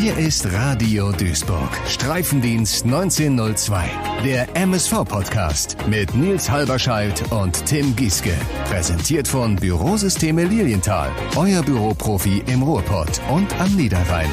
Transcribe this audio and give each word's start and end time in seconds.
Hier 0.00 0.16
ist 0.16 0.46
Radio 0.52 1.10
Duisburg. 1.10 1.70
Streifendienst 1.88 2.84
1902. 2.84 3.90
Der 4.24 4.46
MSV-Podcast 4.56 5.76
mit 5.88 6.14
Nils 6.14 6.48
Halberscheid 6.48 7.20
und 7.32 7.66
Tim 7.66 7.96
Gieske. 7.96 8.34
Präsentiert 8.66 9.26
von 9.26 9.56
Bürosysteme 9.56 10.44
Lilienthal. 10.44 11.10
Euer 11.34 11.64
Büroprofi 11.64 12.44
im 12.46 12.62
Ruhrpott 12.62 13.20
und 13.28 13.52
am 13.60 13.74
Niederrhein. 13.74 14.30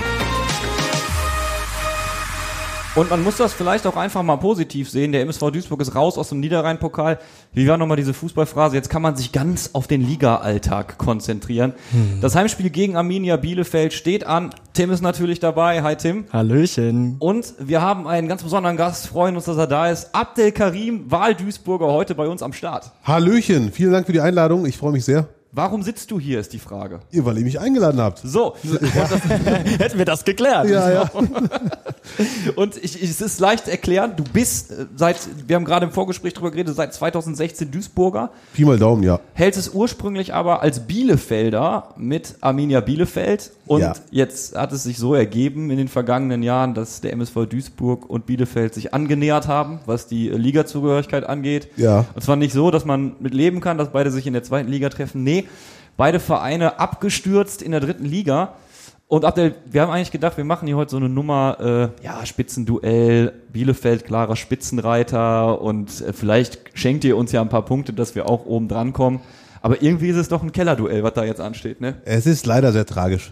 Und 2.96 3.10
man 3.10 3.22
muss 3.26 3.36
das 3.36 3.54
vielleicht 3.54 3.86
auch 3.88 3.98
einfach 3.98 4.24
mal 4.24 4.38
positiv 4.38 4.90
sehen. 4.90 5.12
Der 5.12 5.22
MSV 5.22 5.52
Duisburg 5.52 5.82
ist 5.82 5.96
raus 5.96 6.18
aus 6.18 6.30
dem 6.30 6.40
Niederrhein-Pokal. 6.40 7.20
Wie 7.52 7.68
war 7.68 7.78
nochmal 7.78 7.98
diese 7.98 8.14
Fußballphrase? 8.14 8.74
Jetzt 8.74 8.90
kann 8.90 9.02
man 9.02 9.18
sich 9.18 9.34
ganz 9.34 9.72
auf 9.74 9.88
den 9.88 10.00
Liga-Alltag 10.00 10.98
konzentrieren. 10.98 11.74
Hm. 11.92 12.22
Das 12.22 12.38
Heimspiel 12.38 12.70
gegen 12.70 12.96
Arminia 12.96 13.36
Bielefeld 13.36 13.92
steht 13.92 14.26
an. 14.26 14.56
Tim 14.72 14.92
ist 14.92 15.02
natürlich 15.02 15.42
dabei. 15.42 15.84
Hi 15.84 15.98
Tim. 15.98 16.24
Hallöchen. 16.32 17.18
Und 17.20 17.54
wir 17.60 17.82
haben 17.82 18.08
einen 18.08 18.30
ganz 18.30 18.44
besonderen 18.44 18.78
Gast. 18.78 19.08
Freuen 19.08 19.36
uns, 19.36 19.44
dass 19.44 19.58
er 19.58 19.68
da 19.68 19.90
ist. 19.90 20.16
Abdel 20.16 20.54
Karim, 20.54 21.12
Wahl-Duisburger, 21.12 21.88
heute 21.88 22.16
bei 22.16 22.30
uns 22.30 22.42
am 22.42 22.54
Start. 22.54 22.94
Hallöchen. 23.04 23.74
Vielen 23.74 23.92
Dank 23.92 24.06
für 24.06 24.14
die 24.14 24.22
Einladung. 24.22 24.66
Ich 24.66 24.78
freue 24.78 24.94
mich 24.94 25.04
sehr. 25.04 25.28
Warum 25.56 25.84
sitzt 25.84 26.12
du 26.12 26.20
hier, 26.20 26.42
ist 26.42 26.52
die 26.52 26.60
Frage. 26.60 27.00
Ihr, 27.12 27.24
weil 27.24 27.38
ihr 27.38 27.46
mich 27.46 27.62
eingeladen 27.62 28.02
habt. 28.02 28.20
So, 28.20 28.56
hätten 28.64 29.98
wir 29.98 30.04
das 30.04 30.26
geklärt. 30.26 30.68
Ja, 30.68 30.92
ja. 30.92 31.10
Und 32.58 32.76
ich, 32.76 33.02
ich, 33.02 33.10
es 33.10 33.22
ist 33.22 33.40
leicht 33.40 33.70
erklären, 33.70 34.14
du 34.18 34.26
bist 34.26 34.72
äh, 34.72 34.86
seit, 34.98 35.18
wir 35.48 35.56
haben 35.56 35.64
gerade 35.64 35.86
im 35.86 35.94
Vorgespräch 35.94 36.34
drüber 36.34 36.52
geredet, 36.52 36.76
seit 36.76 36.94
2016 36.94 37.72
Duisburger. 37.72 38.32
Pi 38.54 38.66
mal 38.66 38.78
Daumen, 38.78 39.04
ja. 39.04 39.22
Hältst 39.34 39.58
es 39.58 39.70
ursprünglich 39.70 40.34
aber 40.34 40.62
als 40.62 40.82
Bielefelder 40.82 41.94
mit 41.96 42.36
Arminia 42.42 42.82
Bielefeld. 42.82 43.52
Und 43.68 43.82
ja. 43.82 43.94
jetzt 44.12 44.56
hat 44.56 44.72
es 44.72 44.84
sich 44.84 44.98
so 44.98 45.16
ergeben 45.16 45.72
in 45.72 45.78
den 45.78 45.88
vergangenen 45.88 46.44
Jahren, 46.44 46.74
dass 46.76 47.02
der 47.02 47.14
MSV 47.14 47.48
Duisburg 47.50 48.08
und 48.10 48.26
Bielefeld 48.28 48.74
sich 48.74 48.94
angenähert 48.94 49.48
haben, 49.48 49.80
was 49.86 50.08
die 50.08 50.30
Liga-Zugehörigkeit 50.30 51.24
angeht. 51.24 51.70
Ja. 51.76 52.06
Und 52.14 52.22
zwar 52.22 52.36
nicht 52.36 52.54
so, 52.54 52.70
dass 52.70 52.86
man 52.86 53.16
mit 53.20 53.34
leben 53.34 53.62
kann, 53.62 53.78
dass 53.78 53.92
beide 53.92 54.12
sich 54.12 54.28
in 54.28 54.34
der 54.34 54.44
zweiten 54.44 54.70
Liga 54.70 54.90
treffen. 54.90 55.24
Nee, 55.24 55.46
beide 55.98 56.20
Vereine 56.20 56.80
abgestürzt 56.80 57.62
in 57.62 57.72
der 57.72 57.80
dritten 57.80 58.06
Liga. 58.06 58.54
Und 59.08 59.24
Abdel, 59.24 59.56
wir 59.70 59.82
haben 59.82 59.92
eigentlich 59.92 60.12
gedacht, 60.12 60.38
wir 60.38 60.46
machen 60.46 60.68
hier 60.68 60.78
heute 60.78 60.92
so 60.92 60.98
eine 60.98 61.10
Nummer, 61.10 61.92
äh, 62.02 62.04
ja, 62.04 62.26
Spitzenduell, 62.26 63.34
Bielefeld, 63.54 64.06
klarer 64.06 64.36
Spitzenreiter 64.36 65.62
und 65.62 66.02
äh, 66.02 66.12
vielleicht 66.12 66.60
schenkt 66.74 67.04
ihr 67.04 67.16
uns 67.16 67.32
ja 67.32 67.42
ein 67.42 67.50
paar 67.50 67.66
Punkte, 67.66 67.94
dass 67.94 68.16
wir 68.16 68.28
auch 68.28 68.46
oben 68.46 68.68
dran 68.68 68.94
kommen. 68.94 69.22
Aber 69.62 69.82
irgendwie 69.82 70.10
ist 70.10 70.18
es 70.18 70.28
doch 70.28 70.42
ein 70.42 70.52
Kellerduell, 70.52 71.04
was 71.04 71.14
da 71.14 71.24
jetzt 71.24 71.42
ansteht, 71.42 71.82
ne? 71.82 71.96
Es 72.06 72.26
ist 72.26 72.46
leider 72.46 72.72
sehr 72.72 72.86
tragisch. 72.86 73.32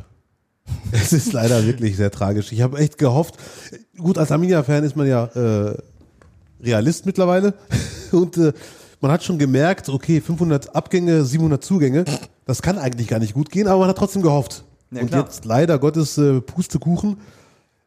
es 0.92 1.14
ist 1.14 1.34
leider 1.34 1.66
wirklich 1.66 1.98
sehr 1.98 2.12
tragisch. 2.12 2.52
Ich 2.52 2.62
habe 2.62 2.78
echt 2.78 2.98
gehofft, 2.98 3.36
gut, 3.98 4.18
als 4.18 4.32
Arminia-Fan 4.32 4.84
ist 4.84 4.96
man 4.96 5.08
ja 5.08 5.26
äh, 5.26 5.78
Realist 6.62 7.06
mittlerweile 7.06 7.54
und 8.12 8.38
äh, 8.38 8.54
man 9.02 9.12
hat 9.12 9.24
schon 9.24 9.38
gemerkt, 9.38 9.90
okay, 9.90 10.22
500 10.22 10.76
Abgänge, 10.76 11.26
700 11.26 11.64
Zugänge, 11.64 12.06
das 12.46 12.62
kann 12.62 12.78
eigentlich 12.78 13.08
gar 13.08 13.20
nicht 13.20 13.34
gut 13.34 13.50
gehen, 13.50 13.68
aber 13.68 13.82
man 13.82 13.90
hat 13.90 13.98
trotzdem 13.98 14.22
gehofft. 14.22 14.64
Ja, 14.92 15.02
und 15.02 15.08
klar. 15.08 15.24
jetzt 15.24 15.46
leider 15.46 15.78
Gottes 15.80 16.18
äh, 16.18 16.40
Pustekuchen, 16.40 17.18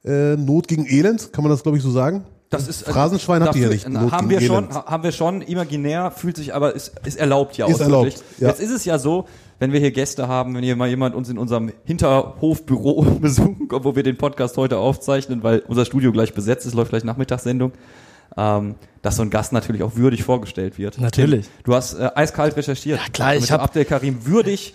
äh, 0.05 0.37
Not 0.37 0.69
gegen 0.69 0.87
Elend, 0.87 1.33
kann 1.33 1.43
man 1.43 1.51
das 1.51 1.63
glaube 1.63 1.79
ich 1.79 1.83
so 1.83 1.91
sagen? 1.91 2.25
Das 2.51 2.69
ist 2.69 2.83
äh, 2.83 2.93
Phrasenschwein 2.93 3.43
habt 3.43 3.57
ihr 3.57 3.63
ja 3.63 3.69
nicht. 3.69 3.89
Not 3.89 4.13
haben 4.13 4.31
wir 4.31 4.41
schon, 4.41 4.73
haben 4.73 5.03
wir 5.03 5.13
schon 5.13 5.43
imaginär, 5.43 6.11
fühlt 6.11 6.37
sich 6.37 6.55
aber 6.55 6.75
ist, 6.75 6.93
ist 7.05 7.19
erlaubt 7.19 7.57
ja 7.57 7.67
ist 7.67 7.81
erlaubt, 7.81 8.23
ja. 8.39 8.49
Jetzt 8.49 8.61
ist 8.61 8.71
es 8.71 8.85
ja 8.85 8.99
so, 8.99 9.27
wenn 9.59 9.73
wir 9.73 9.81
hier 9.81 9.91
Gäste 9.91 10.29
haben, 10.29 10.55
wenn 10.55 10.63
hier 10.63 10.77
mal 10.77 10.89
jemand 10.89 11.15
uns 11.15 11.29
in 11.29 11.39
unserem 11.39 11.73
Hinterhofbüro 11.85 13.03
besucht, 13.21 13.71
wo 13.71 13.97
wir 13.97 14.03
den 14.03 14.17
Podcast 14.17 14.57
heute 14.57 14.79
aufzeichnen, 14.79 15.43
weil 15.43 15.61
unser 15.69 15.85
Studio 15.85 16.13
gleich 16.13 16.35
besetzt 16.35 16.67
ist, 16.67 16.75
läuft 16.75 16.91
gleich 16.91 17.05
Nachmittagssendung. 17.05 17.73
Ähm, 18.37 18.75
dass 19.07 19.15
so 19.15 19.23
ein 19.23 19.31
Gast 19.31 19.53
natürlich 19.53 19.85
auch 19.85 19.95
würdig 19.95 20.25
vorgestellt 20.25 20.79
wird. 20.79 21.01
Natürlich. 21.01 21.47
Du 21.63 21.77
hast 21.77 21.95
äh, 21.95 22.11
eiskalt 22.17 22.57
recherchiert. 22.57 22.99
Ja 22.99 23.09
klar, 23.13 23.37
ich 23.37 23.53
habe 23.53 23.63
Abdel 23.63 23.85
Karim 23.85 24.27
würdig. 24.27 24.75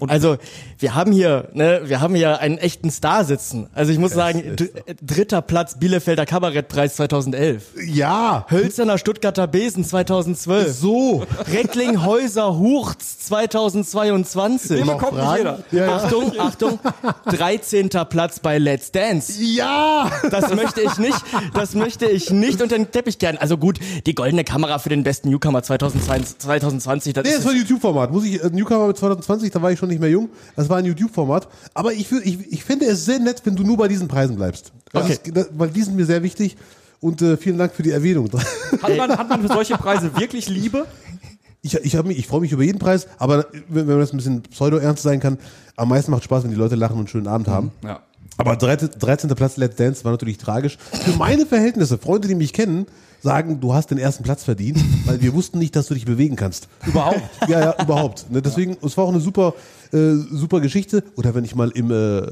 Und 0.00 0.10
also 0.10 0.36
wir 0.80 0.96
haben 0.96 1.12
hier, 1.12 1.48
ne, 1.52 1.82
wir 1.84 2.00
haben 2.00 2.16
hier 2.16 2.40
einen 2.40 2.58
echten 2.58 2.90
Star 2.90 3.24
sitzen. 3.24 3.68
Also 3.74 3.92
ich 3.92 3.98
muss 3.98 4.12
sagen, 4.12 4.56
dritter 5.00 5.42
Platz 5.42 5.78
Bielefelder 5.78 6.26
Kabarettpreis 6.26 6.96
2011. 6.96 7.66
Ja. 7.86 8.46
Hölzerner 8.50 8.98
Stuttgarter 8.98 9.46
Besen 9.46 9.84
2012. 9.84 10.72
So. 10.72 11.24
Recklinghäuser 11.46 12.58
Hurz 12.58 13.20
2022. 13.20 14.78
Den 14.78 14.86
bekommt 14.88 15.18
nicht 15.18 15.36
jeder. 15.36 15.58
Ja, 15.70 15.86
ja. 15.86 15.96
Achtung, 15.96 16.32
Achtung, 16.38 16.78
13. 17.26 17.90
Platz 18.08 18.40
bei 18.40 18.58
Let's 18.58 18.90
Dance. 18.90 19.40
Ja. 19.40 20.10
Das 20.32 20.52
möchte 20.52 20.80
ich 20.80 20.98
nicht, 20.98 21.22
das 21.54 21.76
möchte 21.76 22.06
ich 22.06 22.30
nicht 22.30 22.60
unter 22.60 22.76
den 22.76 22.90
Teppich 22.90 23.20
kehren. 23.20 23.38
Also 23.38 23.56
gut, 23.56 23.67
die 23.72 24.14
goldene 24.14 24.44
Kamera 24.44 24.78
für 24.78 24.88
den 24.88 25.02
besten 25.02 25.30
Newcomer 25.30 25.62
2020, 25.62 26.38
2020 26.38 27.12
das 27.12 27.24
nee, 27.24 27.30
das 27.34 27.44
war 27.44 27.52
ein 27.52 27.58
YouTube-Format. 27.58 28.12
Muss 28.12 28.24
ich, 28.24 28.42
äh, 28.42 28.50
Newcomer 28.50 28.94
2020, 28.94 29.50
da 29.50 29.62
war 29.62 29.72
ich 29.72 29.78
schon 29.78 29.88
nicht 29.88 30.00
mehr 30.00 30.10
jung. 30.10 30.28
Das 30.56 30.68
war 30.68 30.78
ein 30.78 30.84
YouTube-Format. 30.84 31.48
Aber 31.74 31.92
ich, 31.92 32.10
ich, 32.10 32.52
ich 32.52 32.64
finde 32.64 32.86
es 32.86 33.04
sehr 33.04 33.18
nett, 33.18 33.42
wenn 33.44 33.56
du 33.56 33.62
nur 33.62 33.76
bei 33.76 33.88
diesen 33.88 34.08
Preisen 34.08 34.36
bleibst. 34.36 34.72
Okay. 34.92 35.12
Ist, 35.12 35.36
das, 35.36 35.48
weil 35.52 35.70
die 35.70 35.82
sind 35.82 35.96
mir 35.96 36.06
sehr 36.06 36.22
wichtig. 36.22 36.56
Und 37.00 37.22
äh, 37.22 37.36
vielen 37.36 37.58
Dank 37.58 37.72
für 37.72 37.82
die 37.82 37.92
Erwähnung. 37.92 38.28
Hat 38.82 38.96
man, 38.96 39.10
hat 39.10 39.28
man 39.28 39.40
für 39.42 39.48
solche 39.48 39.78
Preise 39.78 40.16
wirklich 40.16 40.48
Liebe? 40.48 40.86
Ich, 41.62 41.74
ich, 41.74 42.02
mich, 42.02 42.18
ich 42.18 42.26
freue 42.26 42.40
mich 42.40 42.52
über 42.52 42.62
jeden 42.62 42.78
Preis, 42.78 43.08
aber 43.18 43.46
wenn, 43.68 43.86
wenn 43.86 43.86
man 43.86 44.00
das 44.00 44.12
ein 44.12 44.16
bisschen 44.16 44.42
pseudo-ernst 44.42 45.02
sein 45.02 45.20
kann, 45.20 45.38
am 45.76 45.88
meisten 45.88 46.10
macht 46.10 46.24
Spaß, 46.24 46.44
wenn 46.44 46.50
die 46.50 46.56
Leute 46.56 46.76
lachen 46.76 46.94
und 46.94 47.00
einen 47.00 47.08
schönen 47.08 47.26
Abend 47.26 47.48
haben. 47.48 47.72
Ja. 47.84 48.00
Aber 48.38 48.56
13. 48.56 48.90
13. 48.98 49.30
Platz 49.30 49.56
Let's 49.56 49.76
Dance 49.76 50.04
war 50.04 50.12
natürlich 50.12 50.38
tragisch. 50.38 50.78
Für 50.92 51.12
meine 51.16 51.44
Verhältnisse, 51.44 51.98
Freunde, 51.98 52.28
die 52.28 52.36
mich 52.36 52.52
kennen, 52.52 52.86
sagen, 53.20 53.60
du 53.60 53.74
hast 53.74 53.90
den 53.90 53.98
ersten 53.98 54.22
Platz 54.22 54.44
verdient, 54.44 54.78
weil 55.06 55.20
wir 55.20 55.34
wussten 55.34 55.58
nicht, 55.58 55.74
dass 55.74 55.88
du 55.88 55.94
dich 55.94 56.04
bewegen 56.04 56.36
kannst. 56.36 56.68
Überhaupt? 56.86 57.20
Ja, 57.48 57.60
ja, 57.60 57.82
überhaupt. 57.82 58.30
Ne, 58.30 58.40
deswegen, 58.42 58.76
es 58.82 58.96
war 58.96 59.04
auch 59.04 59.08
eine 59.08 59.20
super, 59.20 59.54
äh, 59.92 60.12
super 60.30 60.60
Geschichte. 60.60 61.02
Oder 61.16 61.34
wenn 61.34 61.44
ich 61.44 61.54
mal 61.54 61.70
im, 61.70 61.90
äh, 61.90 62.26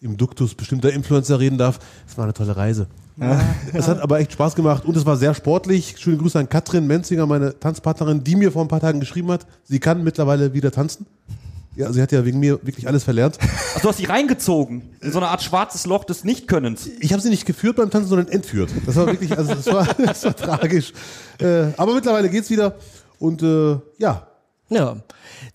im 0.00 0.16
Duktus 0.16 0.54
bestimmter 0.54 0.92
Influencer 0.92 1.40
reden 1.40 1.58
darf, 1.58 1.78
es 2.08 2.16
war 2.16 2.24
eine 2.24 2.32
tolle 2.32 2.56
Reise. 2.56 2.86
Ja. 3.18 3.40
Es 3.74 3.86
hat 3.86 4.00
aber 4.00 4.18
echt 4.20 4.32
Spaß 4.32 4.54
gemacht 4.54 4.86
und 4.86 4.96
es 4.96 5.04
war 5.04 5.16
sehr 5.16 5.34
sportlich. 5.34 5.96
Schöne 5.98 6.16
Grüße 6.16 6.38
an 6.38 6.48
Katrin 6.48 6.86
Menzinger, 6.86 7.26
meine 7.26 7.58
Tanzpartnerin, 7.58 8.24
die 8.24 8.36
mir 8.36 8.50
vor 8.50 8.62
ein 8.62 8.68
paar 8.68 8.80
Tagen 8.80 9.00
geschrieben 9.00 9.30
hat, 9.30 9.46
sie 9.64 9.78
kann 9.78 10.02
mittlerweile 10.02 10.54
wieder 10.54 10.70
tanzen. 10.70 11.04
Ja, 11.80 11.90
sie 11.94 12.02
hat 12.02 12.12
ja 12.12 12.26
wegen 12.26 12.38
mir 12.38 12.60
wirklich 12.62 12.86
alles 12.86 13.04
verlernt. 13.04 13.38
Ach, 13.40 13.80
du 13.82 13.88
hast 13.88 13.96
sie 13.96 14.04
reingezogen 14.04 14.82
in 15.00 15.12
so 15.12 15.18
eine 15.18 15.28
Art 15.28 15.42
schwarzes 15.42 15.86
Loch 15.86 16.04
des 16.04 16.24
Nichtkönnens. 16.24 16.90
Ich 17.00 17.12
habe 17.14 17.22
sie 17.22 17.30
nicht 17.30 17.46
geführt 17.46 17.76
beim 17.76 17.88
Tanzen, 17.88 18.10
sondern 18.10 18.28
entführt. 18.28 18.70
Das 18.84 18.96
war 18.96 19.06
wirklich, 19.06 19.36
also 19.36 19.54
das 19.54 19.66
war, 19.66 19.86
das 19.98 20.22
war 20.24 20.36
tragisch. 20.36 20.92
Äh, 21.38 21.68
aber 21.78 21.94
mittlerweile 21.94 22.28
geht's 22.28 22.50
wieder 22.50 22.76
und 23.18 23.42
äh, 23.42 23.78
ja, 23.96 24.26
ja. 24.70 24.96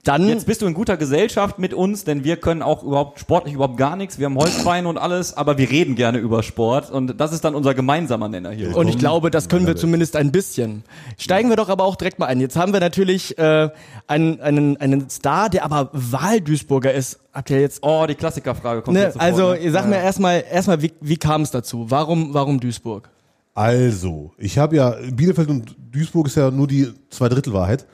Dann 0.03 0.27
Jetzt 0.27 0.45
bist 0.45 0.61
du 0.61 0.67
in 0.67 0.73
guter 0.73 0.97
Gesellschaft 0.97 1.57
mit 1.57 1.73
uns, 1.73 2.03
denn 2.03 2.23
wir 2.23 2.37
können 2.37 2.61
auch 2.61 2.83
überhaupt 2.83 3.19
sportlich 3.19 3.55
überhaupt 3.55 3.77
gar 3.77 3.95
nichts. 3.95 4.19
Wir 4.19 4.25
haben 4.25 4.37
Holzbeine 4.37 4.87
und 4.87 4.97
alles, 4.97 5.35
aber 5.35 5.57
wir 5.57 5.69
reden 5.69 5.95
gerne 5.95 6.19
über 6.19 6.43
Sport 6.43 6.91
und 6.91 7.19
das 7.19 7.33
ist 7.33 7.43
dann 7.43 7.55
unser 7.55 7.73
gemeinsamer 7.73 8.29
Nenner 8.29 8.51
hier. 8.51 8.75
Und 8.75 8.87
ich 8.87 8.97
glaube, 8.97 9.31
das 9.31 9.49
können 9.49 9.65
wir 9.65 9.75
zumindest 9.75 10.15
ein 10.15 10.31
bisschen. 10.31 10.83
Steigen 11.17 11.49
wir 11.49 11.55
doch 11.55 11.69
aber 11.69 11.85
auch 11.85 11.95
direkt 11.95 12.19
mal 12.19 12.27
ein. 12.27 12.39
Jetzt 12.39 12.55
haben 12.55 12.73
wir 12.73 12.79
natürlich 12.79 13.37
äh, 13.37 13.69
einen, 14.07 14.41
einen, 14.41 14.77
einen 14.77 15.09
Star, 15.09 15.49
der 15.49 15.65
aber 15.65 15.89
Wahl-Duisburger 15.93 16.93
ist. 16.93 17.19
Habt 17.33 17.49
ihr 17.49 17.61
jetzt? 17.61 17.79
Oh, 17.81 18.05
die 18.07 18.15
Klassikerfrage 18.15 18.81
kommt 18.81 18.97
ne, 18.97 19.03
jetzt 19.03 19.13
sofort, 19.13 19.31
Also, 19.31 19.53
ne? 19.53 19.71
sag 19.71 19.83
ja. 19.83 19.89
mir 19.89 19.97
erstmal, 19.97 20.43
erstmal, 20.49 20.81
wie, 20.81 20.93
wie 21.01 21.17
kam 21.17 21.41
es 21.41 21.51
dazu? 21.51 21.85
Warum, 21.89 22.33
warum 22.33 22.59
Duisburg? 22.59 23.09
Also, 23.53 24.33
ich 24.37 24.57
habe 24.57 24.75
ja 24.75 24.95
Bielefeld 25.11 25.49
und 25.49 25.75
Duisburg 25.91 26.27
ist 26.27 26.35
ja 26.35 26.51
nur 26.51 26.67
die 26.67 26.93
Zweidrittelwahrheit 27.09 27.85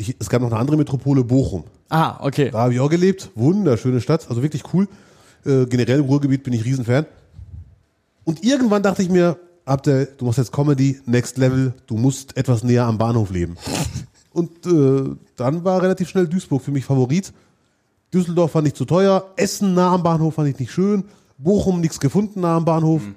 ich, 0.00 0.16
es 0.18 0.28
gab 0.28 0.40
noch 0.42 0.50
eine 0.50 0.58
andere 0.58 0.76
Metropole, 0.76 1.22
Bochum. 1.22 1.64
Ah, 1.88 2.18
okay. 2.24 2.50
Da 2.50 2.60
habe 2.60 2.74
ich 2.74 2.80
auch 2.80 2.90
gelebt. 2.90 3.30
Wunderschöne 3.34 4.00
Stadt, 4.00 4.28
also 4.28 4.42
wirklich 4.42 4.62
cool. 4.72 4.88
Äh, 5.44 5.66
generell 5.66 6.00
im 6.00 6.06
Ruhrgebiet 6.06 6.42
bin 6.42 6.52
ich 6.52 6.64
Riesenfan. 6.64 7.06
Und 8.24 8.44
irgendwann 8.44 8.82
dachte 8.82 9.02
ich 9.02 9.10
mir, 9.10 9.36
Abdel, 9.64 10.08
du 10.16 10.24
machst 10.24 10.38
jetzt 10.38 10.52
Comedy, 10.52 11.00
Next 11.06 11.38
Level, 11.38 11.74
du 11.86 11.96
musst 11.96 12.36
etwas 12.36 12.64
näher 12.64 12.86
am 12.86 12.98
Bahnhof 12.98 13.30
leben. 13.30 13.56
Und 14.32 14.66
äh, 14.66 15.16
dann 15.36 15.64
war 15.64 15.82
relativ 15.82 16.08
schnell 16.08 16.26
Duisburg 16.26 16.62
für 16.62 16.70
mich 16.70 16.84
Favorit. 16.84 17.32
Düsseldorf 18.14 18.52
fand 18.52 18.68
ich 18.68 18.74
zu 18.74 18.84
teuer, 18.84 19.32
Essen 19.36 19.74
nah 19.74 19.94
am 19.94 20.02
Bahnhof 20.02 20.34
fand 20.34 20.48
ich 20.48 20.58
nicht 20.58 20.72
schön, 20.72 21.04
Bochum 21.38 21.80
nichts 21.80 22.00
gefunden 22.00 22.40
nah 22.40 22.56
am 22.56 22.64
Bahnhof. 22.64 23.02
Mhm. 23.02 23.14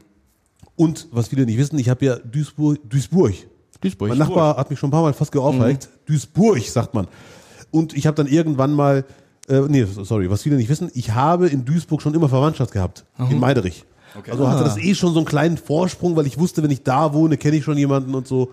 Und 0.75 1.07
was 1.11 1.27
viele 1.27 1.45
nicht 1.45 1.57
wissen, 1.57 1.77
ich 1.77 1.89
habe 1.89 2.05
ja 2.05 2.15
Duisburg, 2.17 2.79
Duisburg 2.89 3.35
Duisburg. 3.83 4.09
Mein 4.09 4.17
Nachbar 4.17 4.57
hat 4.57 4.69
mich 4.69 4.79
schon 4.79 4.87
ein 4.87 4.91
paar 4.91 5.01
Mal 5.01 5.13
fast 5.13 5.31
geohrfeigt. 5.31 5.89
Mhm. 5.91 5.92
Duisburg, 6.05 6.61
sagt 6.63 6.93
man. 6.93 7.07
Und 7.71 7.93
ich 7.93 8.07
habe 8.07 8.15
dann 8.15 8.27
irgendwann 8.27 8.73
mal, 8.73 9.05
äh, 9.49 9.61
nee, 9.61 9.85
sorry, 9.85 10.29
was 10.29 10.43
viele 10.43 10.55
nicht 10.57 10.69
wissen, 10.69 10.91
ich 10.93 11.11
habe 11.11 11.47
in 11.47 11.65
Duisburg 11.65 12.01
schon 12.01 12.13
immer 12.13 12.29
Verwandtschaft 12.29 12.71
gehabt. 12.71 13.05
Mhm. 13.17 13.31
In 13.31 13.39
Meiderich. 13.39 13.85
Okay. 14.17 14.31
Also 14.31 14.47
hatte 14.47 14.63
das 14.63 14.75
ah. 14.75 14.79
eh 14.79 14.93
schon 14.93 15.13
so 15.13 15.19
einen 15.19 15.25
kleinen 15.25 15.57
Vorsprung, 15.57 16.15
weil 16.15 16.27
ich 16.27 16.37
wusste, 16.37 16.61
wenn 16.61 16.71
ich 16.71 16.83
da 16.83 17.13
wohne, 17.13 17.37
kenne 17.37 17.57
ich 17.57 17.63
schon 17.63 17.77
jemanden 17.77 18.13
und 18.13 18.27
so. 18.27 18.51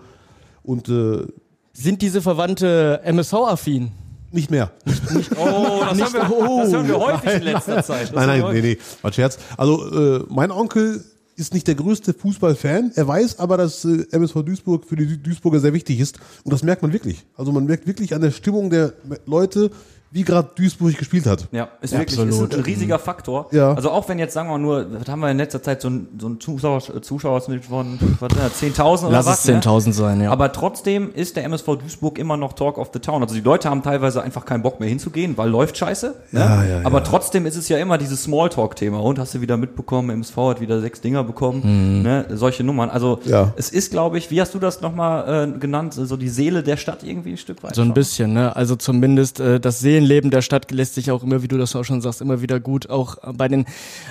Und 0.63 0.89
äh, 0.89 1.27
sind 1.73 2.01
diese 2.01 2.21
Verwandte 2.21 3.01
MSV-affin? 3.03 3.91
Nicht 4.31 4.49
mehr. 4.49 4.71
Oh, 5.37 5.81
das, 5.89 6.13
hören 6.13 6.29
wir, 6.29 6.63
das 6.63 6.73
hören 6.73 6.87
wir 6.87 6.99
häufig 6.99 7.33
in 7.33 7.43
letzter 7.43 7.83
Zeit. 7.83 8.03
Das 8.03 8.11
Nein, 8.11 8.41
nein, 8.41 8.53
nee, 8.53 8.61
nee, 8.61 8.77
war 9.01 9.11
ein 9.11 9.13
Scherz. 9.13 9.37
Also 9.57 10.19
äh, 10.19 10.23
mein 10.29 10.51
Onkel 10.51 11.03
ist 11.35 11.53
nicht 11.53 11.67
der 11.67 11.75
größte 11.75 12.13
Fußballfan. 12.13 12.91
Er 12.95 13.07
weiß 13.07 13.39
aber, 13.39 13.57
dass 13.57 13.85
äh, 13.85 14.05
MSV 14.11 14.43
Duisburg 14.43 14.85
für 14.85 14.95
die 14.95 15.21
Duisburger 15.21 15.59
sehr 15.59 15.73
wichtig 15.73 15.99
ist. 15.99 16.19
Und 16.43 16.51
das 16.51 16.63
merkt 16.63 16.81
man 16.81 16.93
wirklich. 16.93 17.25
Also 17.35 17.51
man 17.51 17.65
merkt 17.65 17.87
wirklich 17.87 18.13
an 18.13 18.21
der 18.21 18.31
Stimmung 18.31 18.69
der 18.69 18.93
Leute, 19.25 19.71
wie 20.11 20.23
gerade 20.23 20.49
Duisburg 20.55 20.97
gespielt 20.97 21.25
hat. 21.25 21.47
Ja, 21.51 21.69
ist 21.81 21.97
wirklich 21.97 22.19
ist 22.19 22.53
ein 22.53 22.61
riesiger 22.61 22.99
Faktor. 22.99 23.47
Ja. 23.51 23.73
Also 23.73 23.91
auch 23.91 24.09
wenn 24.09 24.19
jetzt, 24.19 24.33
sagen 24.33 24.49
wir 24.49 24.57
mal 24.57 24.61
nur, 24.61 24.85
was 24.99 25.07
haben 25.07 25.21
wir 25.21 25.31
in 25.31 25.37
letzter 25.37 25.63
Zeit, 25.63 25.81
so 25.81 25.89
ein, 25.89 26.07
so 26.19 26.27
ein 26.27 26.39
Zuschauer, 26.39 26.81
Zuschauersnitt 27.01 27.63
von 27.65 27.97
was, 28.19 28.31
äh, 28.33 28.65
10.000 28.67 29.03
oder 29.07 29.11
Lass 29.17 29.25
was? 29.25 29.45
es 29.47 29.55
10.000 29.55 29.93
sein, 29.93 30.21
ja. 30.21 30.29
Aber 30.31 30.51
trotzdem 30.51 31.13
ist 31.13 31.37
der 31.37 31.45
MSV 31.45 31.77
Duisburg 31.77 32.19
immer 32.19 32.35
noch 32.35 32.53
Talk 32.53 32.77
of 32.77 32.89
the 32.93 32.99
Town. 32.99 33.21
Also 33.23 33.35
die 33.35 33.41
Leute 33.41 33.69
haben 33.69 33.83
teilweise 33.83 34.21
einfach 34.21 34.43
keinen 34.45 34.63
Bock 34.63 34.79
mehr 34.81 34.89
hinzugehen, 34.89 35.37
weil 35.37 35.49
läuft 35.49 35.77
scheiße. 35.77 36.15
Ne? 36.31 36.39
Ja, 36.39 36.63
ja, 36.63 36.85
Aber 36.85 36.99
ja. 36.99 37.03
trotzdem 37.05 37.45
ist 37.45 37.55
es 37.55 37.69
ja 37.69 37.77
immer 37.77 37.97
dieses 37.97 38.23
Smalltalk-Thema. 38.23 38.99
Und 38.99 39.17
hast 39.17 39.33
du 39.33 39.39
wieder 39.41 39.55
mitbekommen, 39.55 40.09
MSV 40.09 40.35
hat 40.37 40.61
wieder 40.61 40.81
sechs 40.81 40.99
Dinger 40.99 41.23
bekommen. 41.23 42.01
Ne? 42.01 42.25
Solche 42.31 42.63
Nummern. 42.65 42.89
Also 42.89 43.19
Ja. 43.25 43.53
es 43.55 43.69
ist, 43.69 43.91
glaube 43.91 44.17
ich, 44.17 44.29
wie 44.29 44.41
hast 44.41 44.53
du 44.53 44.59
das 44.59 44.81
nochmal 44.81 45.53
äh, 45.55 45.59
genannt, 45.59 45.93
so 45.93 46.17
die 46.17 46.29
Seele 46.29 46.63
der 46.63 46.75
Stadt 46.77 47.03
irgendwie 47.03 47.31
ein 47.31 47.37
Stück 47.37 47.63
weit. 47.63 47.75
So 47.75 47.81
ein 47.81 47.87
schon. 47.87 47.93
bisschen, 47.93 48.33
ne? 48.33 48.53
Also 48.55 48.75
zumindest 48.75 49.39
äh, 49.39 49.59
das 49.59 49.79
Seelenleben 50.01 50.31
der 50.31 50.41
Stadt 50.41 50.71
lässt 50.71 50.95
sich 50.95 51.11
auch 51.11 51.23
immer, 51.23 51.43
wie 51.43 51.47
du 51.47 51.57
das 51.57 51.75
auch 51.75 51.83
schon 51.83 52.01
sagst, 52.01 52.21
immer 52.21 52.41
wieder 52.41 52.59
gut 52.59 52.89
auch 52.89 53.17
bei 53.33 53.47
den 53.47 53.65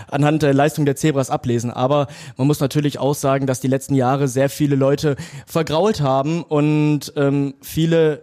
anhand 0.09 0.43
der 0.43 0.55
Leistung 0.55 0.85
der 0.85 0.97
Zebras 0.97 1.31
ablesen. 1.31 1.71
Aber 1.71 2.07
man 2.37 2.47
muss 2.47 2.61
natürlich 2.61 2.99
auch 2.99 3.15
sagen, 3.15 3.47
dass 3.47 3.61
die 3.61 3.69
letzten 3.69 3.95
Jahre 3.95 4.29
sehr 4.29 4.49
viele 4.49 4.77
Leute 4.77 5.17
vergrault 5.47 6.01
haben 6.01 6.43
und 6.43 7.13
ähm, 7.17 7.55
viele 7.61 8.23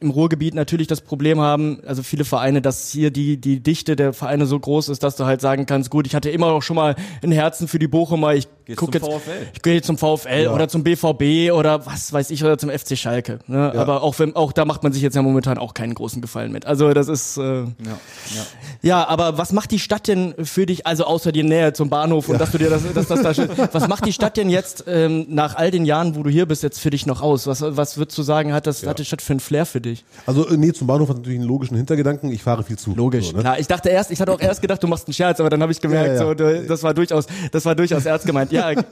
im 0.00 0.10
Ruhrgebiet 0.10 0.54
natürlich 0.54 0.88
das 0.88 1.00
Problem 1.00 1.40
haben, 1.40 1.80
also 1.86 2.02
viele 2.02 2.24
Vereine, 2.24 2.60
dass 2.60 2.90
hier 2.90 3.10
die, 3.10 3.38
die 3.38 3.60
Dichte 3.60 3.96
der 3.96 4.12
Vereine 4.12 4.44
so 4.44 4.58
groß 4.58 4.90
ist, 4.90 5.02
dass 5.02 5.16
du 5.16 5.24
halt 5.24 5.40
sagen 5.40 5.64
kannst, 5.64 5.90
gut, 5.90 6.06
ich 6.06 6.14
hatte 6.14 6.28
immer 6.28 6.48
auch 6.48 6.62
schon 6.62 6.76
mal 6.76 6.96
ein 7.22 7.32
Herzen 7.32 7.66
für 7.66 7.78
die 7.78 7.88
Bochumer, 7.88 8.34
ich 8.34 8.48
Gehst 8.70 8.78
guck 8.78 8.92
zum 8.92 9.02
jetzt, 9.02 9.22
VfL. 9.24 9.46
ich 9.54 9.62
gehe 9.62 9.82
zum 9.82 9.98
VfL 9.98 10.48
oder 10.52 10.68
zum 10.68 10.84
BVB 10.84 11.52
oder 11.52 11.84
was 11.86 12.12
weiß 12.12 12.30
ich, 12.30 12.44
oder 12.44 12.56
zum 12.56 12.70
FC 12.70 12.96
Schalke. 12.96 13.40
Ne? 13.46 13.72
Aber 13.76 14.02
auch 14.02 14.18
wenn, 14.18 14.36
auch 14.36 14.52
da 14.52 14.64
macht 14.64 14.82
man 14.82 14.92
sich 14.92 15.02
jetzt 15.02 15.14
ja 15.16 15.22
momentan 15.22 15.58
auch 15.58 15.74
keinen 15.74 15.94
großen 15.94 16.22
Gefallen 16.22 16.52
mit. 16.52 16.66
Also 16.66 16.92
das 16.92 17.08
ist, 17.08 17.36
äh, 17.36 17.42
Ja, 17.42 17.64
ja. 17.84 18.42
ja, 18.82 19.08
aber 19.08 19.38
was 19.38 19.52
macht 19.52 19.70
die 19.72 19.78
Stadt 19.78 20.06
denn 20.08 20.34
für 20.44 20.66
dich, 20.66 20.86
also 20.86 21.04
außer 21.04 21.32
die 21.32 21.42
Nähe 21.42 21.72
zum 21.72 21.90
Bahnhof 21.90 22.28
und 22.28 22.40
dass 22.40 22.52
du 22.52 22.58
dir 22.58 22.70
das, 22.70 22.82
dass 22.94 23.08
das 23.08 23.22
da 23.22 23.34
steht, 23.34 23.50
was 23.72 23.88
macht 23.88 24.06
die 24.06 24.12
Stadt 24.12 24.36
denn 24.36 24.48
jetzt 24.50 24.84
ähm, 24.86 25.26
nach 25.28 25.56
all 25.56 25.70
den 25.70 25.84
Jahren, 25.84 26.14
wo 26.16 26.22
du 26.22 26.30
hier 26.30 26.46
bist, 26.46 26.62
jetzt 26.62 26.78
für 26.80 26.90
dich 26.90 27.06
noch 27.06 27.22
aus? 27.22 27.46
Was, 27.46 27.62
was 27.62 27.96
würdest 27.98 28.16
du 28.18 28.22
sagen, 28.22 28.52
hat 28.52 28.66
das, 28.66 28.86
hat 28.86 28.98
die 28.98 29.04
Stadt 29.04 29.22
für 29.22 29.32
einen 29.32 29.40
Flair 29.40 29.66
für 29.66 29.80
dich? 29.80 30.04
Also 30.26 30.48
äh, 30.48 30.56
nee, 30.56 30.72
zum 30.72 30.86
Bahnhof 30.86 31.08
hat 31.08 31.16
natürlich 31.16 31.38
einen 31.40 31.48
logischen 31.48 31.76
Hintergedanken. 31.76 32.30
Ich 32.32 32.42
fahre 32.42 32.62
viel 32.62 32.78
zu. 32.78 32.94
Logisch. 32.94 33.28
So, 33.30 33.36
ne? 33.36 33.40
Klar, 33.40 33.58
ich 33.58 33.66
dachte 33.66 33.88
erst, 33.88 34.10
ich 34.10 34.20
hatte 34.20 34.32
auch 34.32 34.40
erst 34.40 34.60
gedacht, 34.62 34.82
du 34.82 34.86
machst 34.86 35.06
einen 35.08 35.14
Scherz, 35.14 35.40
aber 35.40 35.50
dann 35.50 35.60
habe 35.62 35.72
ich 35.72 35.80
gemerkt, 35.80 36.18
Ja, 36.20 36.32
ja. 36.32 36.60
so, 36.60 36.66
das 36.68 36.82
war 36.82 36.94
durchaus, 36.94 37.26
das 37.50 37.64
war 37.64 37.74
durchaus 37.74 38.04
ernst 38.06 38.26
gemeint. 38.26 38.52
Ja, 38.60 38.82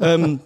ähm, 0.00 0.40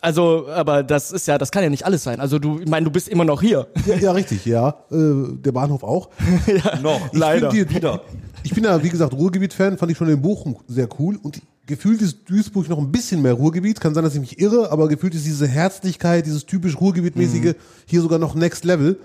also, 0.00 0.48
aber 0.48 0.82
das 0.82 1.12
ist 1.12 1.26
ja, 1.26 1.38
das 1.38 1.50
kann 1.50 1.62
ja 1.62 1.70
nicht 1.70 1.86
alles 1.86 2.02
sein. 2.02 2.20
Also 2.20 2.38
du, 2.38 2.60
ich 2.60 2.68
meine, 2.68 2.84
du 2.84 2.90
bist 2.90 3.08
immer 3.08 3.24
noch 3.24 3.40
hier. 3.40 3.68
Ja, 3.86 3.96
ja, 3.96 4.12
richtig, 4.12 4.44
ja. 4.44 4.68
Äh, 4.90 5.36
der 5.36 5.52
Bahnhof 5.52 5.82
auch. 5.82 6.10
Noch. 6.82 7.00
Ich 7.12 7.18
Leider. 7.18 7.48
Die, 7.48 7.68
wieder. 7.68 8.02
Ich 8.42 8.54
bin 8.54 8.64
ja, 8.64 8.82
wie 8.82 8.88
gesagt, 8.88 9.12
Ruhrgebiet-Fan, 9.12 9.78
fand 9.78 9.92
ich 9.92 9.98
schon 9.98 10.08
in 10.08 10.20
Bochum 10.20 10.56
sehr 10.66 10.88
cool. 10.98 11.18
Und 11.22 11.40
gefühlt 11.66 12.02
ist 12.02 12.28
Duisburg 12.28 12.68
noch 12.68 12.78
ein 12.78 12.90
bisschen 12.90 13.22
mehr 13.22 13.34
Ruhrgebiet. 13.34 13.80
Kann 13.80 13.94
sein, 13.94 14.04
dass 14.04 14.14
ich 14.14 14.20
mich 14.20 14.38
irre, 14.38 14.70
aber 14.70 14.88
gefühlt 14.88 15.14
ist 15.14 15.26
diese 15.26 15.46
Herzlichkeit, 15.46 16.26
dieses 16.26 16.46
typisch 16.46 16.80
Ruhrgebietmäßige 16.80 17.54
hier 17.86 18.00
sogar 18.00 18.18
noch 18.18 18.34
Next 18.34 18.64
Level. 18.64 18.98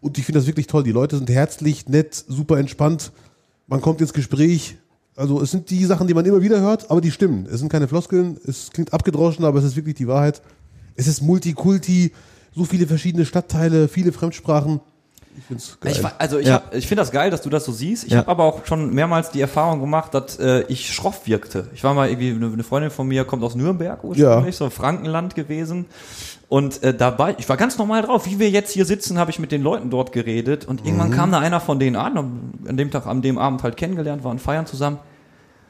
Und 0.00 0.18
ich 0.18 0.24
finde 0.24 0.38
das 0.38 0.46
wirklich 0.46 0.66
toll. 0.66 0.84
Die 0.84 0.92
Leute 0.92 1.16
sind 1.16 1.28
herzlich, 1.30 1.88
nett, 1.88 2.14
super 2.28 2.58
entspannt. 2.58 3.12
Man 3.66 3.80
kommt 3.80 4.00
ins 4.00 4.12
Gespräch. 4.12 4.76
Also 5.18 5.42
es 5.42 5.50
sind 5.50 5.68
die 5.70 5.84
Sachen, 5.84 6.06
die 6.06 6.14
man 6.14 6.24
immer 6.24 6.42
wieder 6.42 6.60
hört, 6.60 6.92
aber 6.92 7.00
die 7.00 7.10
stimmen. 7.10 7.48
Es 7.50 7.58
sind 7.58 7.68
keine 7.68 7.88
Floskeln, 7.88 8.38
es 8.46 8.70
klingt 8.70 8.92
abgedroschen, 8.92 9.44
aber 9.44 9.58
es 9.58 9.64
ist 9.64 9.74
wirklich 9.74 9.96
die 9.96 10.06
Wahrheit. 10.06 10.40
Es 10.94 11.08
ist 11.08 11.22
Multikulti, 11.22 12.12
so 12.54 12.64
viele 12.64 12.86
verschiedene 12.86 13.26
Stadtteile, 13.26 13.88
viele 13.88 14.12
Fremdsprachen. 14.12 14.80
Ich 15.38 15.44
find's 15.44 15.78
geil. 15.80 15.92
Ich, 15.92 16.04
also 16.18 16.38
ich, 16.38 16.46
Ja. 16.48 16.54
hab- 16.54 16.74
ich 16.74 16.86
finde 16.86 17.02
das 17.02 17.10
geil, 17.12 17.30
dass 17.30 17.42
du 17.42 17.50
das 17.50 17.64
so 17.64 17.72
siehst. 17.72 18.04
Ich 18.04 18.10
Ja. 18.12 18.18
habe 18.18 18.28
aber 18.30 18.44
auch 18.44 18.66
schon 18.66 18.92
mehrmals 18.92 19.30
die 19.30 19.40
Erfahrung 19.40 19.80
gemacht, 19.80 20.12
dass 20.14 20.38
äh, 20.38 20.64
ich 20.68 20.92
schroff 20.92 21.26
wirkte. 21.26 21.68
Ich 21.74 21.84
war 21.84 21.94
mal 21.94 22.08
irgendwie, 22.08 22.30
eine, 22.30 22.46
eine 22.52 22.64
Freundin 22.64 22.90
von 22.90 23.06
mir 23.06 23.24
kommt 23.24 23.42
aus 23.44 23.54
Nürnberg 23.54 24.02
ursprünglich, 24.02 24.56
so 24.56 24.68
Frankenland 24.70 25.34
gewesen. 25.34 25.86
Und 26.48 26.82
äh, 26.82 26.94
dabei, 26.94 27.34
ich 27.38 27.48
war 27.48 27.56
ganz 27.56 27.76
normal 27.78 28.02
drauf. 28.02 28.26
Wie 28.26 28.38
wir 28.38 28.50
jetzt 28.50 28.72
hier 28.72 28.84
sitzen, 28.86 29.18
habe 29.18 29.30
ich 29.30 29.38
mit 29.38 29.52
den 29.52 29.62
Leuten 29.62 29.90
dort 29.90 30.12
geredet. 30.12 30.64
Und 30.64 30.84
irgendwann 30.84 31.10
kam 31.10 31.30
da 31.30 31.38
einer 31.38 31.60
von 31.60 31.78
denen 31.78 31.96
an, 31.96 32.16
an 32.66 32.76
dem 32.76 32.90
Tag, 32.90 33.06
an 33.06 33.20
dem 33.22 33.38
Abend 33.38 33.62
halt 33.62 33.76
kennengelernt, 33.76 34.24
waren 34.24 34.38
feiern 34.38 34.66
zusammen. 34.66 34.98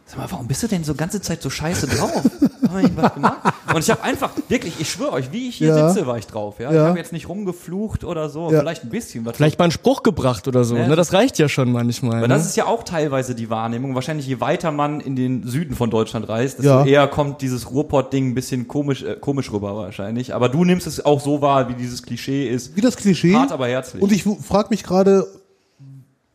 Sag 0.08 0.16
mal, 0.16 0.30
warum 0.30 0.46
bist 0.48 0.62
du 0.62 0.68
denn 0.68 0.84
so 0.84 0.94
ganze 0.94 1.20
Zeit 1.20 1.42
so 1.42 1.50
scheiße 1.50 1.86
drauf? 1.86 2.10
Haben 2.68 2.74
wir 2.74 2.80
irgendwas 2.82 3.14
gemacht? 3.14 3.38
Und 3.74 3.80
ich 3.80 3.90
habe 3.90 4.02
einfach, 4.02 4.30
wirklich, 4.48 4.74
ich 4.80 4.90
schwöre 4.90 5.12
euch, 5.12 5.32
wie 5.32 5.48
ich 5.50 5.56
hier 5.56 5.68
Ja. 5.68 5.90
sitze, 5.90 6.06
war 6.06 6.16
ich 6.16 6.26
drauf. 6.26 6.56
Ja? 6.58 6.72
Ja. 6.72 6.82
Ich 6.82 6.88
habe 6.88 6.98
jetzt 6.98 7.12
nicht 7.12 7.28
rumgeflucht 7.28 8.04
oder 8.04 8.28
so, 8.30 8.50
Ja. 8.50 8.60
vielleicht 8.60 8.84
ein 8.84 8.88
bisschen. 8.90 9.26
Was 9.26 9.36
Vielleicht 9.36 9.58
mal 9.58 9.66
einen 9.66 9.72
Spruch 9.72 10.02
gebracht 10.02 10.48
oder 10.48 10.64
so. 10.64 10.74
Ne? 10.74 10.96
Das 10.96 11.12
reicht 11.12 11.38
ja 11.38 11.48
schon 11.48 11.70
manchmal. 11.72 12.18
aber 12.18 12.28
ne? 12.28 12.34
das 12.34 12.46
ist 12.46 12.56
ja 12.56 12.64
auch 12.66 12.84
teilweise 12.84 13.34
die 13.34 13.50
Wahrnehmung. 13.50 13.94
Wahrscheinlich 13.94 14.26
je 14.26 14.40
weiter 14.40 14.70
man 14.72 15.00
in 15.00 15.14
den 15.14 15.46
Süden 15.46 15.74
von 15.76 15.90
Deutschland 15.90 16.26
reist, 16.28 16.58
desto 16.58 16.70
Ja. 16.70 16.84
eher 16.86 17.06
kommt 17.06 17.42
dieses 17.42 17.70
Ruhrpott-Ding 17.70 18.28
ein 18.30 18.34
bisschen 18.34 18.66
komisch, 18.66 19.02
äh, 19.02 19.16
komisch 19.20 19.52
rüber 19.52 19.76
wahrscheinlich. 19.76 20.34
Aber 20.34 20.48
du 20.48 20.64
nimmst 20.64 20.86
es 20.86 21.04
auch 21.04 21.20
so 21.20 21.42
wahr, 21.42 21.68
wie 21.68 21.74
dieses 21.74 22.02
Klischee 22.02 22.48
ist. 22.48 22.76
Wie 22.76 22.80
das 22.80 22.96
Klischee. 22.96 23.34
Hart, 23.34 23.52
aber 23.52 23.68
herzlich. 23.68 24.02
Und 24.02 24.12
ich 24.12 24.24
frage 24.24 24.68
mich 24.70 24.84
gerade, 24.84 25.26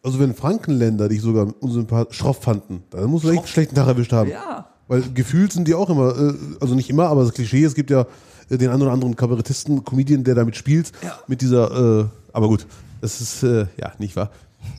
also 0.04 0.20
wenn 0.20 0.34
Frankenländer 0.36 1.08
dich 1.10 1.22
sogar 1.22 1.48
unsympath 1.62 2.14
schroff 2.14 2.44
fanden, 2.44 2.84
dann 2.90 3.06
muss 3.10 3.24
man 3.24 3.34
echt 3.34 3.44
einen 3.44 3.48
schlechten 3.48 3.76
Tag 3.76 3.88
erwischt 3.88 4.12
haben. 4.12 4.30
Ja. 4.30 4.68
Weil 4.88 5.02
gefühlt 5.14 5.54
sind 5.54 5.68
die 5.68 5.74
auch 5.74 5.90
immer, 5.90 6.16
äh, 6.18 6.34
also 6.60 6.76
nicht 6.76 6.90
immer, 6.90 7.08
aber 7.08 7.24
das 7.24 7.34
Klischee, 7.34 7.64
es 7.64 7.74
gibt 7.74 7.90
ja 7.90 8.06
äh, 8.50 8.58
den 8.58 8.70
einen 8.70 8.82
oder 8.82 8.92
anderen 8.92 9.16
Kabarettisten, 9.16 9.84
Comedian, 9.84 10.24
der 10.24 10.36
damit 10.36 10.56
spielt, 10.58 10.92
Ja. 11.02 11.18
mit 11.28 11.42
dieser, 11.42 12.02
äh, 12.02 12.06
aber 12.34 12.48
gut, 12.48 12.68
das 13.02 13.22
ist, 13.22 13.44
äh, 13.44 13.66
ja, 13.80 13.94
nicht 13.98 14.16
wahr. 14.16 14.30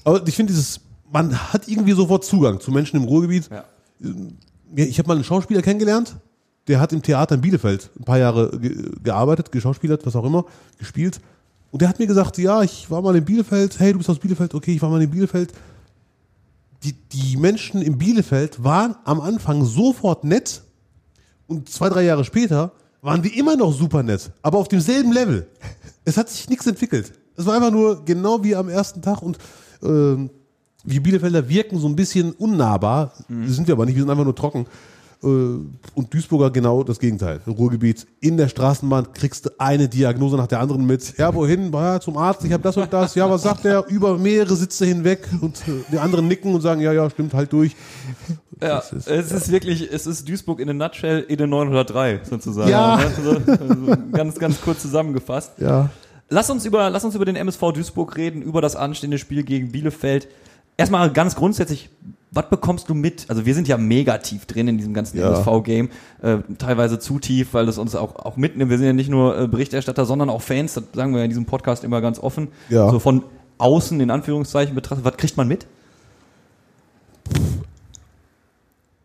Aber 0.05 0.26
ich 0.26 0.37
finde 0.37 0.53
dieses, 0.53 0.81
man 1.11 1.35
hat 1.53 1.69
irgendwie 1.69 1.93
sofort 1.93 2.25
Zugang 2.25 2.61
zu 2.61 2.70
Menschen 2.70 2.97
im 2.97 3.05
Ruhrgebiet. 3.05 3.49
Ja. 3.50 3.65
Ja, 4.77 4.85
ich 4.85 4.99
habe 4.99 5.09
mal 5.09 5.15
einen 5.15 5.25
Schauspieler 5.25 5.62
kennengelernt, 5.62 6.17
der 6.67 6.81
hat 6.81 6.93
im 6.93 7.03
Theater 7.03 7.37
in 7.37 7.41
Bielefeld 7.41 7.91
ein 7.99 8.05
paar 8.05 8.19
Jahre 8.19 8.59
ge 8.59 8.91
gearbeitet, 9.03 9.53
geschauspielert, 9.53 10.05
was 10.05 10.17
auch 10.17 10.25
immer, 10.25 10.44
gespielt. 10.79 11.20
Und 11.75 11.82
der 11.82 11.88
hat 11.88 11.99
mir 11.99 12.06
gesagt, 12.06 12.38
ja, 12.38 12.62
ich 12.62 12.88
war 12.88 13.03
mal 13.03 13.17
in 13.17 13.25
Bielefeld, 13.25 13.81
hey, 13.81 13.91
du 13.91 13.99
bist 13.99 14.09
aus 14.09 14.21
Bielefeld, 14.21 14.55
okay, 14.55 14.76
ich 14.76 14.81
war 14.81 14.91
mal 14.91 15.03
in 15.03 15.11
Bielefeld. 15.11 15.53
Die, 16.85 16.93
die 16.93 17.37
Menschen 17.37 17.82
in 17.82 17.99
Bielefeld 17.99 18.62
waren 18.62 18.94
am 19.03 19.21
Anfang 19.21 19.65
sofort 19.65 20.22
nett 20.22 20.63
und 21.48 21.69
zwei, 21.69 21.89
drei 21.89 22.05
Jahre 22.05 22.25
später 22.25 22.70
waren 23.03 23.22
die 23.22 23.37
immer 23.37 23.56
noch 23.56 23.72
super 23.72 24.05
nett, 24.05 24.31
aber 24.41 24.58
auf 24.58 24.69
demselben 24.69 25.10
Level. 25.10 25.48
Es 26.05 26.17
hat 26.17 26.29
sich 26.31 26.48
nichts 26.48 26.65
entwickelt. 26.69 27.13
Es 27.37 27.44
war 27.44 27.56
einfach 27.56 27.72
nur 27.72 28.05
genau 28.05 28.44
wie 28.44 28.55
am 28.55 28.69
ersten 28.69 29.03
Tag 29.03 29.20
und 29.20 29.39
ähm, 29.82 30.31
wir 30.84 31.03
Bielefelder 31.03 31.48
wirken 31.48 31.81
so 31.81 31.89
ein 31.89 31.96
bisschen 31.96 32.34
unnahbar. 32.34 33.15
Sind 33.46 33.67
wir 33.67 33.75
aber 33.75 33.84
nicht, 33.84 33.96
wir 33.96 34.03
sind 34.05 34.10
einfach 34.10 34.22
nur 34.22 34.37
trocken. 34.37 34.67
Äh, 35.24 35.58
Und 35.94 36.12
Duisburger 36.12 36.50
genau 36.50 36.82
das 36.82 36.98
Gegenteil. 36.98 37.40
Ruhrgebiet. 37.46 38.06
In 38.20 38.36
der 38.36 38.48
Straßenbahn 38.48 39.12
kriegst 39.14 39.46
du 39.46 39.50
eine 39.58 39.88
Diagnose 39.88 40.36
nach 40.36 40.46
der 40.46 40.60
anderen 40.60 40.84
mit. 40.86 41.16
Ja, 41.19 41.34
wohin? 41.34 41.72
Ja, 41.72 41.98
zum 42.00 42.16
Arzt, 42.16 42.44
ich 42.44 42.52
habe 42.52 42.62
das 42.62 42.76
und 42.76 42.93
das. 42.93 43.14
Ja, 43.14 43.28
was 43.31 43.43
sagt 43.43 43.64
der? 43.64 43.86
Über 43.88 44.19
mehrere 44.19 44.54
Sitze 44.56 44.84
hinweg. 44.86 45.26
Und 45.40 45.56
äh, 45.69 45.72
die 45.93 45.98
anderen 45.98 46.28
nicken 46.28 46.54
und 46.54 46.60
sagen, 46.60 46.81
ja, 46.81 46.93
ja, 46.93 47.08
stimmt, 47.10 47.32
halt 47.34 47.52
durch. 47.52 47.74
Ja, 48.62 48.78
ist- 48.78 49.08
es 49.08 49.32
ist 49.32 49.50
wirklich, 49.50 49.90
es 49.93 50.06
ist 50.06 50.28
Duisburg 50.28 50.60
in 50.60 50.69
a 50.70 50.72
nutshell 50.72 51.20
in 51.28 51.40
a 51.43 51.46
903 51.46 52.20
sozusagen. 52.28 52.70
Ja. 52.70 52.94
Also, 52.96 53.31
also 53.50 53.96
ganz, 54.12 54.34
ganz 54.38 54.60
kurz 54.60 54.82
zusammengefasst. 54.82 55.52
Ja. 55.58 55.90
Lass 56.28 56.48
uns 56.50 56.64
über, 56.64 56.88
lass 56.90 57.04
uns 57.04 57.14
über 57.14 57.24
den 57.24 57.36
MSV 57.36 57.60
Duisburg 57.72 58.16
reden, 58.16 58.43
über 58.43 58.60
das 58.62 58.76
anstehende 58.76 59.19
Spiel 59.19 59.43
gegen 59.43 59.72
Bielefeld. 59.72 60.28
Erstmal 60.76 61.10
ganz 61.12 61.36
grundsätzlich, 61.36 61.88
was 62.34 62.50
bekommst 62.50 62.88
du 62.88 62.94
mit? 62.94 63.26
Also 63.29 63.46
wir 63.46 63.55
sind 63.55 63.69
ja 63.69 63.79
mega 63.79 64.19
tief 64.19 64.46
drin 64.46 64.69
in 64.69 64.76
diesem 64.76 64.93
ganzen 64.93 65.19
Ja. 65.19 65.29
MSV-Game, 65.29 65.88
äh, 66.22 66.38
teilweise 66.58 66.98
zu 66.98 67.19
tief, 67.19 67.55
weil 67.55 67.69
es 67.69 67.79
uns 67.79 67.94
auch, 67.94 68.17
auch 68.17 68.36
mitnimmt. 68.36 68.70
Wir 68.70 68.79
sind 68.79 68.86
ja 68.86 68.93
nicht 68.93 69.08
nur 69.10 69.38
äh, 69.38 69.48
Berichterstatter, 69.48 70.05
sondern 70.05 70.31
auch 70.31 70.43
Fans, 70.43 70.74
das 70.74 70.84
sagen 70.93 71.12
wir 71.12 71.19
ja 71.19 71.24
in 71.24 71.31
diesem 71.31 71.46
Podcast 71.46 71.84
immer 71.84 72.00
ganz 72.00 72.19
offen. 72.19 72.48
Ja. 72.69 72.91
So 72.91 72.98
von 72.98 73.22
außen 73.58 74.00
in 74.00 74.10
Anführungszeichen 74.10 74.74
betrachtet, 74.74 75.05
was 75.05 75.17
kriegt 75.17 75.36
man 75.36 75.46
mit? 75.46 75.67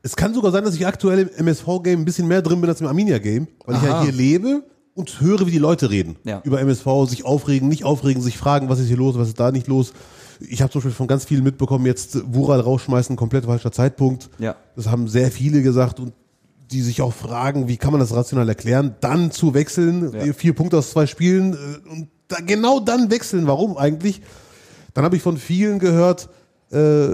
Es 0.01 0.15
kann 0.15 0.33
sogar 0.33 0.51
sein, 0.51 0.63
dass 0.63 0.75
ich 0.75 0.87
aktuell 0.87 1.19
im 1.19 1.29
MSV-Game 1.47 2.01
ein 2.01 2.05
bisschen 2.05 2.27
mehr 2.27 2.41
drin 2.41 2.61
bin 2.61 2.69
als 2.69 2.81
im 2.81 2.87
Arminia-Game, 2.87 3.47
weil 3.65 3.75
ich 3.75 3.83
ja 3.83 3.95
Aha. 3.95 4.03
hier 4.03 4.11
lebe 4.13 4.63
und 4.95 5.21
höre, 5.21 5.45
wie 5.45 5.51
die 5.51 5.59
Leute 5.59 5.89
reden. 5.91 6.15
Ja. 6.23 6.41
Über 6.43 6.59
MSV, 6.61 6.85
sich 7.07 7.25
aufregen, 7.25 7.67
nicht 7.67 7.83
aufregen, 7.83 8.21
sich 8.21 8.37
fragen, 8.37 8.69
was 8.69 8.79
ist 8.79 8.87
hier 8.87 8.97
los, 8.97 9.17
was 9.17 9.27
ist 9.27 9.39
da 9.39 9.51
nicht 9.51 9.67
los. 9.67 9.93
Ich 10.39 10.61
habe 10.61 10.71
zum 10.71 10.79
Beispiel 10.79 10.95
von 10.95 11.07
ganz 11.07 11.25
vielen 11.25 11.43
mitbekommen, 11.43 11.85
jetzt 11.85 12.17
Wural 12.33 12.59
rausschmeißen, 12.61 13.15
komplett 13.15 13.45
falscher 13.45 13.71
Zeitpunkt. 13.71 14.29
Ja. 14.39 14.55
Das 14.75 14.87
haben 14.87 15.07
sehr 15.07 15.31
viele 15.31 15.61
gesagt 15.61 15.99
und 15.99 16.13
die 16.71 16.81
sich 16.81 17.01
auch 17.01 17.13
fragen, 17.13 17.67
wie 17.67 17.77
kann 17.77 17.91
man 17.91 17.99
das 17.99 18.13
rational 18.13 18.47
erklären, 18.47 18.95
dann 19.01 19.31
zu 19.31 19.53
wechseln, 19.55 20.13
Ja. 20.13 20.19
äh, 20.19 20.33
vier 20.33 20.53
Punkte 20.53 20.77
aus 20.77 20.91
zwei 20.91 21.07
Spielen 21.07 21.53
äh, 21.53 21.89
und 21.89 22.07
da, 22.27 22.37
genau 22.45 22.79
dann 22.79 23.09
wechseln. 23.09 23.47
Warum 23.47 23.75
eigentlich? 23.75 24.21
Dann 24.93 25.03
habe 25.03 25.15
ich 25.15 25.21
von 25.23 25.37
vielen 25.37 25.79
gehört, 25.79 26.29
äh, 26.71 27.07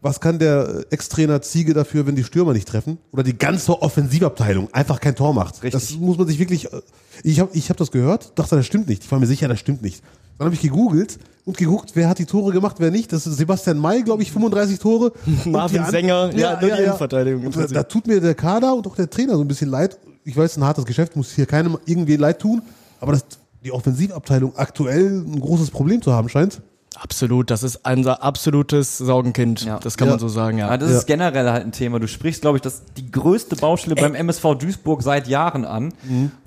was 0.00 0.20
kann 0.20 0.38
der 0.38 0.84
Ex-Trainer 0.90 1.42
Ziege 1.42 1.74
dafür, 1.74 2.06
wenn 2.06 2.16
die 2.16 2.24
Stürmer 2.24 2.52
nicht 2.52 2.68
treffen? 2.68 2.98
Oder 3.12 3.22
die 3.22 3.36
ganze 3.38 3.80
Offensivabteilung 3.82 4.72
einfach 4.72 5.00
kein 5.00 5.14
Tor 5.16 5.32
macht. 5.32 5.62
Richtig. 5.62 5.72
Das 5.72 5.92
muss 5.98 6.18
man 6.18 6.26
sich 6.26 6.38
wirklich. 6.38 6.72
äh, 6.72 6.80
Ich 7.22 7.40
habe 7.40 7.50
ich 7.54 7.70
hab 7.70 7.76
das 7.76 7.90
gehört, 7.92 8.36
dachte, 8.38 8.56
das 8.56 8.66
stimmt 8.66 8.88
nicht. 8.88 9.04
Ich 9.04 9.10
war 9.12 9.18
mir 9.20 9.26
sicher, 9.26 9.48
das 9.48 9.58
stimmt 9.60 9.82
nicht. 9.82 10.02
Dann 10.38 10.46
habe 10.46 10.54
ich 10.54 10.60
gegoogelt 10.60 11.18
und 11.44 11.56
geguckt, 11.56 11.90
wer 11.94 12.08
hat 12.08 12.18
die 12.18 12.26
Tore 12.26 12.52
gemacht, 12.52 12.76
wer 12.78 12.90
nicht. 12.90 13.12
Das 13.12 13.26
ist 13.26 13.36
Sebastian 13.38 13.78
May, 13.78 14.02
glaube 14.02 14.22
ich, 14.22 14.30
35 14.32 14.78
Tore. 14.78 15.12
Marvin 15.44 15.84
Sänger, 15.86 16.30
ja, 16.36 16.60
nur 16.60 16.70
die 16.70 16.82
Innenverteidigung 16.82 17.46
Und 17.46 17.56
Da, 17.56 17.66
da 17.66 17.82
tut 17.82 18.06
mir 18.06 18.20
der 18.20 18.34
Kader 18.34 18.74
und 18.74 18.86
auch 18.86 18.94
der 18.96 19.10
Trainer 19.10 19.34
so 19.36 19.40
ein 19.42 19.48
bisschen 19.48 19.70
leid. 19.70 19.98
Ich 20.24 20.36
weiß, 20.36 20.56
ein 20.58 20.64
hartes 20.64 20.84
Geschäft, 20.84 21.16
muss 21.16 21.32
hier 21.32 21.46
keinem 21.46 21.78
irgendwie 21.86 22.16
leid 22.16 22.38
tun. 22.40 22.62
Aber 23.00 23.12
dass 23.12 23.24
die 23.64 23.72
Offensivabteilung 23.72 24.56
aktuell 24.56 25.22
ein 25.26 25.40
großes 25.40 25.70
Problem 25.70 26.02
zu 26.02 26.12
haben 26.12 26.28
scheint. 26.28 26.60
Absolut, 27.00 27.50
das 27.50 27.62
ist 27.62 27.80
unser 27.88 28.22
absolutes 28.24 28.98
Sorgenkind. 28.98 29.64
Ja. 29.64 29.78
Das 29.78 29.96
kann 29.96 30.08
Ja. 30.08 30.14
man 30.14 30.20
so 30.20 30.28
sagen, 30.28 30.58
ja. 30.58 30.68
Ja, 30.68 30.76
das 30.76 30.90
Ja. 30.90 30.98
ist 30.98 31.06
generell 31.06 31.48
halt 31.50 31.64
ein 31.64 31.70
Thema. 31.72 32.00
Du 32.00 32.08
sprichst, 32.08 32.40
glaube 32.40 32.58
ich, 32.58 32.62
das 32.62 32.82
die 32.96 33.10
größte 33.10 33.56
Baustelle 33.56 33.94
beim 33.94 34.14
MSV 34.14 34.54
Duisburg 34.58 35.02
seit 35.02 35.28
Jahren 35.28 35.64
an. 35.64 35.92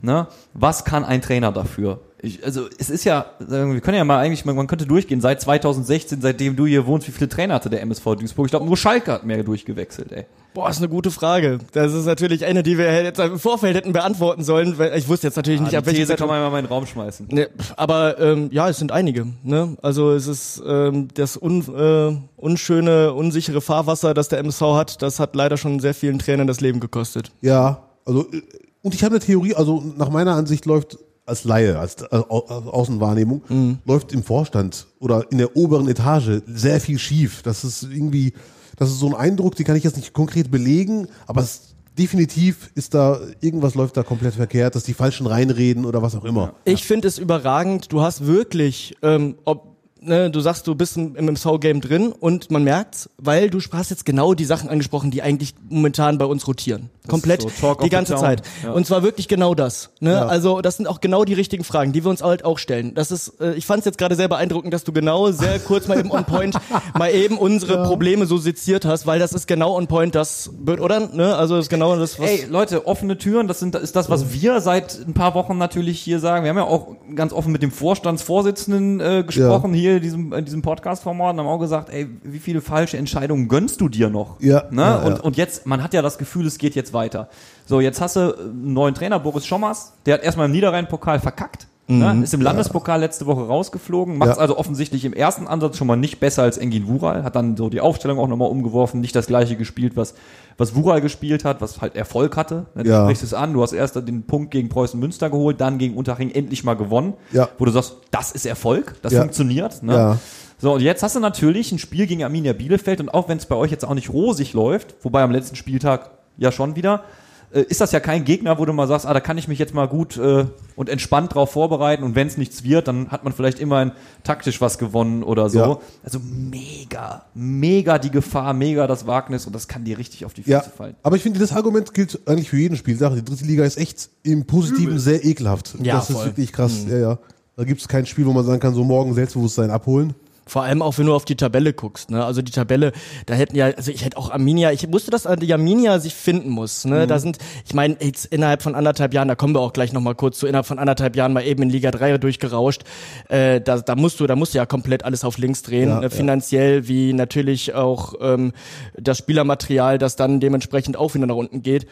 Ne? 0.02 0.28
Was 0.54 0.84
kann 0.84 1.06
ein 1.06 1.22
Trainer 1.22 1.52
dafür? 1.52 2.00
Ich, 2.24 2.46
also 2.46 2.68
es 2.78 2.90
ist 2.92 3.04
ja, 3.04 3.26
wir 3.40 3.82
können 3.82 3.98
ja 3.98 4.04
mal 4.04 4.20
eigentlich, 4.20 4.46
man, 4.46 4.56
man 4.56 4.68
könnte 4.68 4.86
durchgehen, 4.86 5.22
seit 5.22 5.42
2016, 5.42 6.22
seitdem 6.22 6.56
du 6.56 6.68
hier 6.68 6.86
wohnst, 6.86 7.08
wie 7.08 7.12
viele 7.12 7.30
Trainer 7.30 7.56
hatte 7.56 7.70
der 7.70 7.82
MSV 7.82 8.04
Duisburg? 8.16 8.46
Ich 8.46 8.52
glaube, 8.52 8.66
nur 8.66 8.78
Schalke 8.78 9.12
hat 9.12 9.26
mehr 9.26 9.44
durchgewechselt, 9.44 10.12
ey. 10.12 10.26
Boah, 10.54 10.70
ist 10.70 10.80
eine 10.80 10.90
gute 10.90 11.12
Frage. 11.12 11.60
Das 11.72 11.94
ist 11.94 12.06
natürlich 12.06 12.46
eine, 12.46 12.62
die 12.62 12.78
wir 12.78 13.04
jetzt 13.04 13.20
im 13.20 13.40
Vorfeld 13.40 13.76
hätten 13.76 13.94
beantworten 13.94 14.44
sollen, 14.44 14.78
weil 14.78 14.96
ich 14.98 15.08
wusste 15.08 15.28
jetzt 15.28 15.38
natürlich 15.38 15.62
nicht, 15.62 15.72
Die 15.72 15.78
ab 15.78 15.86
welcher 15.86 16.00
These 16.00 16.10
Zeit 16.10 16.20
kann 16.20 16.28
man 16.28 16.52
mal 16.52 16.60
in 16.60 16.66
den 16.66 16.72
Raum 16.72 16.86
schmeißen. 16.86 17.28
Ne, 17.32 17.50
aber 17.78 18.20
ähm, 18.20 18.50
ja, 18.52 18.70
es 18.70 18.78
sind 18.78 18.92
einige. 18.92 19.28
Ne? 19.44 19.78
Also 19.82 20.12
es 20.12 20.28
ist 20.28 20.62
ähm, 20.68 21.08
das 21.14 21.42
un, 21.42 21.62
äh, 21.74 22.18
unschöne, 22.36 23.14
unsichere 23.14 23.62
Fahrwasser, 23.62 24.14
das 24.14 24.28
der 24.28 24.40
MSV 24.40 24.62
hat, 24.62 25.02
das 25.02 25.20
hat 25.20 25.36
leider 25.36 25.56
schon 25.56 25.80
sehr 25.80 25.94
vielen 25.94 26.20
Trainern 26.20 26.48
das 26.48 26.60
Leben 26.60 26.82
gekostet. 26.82 27.32
Ja, 27.42 27.88
also, 28.06 28.28
äh, 28.32 28.42
und 28.82 28.94
ich 28.94 29.04
habe 29.04 29.16
eine 29.16 29.24
Theorie, 29.24 29.56
also 29.56 29.82
nach 29.96 30.10
meiner 30.10 30.36
Ansicht 30.36 30.66
läuft 30.66 30.98
als 31.32 31.44
Laie, 31.46 31.80
als, 31.80 32.04
als 32.04 32.30
Au- 32.30 32.46
als 32.46 32.68
Außenwahrnehmung, 32.68 33.42
Mhm. 33.50 33.78
läuft 33.86 34.12
im 34.14 34.22
Vorstand 34.24 34.86
oder 35.00 35.26
in 35.32 35.40
der 35.40 35.56
oberen 35.58 35.88
Etage 35.88 36.42
sehr 36.46 36.80
viel 36.80 37.00
schief. 37.00 37.42
Das 37.42 37.64
ist 37.64 37.84
irgendwie, 37.84 38.34
das 38.78 38.90
ist 38.90 39.00
so 39.00 39.08
ein 39.08 39.16
Eindruck, 39.16 39.56
den 39.56 39.66
kann 39.66 39.76
ich 39.76 39.84
jetzt 39.84 39.98
nicht 39.98 40.14
konkret 40.14 40.52
belegen, 40.52 41.08
aber 41.26 41.42
es, 41.42 41.74
definitiv 41.98 42.72
ist 42.76 42.94
da, 42.94 43.20
irgendwas 43.42 43.76
läuft 43.76 43.98
da 43.98 44.04
komplett 44.04 44.34
verkehrt, 44.36 44.76
dass 44.76 44.84
die 44.84 44.94
Falschen 44.94 45.28
reinreden 45.28 45.86
oder 45.86 46.02
was 46.02 46.16
auch 46.16 46.24
immer. 46.24 46.54
Ich 46.66 46.86
finde 46.86 47.08
es 47.10 47.18
überragend. 47.18 47.92
Du 47.92 48.02
hast 48.02 48.26
wirklich, 48.26 48.96
ähm, 49.02 49.36
ob 49.46 49.71
ne, 50.02 50.30
du 50.30 50.40
sagst, 50.40 50.68
du 50.68 50.76
bist 50.76 50.98
im, 50.98 51.16
im 51.16 51.30
MSV-Game 51.30 51.82
drin 51.82 52.12
und 52.12 52.52
man 52.52 52.64
merkt's, 52.64 53.10
weil 53.18 53.50
du 53.50 53.60
hast 53.72 53.90
jetzt 53.90 54.06
genau 54.06 54.34
die 54.34 54.46
Sachen 54.46 54.70
angesprochen, 54.70 55.12
die 55.12 55.22
eigentlich 55.22 55.54
momentan 55.70 56.18
bei 56.18 56.26
uns 56.26 56.48
rotieren. 56.48 56.90
Komplett 57.08 57.42
so 57.42 57.76
die 57.76 57.90
ganze. 57.90 58.16
Zeit. 58.16 58.42
Ja. 58.64 58.72
Und 58.72 58.86
zwar 58.86 59.04
wirklich 59.04 59.28
genau 59.28 59.56
das. 59.56 59.90
Ne? 60.02 60.12
Ja. 60.12 60.26
Also 60.28 60.62
das 60.62 60.78
sind 60.78 60.88
auch 60.88 61.02
genau 61.02 61.24
die 61.24 61.34
richtigen 61.34 61.64
Fragen, 61.64 61.94
die 61.94 62.04
wir 62.04 62.10
uns 62.10 62.22
halt 62.22 62.46
auch 62.46 62.58
stellen. 62.58 62.94
Das 62.94 63.10
ist, 63.10 63.40
äh, 63.40 63.54
ich 63.54 63.66
fand 63.66 63.80
es 63.80 63.86
jetzt 63.86 63.98
gerade 63.98 64.16
sehr 64.16 64.28
beeindruckend, 64.28 64.74
dass 64.74 64.84
du 64.84 64.92
genau 64.92 65.32
sehr 65.32 65.60
kurz 65.60 65.88
mal 65.88 65.98
eben 65.98 66.12
on 66.12 66.26
point 66.26 66.56
mal 66.98 67.10
eben 67.10 67.38
unsere 67.38 67.84
Probleme 67.84 68.26
so 68.26 68.38
seziert 68.38 68.86
hast, 68.86 69.08
weil 69.08 69.20
das 69.20 69.34
ist 69.34 69.48
genau 69.48 69.78
on 69.78 69.88
point 69.88 70.14
das, 70.14 70.52
oder? 70.68 71.00
Ne? 71.00 71.36
Also 71.36 71.56
das 71.56 71.66
ist 71.66 71.70
genau 71.70 71.96
das, 71.96 72.20
was. 72.20 72.30
Ey, 72.30 72.46
Leute, 72.50 72.86
offene 72.86 73.18
Türen, 73.18 73.48
das 73.48 73.60
sind, 73.60 73.76
ist 73.76 73.96
das, 73.96 74.10
was 74.10 74.34
wir 74.34 74.62
seit 74.62 75.00
ein 75.08 75.14
paar 75.14 75.34
Wochen 75.34 75.58
natürlich 75.58 76.00
hier 76.00 76.20
sagen. 76.20 76.44
Wir 76.44 76.50
haben 76.50 76.58
ja 76.58 76.66
auch 76.66 76.96
ganz 77.16 77.34
offen 77.34 77.52
mit 77.52 77.64
dem 77.64 77.72
Vorstandsvorsitzenden 77.72 79.00
äh, 79.00 79.24
gesprochen, 79.26 79.74
hier 79.74 79.91
in 79.98 80.02
diesem, 80.02 80.34
in 80.34 80.46
diesem 80.46 80.62
Podcast-Format 80.62 81.34
und 81.34 81.40
haben 81.40 81.48
auch 81.48 81.60
gesagt, 81.60 81.90
ey, 81.90 82.08
wie 82.24 82.40
viele 82.40 82.62
falsche 82.62 82.98
Entscheidungen 82.98 83.48
gönnst 83.48 83.82
du 83.82 83.90
dir 83.90 84.10
noch? 84.10 84.40
Ja, 84.42 84.66
Ne? 84.72 84.82
ja, 84.82 84.96
und, 84.98 85.18
ja. 85.18 85.22
und 85.22 85.38
jetzt, 85.38 85.66
man 85.66 85.84
hat 85.84 85.94
ja 85.94 86.02
das 86.02 86.18
Gefühl, 86.18 86.46
es 86.46 86.58
geht 86.58 86.76
jetzt 86.76 86.94
weiter. 86.94 87.30
So, 87.66 87.80
jetzt 87.82 88.02
hast 88.02 88.16
du 88.16 88.36
einen 88.36 88.74
neuen 88.74 88.94
Trainer, 88.96 89.20
Boris 89.20 89.46
Schommers, 89.46 89.94
der 90.06 90.16
hat 90.16 90.24
erstmal 90.24 90.48
im 90.48 90.52
Niederrhein-Pokal 90.52 91.20
verkackt. 91.20 91.68
Ne? 92.00 92.24
Ist 92.24 92.34
im 92.34 92.42
Landespokal 92.42 93.00
letzte 93.00 93.26
Woche 93.26 93.42
rausgeflogen, 93.48 94.18
macht 94.18 94.30
es 94.32 94.36
Mhm. 94.36 94.40
Ja. 94.40 94.42
also 94.42 94.58
offensichtlich 94.58 95.06
im 95.06 95.14
ersten 95.14 95.48
Ansatz 95.48 95.78
schon 95.78 95.88
mal 95.88 95.96
nicht 95.96 96.20
besser 96.20 96.44
als 96.44 96.58
Engin 96.58 96.88
Wural, 96.88 97.24
hat 97.24 97.36
dann 97.36 97.58
so 97.58 97.70
die 97.70 97.82
Aufstellung 97.82 98.20
auch 98.20 98.28
nochmal 98.28 98.50
umgeworfen, 98.50 99.02
nicht 99.02 99.16
das 99.16 99.28
gleiche 99.28 99.56
gespielt, 99.56 99.96
was, 99.96 100.14
was 100.58 100.76
Wural 100.76 101.02
gespielt 101.02 101.46
hat, 101.46 101.62
was 101.62 101.82
halt 101.82 101.96
Erfolg 101.96 102.38
hatte. 102.38 102.66
Ne? 102.76 102.84
Du 102.84 102.90
Ja. 102.90 103.04
sprichst 103.06 103.24
es 103.24 103.34
an, 103.34 103.54
du 103.54 103.62
hast 103.62 103.74
erst 103.74 103.96
den 103.96 104.24
Punkt 104.24 104.52
gegen 104.52 104.70
Preußen 104.70 105.00
Münster 105.00 105.30
geholt, 105.30 105.60
dann 105.62 105.78
gegen 105.78 105.96
Unterhaching 105.96 106.32
endlich 106.32 106.64
mal 106.64 106.76
gewonnen, 106.76 107.14
Ja. 107.32 107.50
wo 107.58 107.66
du 107.66 107.72
sagst, 107.72 107.96
das 108.12 108.32
ist 108.32 108.46
Erfolg, 108.46 108.96
das 109.02 109.14
Ja. 109.14 109.22
funktioniert. 109.22 109.84
Ne? 109.84 109.94
Ja. 109.94 110.18
So, 110.60 110.74
und 110.74 110.82
jetzt 110.82 111.02
hast 111.02 111.16
du 111.16 111.20
natürlich 111.20 111.72
ein 111.72 111.80
Spiel 111.80 112.06
gegen 112.06 112.24
Arminia 112.24 112.54
Bielefeld 112.54 113.00
und 113.02 113.10
auch 113.10 113.28
wenn 113.28 113.38
es 113.40 113.48
bei 113.48 113.56
euch 113.56 113.72
jetzt 113.72 113.84
auch 113.84 113.96
nicht 113.96 114.14
rosig 114.14 114.54
läuft, 114.54 114.94
wobei 115.02 115.24
am 115.24 115.32
letzten 115.32 115.56
Spieltag 115.56 116.12
ja 116.38 116.52
schon 116.52 116.76
wieder, 116.76 117.04
äh, 117.54 117.62
ist 117.62 117.82
das 117.82 117.92
ja 117.92 118.00
kein 118.00 118.24
Gegner, 118.24 118.58
wo 118.58 118.66
du 118.66 118.74
mal 118.74 118.88
sagst, 118.88 119.06
ah, 119.06 119.14
da 119.14 119.20
kann 119.20 119.38
ich 119.38 119.48
mich 119.48 119.60
jetzt 119.60 119.74
mal 119.74 119.88
gut 119.88 120.18
äh, 120.18 120.46
und 120.76 120.90
entspannt 120.90 121.34
drauf 121.36 121.52
vorbereiten 121.52 122.04
und 122.04 122.16
wenn 122.16 122.28
es 122.28 122.38
nichts 122.38 122.64
wird, 122.64 122.88
dann 122.88 123.10
hat 123.10 123.24
man 123.24 123.34
vielleicht 123.34 123.60
immerhin 123.60 123.92
taktisch 124.24 124.62
was 124.62 124.78
gewonnen 124.78 125.24
oder 125.24 125.50
so. 125.50 125.60
Ja. 125.60 125.80
Also 126.04 126.20
mega, 126.20 127.26
mega 127.34 127.98
die 127.98 128.12
Gefahr, 128.12 128.54
mega 128.54 128.88
das 128.88 129.08
Wagnis 129.08 129.46
und 129.46 129.54
das 129.54 129.68
kann 129.68 129.84
dir 129.84 129.98
richtig 129.98 130.26
auf 130.26 130.34
die 130.34 130.42
Füße 130.44 130.52
Ja, 130.52 130.62
fallen. 130.62 130.96
aber 131.04 131.16
ich 131.16 131.24
finde, 131.24 131.40
das 131.40 131.52
Argument 131.52 131.94
gilt 131.94 132.20
eigentlich 132.26 132.50
für 132.50 132.58
jeden 132.58 132.78
Spieltag. 132.78 133.14
Die 133.16 133.24
dritte 133.26 133.46
Liga 133.46 133.64
ist 133.66 133.78
echt 133.78 134.10
im 134.24 134.46
Positiven 134.46 135.00
sehr 135.00 135.24
ekelhaft. 135.26 135.76
Ja, 135.82 135.96
das 135.96 136.10
ist 136.10 136.16
voll. 136.16 136.26
wirklich 136.28 136.52
krass. 136.52 136.86
Ja, 136.90 136.98
ja. 136.98 137.20
Da 137.58 137.64
gibt 137.66 137.82
es 137.82 137.88
kein 137.88 138.06
Spiel, 138.06 138.26
wo 138.26 138.34
man 138.34 138.46
sagen 138.46 138.60
kann, 138.60 138.74
so 138.74 138.84
morgen 138.84 139.14
Selbstbewusstsein 139.14 139.70
abholen. 139.72 140.14
Vor 140.48 140.64
allem 140.64 140.82
auch, 140.82 140.98
wenn 140.98 141.06
du 141.06 141.14
auf 141.14 141.24
die 141.24 141.36
Tabelle 141.36 141.72
guckst. 141.72 142.10
Ne? 142.10 142.26
Also 142.26 142.42
die 142.42 142.52
Tabelle, 142.52 142.92
da 143.28 143.36
hätten 143.36 143.56
ja, 143.56 143.68
also 143.68 143.92
ich 143.92 144.04
hätte 144.04 144.18
auch 144.18 144.32
Arminia, 144.32 144.72
ich 144.72 144.92
wusste, 144.92 145.12
dass 145.12 145.28
die 145.40 145.54
Arminia 145.54 146.00
sich 146.00 146.16
finden 146.16 146.50
muss. 146.50 146.84
Ne? 146.84 147.06
Da 147.06 147.20
sind, 147.20 147.38
ich 147.66 147.74
meine, 147.74 147.96
jetzt 148.02 148.26
innerhalb 148.26 148.64
von 148.64 148.74
anderthalb 148.76 149.14
Jahren, 149.14 149.28
da 149.28 149.36
kommen 149.36 149.54
wir 149.54 149.60
auch 149.62 149.72
gleich 149.72 149.94
nochmal 149.94 150.16
kurz 150.16 150.40
zu, 150.40 150.48
innerhalb 150.48 150.66
von 150.66 150.80
anderthalb 150.80 151.16
Jahren 151.16 151.32
mal 151.32 151.46
eben 151.46 151.64
in 151.64 151.70
Liga 151.70 151.92
3 151.92 152.18
durchgerauscht. 152.18 152.84
Äh, 153.30 153.62
da, 153.62 153.80
da 153.80 153.96
musst 153.96 154.20
du, 154.20 154.28
da 154.28 154.36
musst 154.36 154.54
du 154.54 154.58
ja 154.58 154.66
komplett 154.66 155.06
alles 155.06 155.24
auf 155.24 155.38
links 155.38 155.62
drehen, 155.62 155.90
Ja, 155.90 156.02
ja. 156.02 156.10
finanziell 156.10 156.88
wie 156.88 157.14
natürlich 157.14 157.76
auch 157.76 158.16
ähm, 158.20 158.52
das 158.98 159.20
Spielermaterial, 159.20 160.00
das 160.00 160.16
dann 160.16 160.40
dementsprechend 160.40 160.98
auch 160.98 161.14
wieder 161.14 161.28
nach 161.28 161.36
unten 161.36 161.62
geht. 161.62 161.86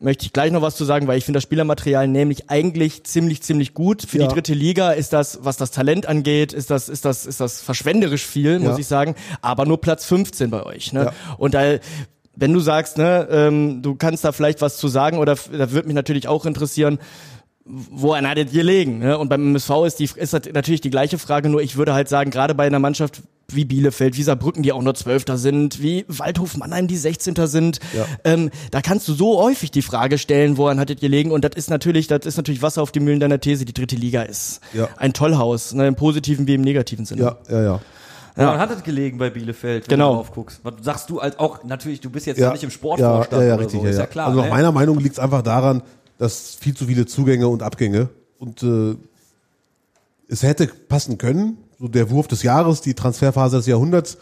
Möchte 0.00 0.26
ich 0.26 0.32
gleich 0.32 0.50
noch 0.52 0.60
was 0.60 0.74
zu 0.76 0.84
sagen, 0.84 1.06
weil 1.06 1.18
ich 1.18 1.24
finde 1.24 1.36
das 1.38 1.44
Spielermaterial 1.44 2.08
nämlich 2.08 2.50
eigentlich 2.50 3.04
ziemlich, 3.04 3.42
ziemlich 3.42 3.74
gut. 3.74 4.02
Für 4.02 4.18
Ja. 4.18 4.26
die 4.26 4.34
dritte 4.34 4.52
Liga 4.52 4.90
ist 4.90 5.12
das, 5.12 5.38
was 5.42 5.56
das 5.56 5.70
Talent 5.70 6.06
angeht, 6.06 6.52
ist 6.52 6.70
das, 6.70 6.88
ist 6.88 7.04
das, 7.04 7.24
ist 7.26 7.40
das 7.40 7.60
verschwenderisch 7.62 8.26
viel, 8.26 8.58
muss 8.58 8.72
Ja. 8.72 8.78
ich 8.78 8.86
sagen. 8.86 9.14
Aber 9.40 9.66
nur 9.66 9.80
Platz 9.80 10.04
15 10.04 10.50
bei 10.50 10.64
euch. 10.64 10.92
Ne? 10.92 11.04
Ja. 11.04 11.12
Und 11.38 11.54
da, 11.54 11.78
wenn 12.34 12.52
du 12.52 12.60
sagst, 12.60 12.98
ne, 12.98 13.28
ähm, 13.30 13.82
du 13.82 13.94
kannst 13.94 14.24
da 14.24 14.32
vielleicht 14.32 14.60
was 14.60 14.76
zu 14.76 14.88
sagen, 14.88 15.18
oder 15.18 15.36
da 15.36 15.70
würde 15.70 15.86
mich 15.86 15.94
natürlich 15.94 16.26
auch 16.26 16.44
interessieren, 16.44 16.98
woran 17.64 18.28
hattet 18.28 18.52
ihr 18.52 18.64
legen? 18.64 18.98
Ne? 18.98 19.16
Und 19.16 19.28
beim 19.28 19.40
MSV 19.54 19.70
ist 19.86 20.00
die 20.00 20.10
ist 20.16 20.32
das 20.34 20.42
natürlich 20.52 20.80
die 20.80 20.90
gleiche 20.90 21.18
Frage, 21.18 21.48
nur 21.48 21.62
ich 21.62 21.76
würde 21.76 21.94
halt 21.94 22.08
sagen, 22.08 22.30
gerade 22.30 22.54
bei 22.54 22.66
einer 22.66 22.78
Mannschaft 22.80 23.22
wie 23.48 23.64
Bielefeld, 23.64 24.16
wie 24.16 24.22
Saarbrücken, 24.22 24.62
die 24.62 24.72
auch 24.72 24.82
nur 24.82 24.94
Zwölfter 24.94 25.36
sind, 25.36 25.82
wie 25.82 26.04
Waldhof 26.08 26.56
Mannheim, 26.56 26.86
die 26.86 26.96
Sechzehnter 26.96 27.46
sind, 27.46 27.78
Ja. 27.94 28.06
ähm, 28.24 28.50
da 28.70 28.80
kannst 28.80 29.06
du 29.08 29.12
so 29.12 29.40
häufig 29.42 29.70
die 29.70 29.82
Frage 29.82 30.18
stellen, 30.18 30.56
woran 30.56 30.80
hattet 30.80 31.02
ihr 31.02 31.08
legen? 31.08 31.30
Und 31.30 31.44
das 31.44 31.52
ist 31.54 31.70
natürlich, 31.70 32.06
das 32.06 32.24
ist 32.26 32.36
natürlich 32.36 32.62
Wasser 32.62 32.82
auf 32.82 32.90
die 32.92 33.00
Mühlen 33.00 33.20
deiner 33.20 33.40
These. 33.40 33.64
Die 33.64 33.74
dritte 33.74 33.96
Liga 33.96 34.22
ist 34.22 34.60
Ja. 34.72 34.88
ein 34.96 35.12
Tollhaus, 35.12 35.74
ne, 35.74 35.86
im 35.86 35.94
positiven 35.94 36.46
wie 36.46 36.54
im 36.54 36.62
negativen 36.62 37.04
Sinne. 37.04 37.22
Ja, 37.22 37.38
ja, 37.50 37.62
ja. 37.62 37.80
Ja. 38.36 38.46
Man 38.46 38.58
hat 38.58 38.70
es 38.72 38.82
gelegen 38.82 39.18
bei 39.18 39.30
Bielefeld, 39.30 39.84
wenn 39.88 39.98
Genau. 39.98 40.10
du 40.10 40.16
drauf 40.16 40.32
guckst. 40.32 40.60
Was 40.64 40.74
sagst 40.82 41.08
du 41.10 41.20
als 41.20 41.38
auch, 41.38 41.62
natürlich, 41.62 42.00
du 42.00 42.10
bist 42.10 42.26
jetzt 42.26 42.38
ja 42.38 42.46
noch 42.46 42.54
nicht 42.54 42.64
im 42.64 42.70
Sportvorstand 42.70 43.30
ja, 43.32 43.38
ja, 43.38 43.44
ja, 43.48 43.54
oder 43.54 43.62
richtig, 43.64 43.78
so, 43.80 43.84
ja, 43.84 43.90
ist 43.90 43.96
ja. 43.96 44.02
ja 44.02 44.06
klar. 44.08 44.26
also 44.26 44.38
nach 44.40 44.46
ne? 44.46 44.50
meiner 44.50 44.72
Meinung 44.72 44.98
liegt 44.98 45.12
es 45.12 45.18
einfach 45.20 45.42
daran, 45.42 45.82
dass 46.18 46.56
viel 46.56 46.74
zu 46.74 46.86
viele 46.86 47.06
Zugänge 47.06 47.46
und 47.46 47.62
Abgänge 47.62 48.08
und 48.38 48.62
äh, 48.64 48.96
es 50.28 50.42
hätte 50.42 50.66
passen 50.66 51.18
können, 51.18 51.58
so 51.78 51.88
der 51.88 52.10
Wurf 52.10 52.28
des 52.28 52.42
Jahres, 52.42 52.80
die 52.80 52.94
Transferphase 52.94 53.56
des 53.56 53.66
Jahrhunderts, 53.66 54.18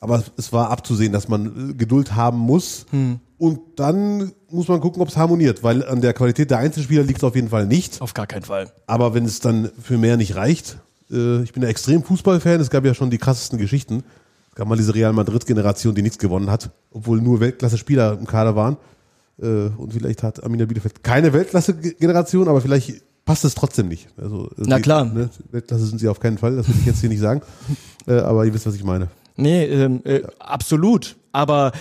aber 0.00 0.22
es 0.36 0.52
war 0.52 0.70
abzusehen, 0.70 1.12
dass 1.12 1.28
man 1.28 1.70
äh, 1.70 1.74
Geduld 1.74 2.14
haben 2.14 2.38
muss 2.38 2.86
Hm. 2.90 3.20
und 3.38 3.60
dann 3.76 4.32
muss 4.50 4.68
man 4.68 4.80
gucken, 4.80 5.00
ob 5.02 5.08
es 5.08 5.16
harmoniert, 5.16 5.62
weil 5.62 5.84
an 5.84 6.00
der 6.00 6.12
Qualität 6.12 6.50
der 6.50 6.58
Einzelspieler 6.58 7.02
liegt 7.02 7.18
es 7.18 7.24
auf 7.24 7.34
jeden 7.34 7.48
Fall 7.48 7.66
nicht. 7.66 8.00
Auf 8.00 8.14
gar 8.14 8.26
keinen 8.26 8.42
Fall. 8.42 8.70
Aber 8.86 9.14
wenn 9.14 9.24
es 9.24 9.40
dann 9.40 9.70
für 9.80 9.98
mehr 9.98 10.16
nicht 10.16 10.36
reicht, 10.36 10.78
äh, 11.10 11.42
ich 11.42 11.52
bin 11.52 11.62
ja 11.62 11.68
extrem 11.68 12.02
Fußballfan, 12.02 12.60
es 12.60 12.70
gab 12.70 12.84
ja 12.84 12.94
schon 12.94 13.10
die 13.10 13.18
krassesten 13.18 13.58
Geschichten. 13.58 14.04
Es 14.50 14.54
gab 14.56 14.68
mal 14.68 14.76
diese 14.76 14.94
Real 14.94 15.12
Madrid-Generation, 15.12 15.94
die 15.94 16.02
nichts 16.02 16.18
gewonnen 16.18 16.50
hat, 16.50 16.70
obwohl 16.92 17.20
nur 17.20 17.40
Weltklasse-Spieler 17.40 18.16
im 18.18 18.26
Kader 18.26 18.54
waren. 18.54 18.76
Äh, 19.40 19.70
und 19.76 19.92
vielleicht 19.92 20.22
hat 20.22 20.42
Arminia 20.44 20.66
Bielefeld 20.66 21.02
keine 21.02 21.32
Weltklasse-Generation, 21.32 22.46
aber 22.46 22.60
vielleicht 22.60 23.02
passt 23.24 23.44
es 23.44 23.54
trotzdem 23.54 23.88
nicht. 23.88 24.08
Also, 24.16 24.50
Na 24.56 24.76
die- 24.76 24.82
klar. 24.82 25.04
Ne, 25.04 25.30
Weltklasse 25.50 25.86
sind 25.86 25.98
sie 25.98 26.08
auf 26.08 26.20
keinen 26.20 26.38
Fall, 26.38 26.56
das 26.56 26.68
will 26.68 26.76
ich 26.80 26.86
jetzt 26.86 27.00
hier 27.00 27.08
nicht 27.08 27.20
sagen. 27.20 27.42
Äh, 28.06 28.16
aber 28.18 28.44
ihr 28.44 28.52
wisst, 28.52 28.66
was 28.66 28.74
ich 28.74 28.84
meine. 28.84 29.08
Nee, 29.34 29.64
ähm, 29.64 30.02
äh, 30.04 30.20
absolut. 30.38 31.16
Aber 31.32 31.72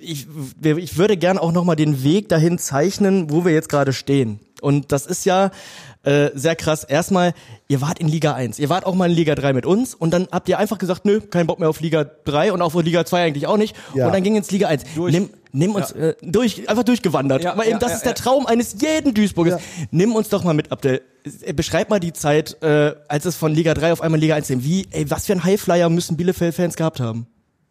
ich, 0.00 0.28
ich 0.62 0.96
würde 0.96 1.16
gern 1.16 1.38
auch 1.38 1.50
nochmal 1.50 1.74
den 1.74 2.04
Weg 2.04 2.28
dahin 2.28 2.56
zeichnen, 2.58 3.28
wo 3.30 3.44
wir 3.44 3.52
jetzt 3.52 3.68
gerade 3.68 3.92
stehen. 3.92 4.38
Und 4.60 4.92
das 4.92 5.06
ist 5.06 5.24
ja, 5.24 5.50
äh, 6.04 6.30
sehr 6.34 6.54
krass. 6.56 6.84
Erstmal, 6.84 7.34
ihr 7.68 7.80
wart 7.80 7.98
in 7.98 8.06
Liga 8.08 8.34
1, 8.34 8.58
ihr 8.60 8.68
wart 8.68 8.86
auch 8.86 8.94
mal 8.94 9.10
in 9.10 9.16
Liga 9.16 9.34
3 9.34 9.52
mit 9.52 9.66
uns 9.66 9.94
und 9.94 10.12
dann 10.12 10.28
habt 10.30 10.48
ihr 10.48 10.58
einfach 10.58 10.78
gesagt, 10.78 11.04
nö, 11.04 11.20
kein 11.20 11.46
Bock 11.48 11.58
mehr 11.58 11.68
auf 11.68 11.80
Liga 11.80 12.04
3 12.04 12.52
und 12.52 12.62
auf 12.62 12.74
Liga 12.74 13.04
2 13.04 13.24
eigentlich 13.24 13.46
auch 13.46 13.56
nicht. 13.56 13.74
Ja. 13.94 14.06
Und 14.06 14.12
dann 14.14 14.22
ging 14.22 14.36
ins 14.36 14.50
Liga 14.50 14.68
1. 14.68 14.84
Nimm, 14.96 15.30
nimm 15.52 15.74
uns 15.74 15.92
äh, 15.92 16.14
durch, 16.22 16.68
einfach 16.68 16.84
durchgewandert. 16.84 17.42
Ja, 17.42 17.56
Weil 17.56 17.66
eben 17.66 17.72
ja, 17.72 17.78
das 17.78 17.90
ja, 17.90 17.96
ist 17.96 18.04
der 18.04 18.12
ja. 18.12 18.16
Traum 18.16 18.46
eines 18.46 18.76
jeden 18.80 19.14
Duisburgers. 19.14 19.60
Ja. 19.60 19.86
Nimm 19.90 20.14
uns 20.14 20.28
doch 20.28 20.44
mal 20.44 20.54
mit, 20.54 20.72
Abdel. 20.72 21.02
Äh, 21.42 21.52
Beschreib 21.52 21.90
mal 21.90 22.00
die 22.00 22.12
Zeit, 22.12 22.60
äh, 22.62 22.94
als 23.08 23.24
es 23.24 23.36
von 23.36 23.52
Liga 23.52 23.74
3 23.74 23.92
auf 23.92 24.00
einmal 24.00 24.20
Liga 24.20 24.34
1 24.34 24.48
ging. 24.48 24.64
Wie, 24.64 24.86
ey, 24.90 25.10
was 25.10 25.26
für 25.26 25.32
ein 25.32 25.44
Highflyer 25.44 25.88
müssen 25.88 26.16
Bielefeld-Fans 26.16 26.76
gehabt 26.76 27.00
haben? 27.00 27.26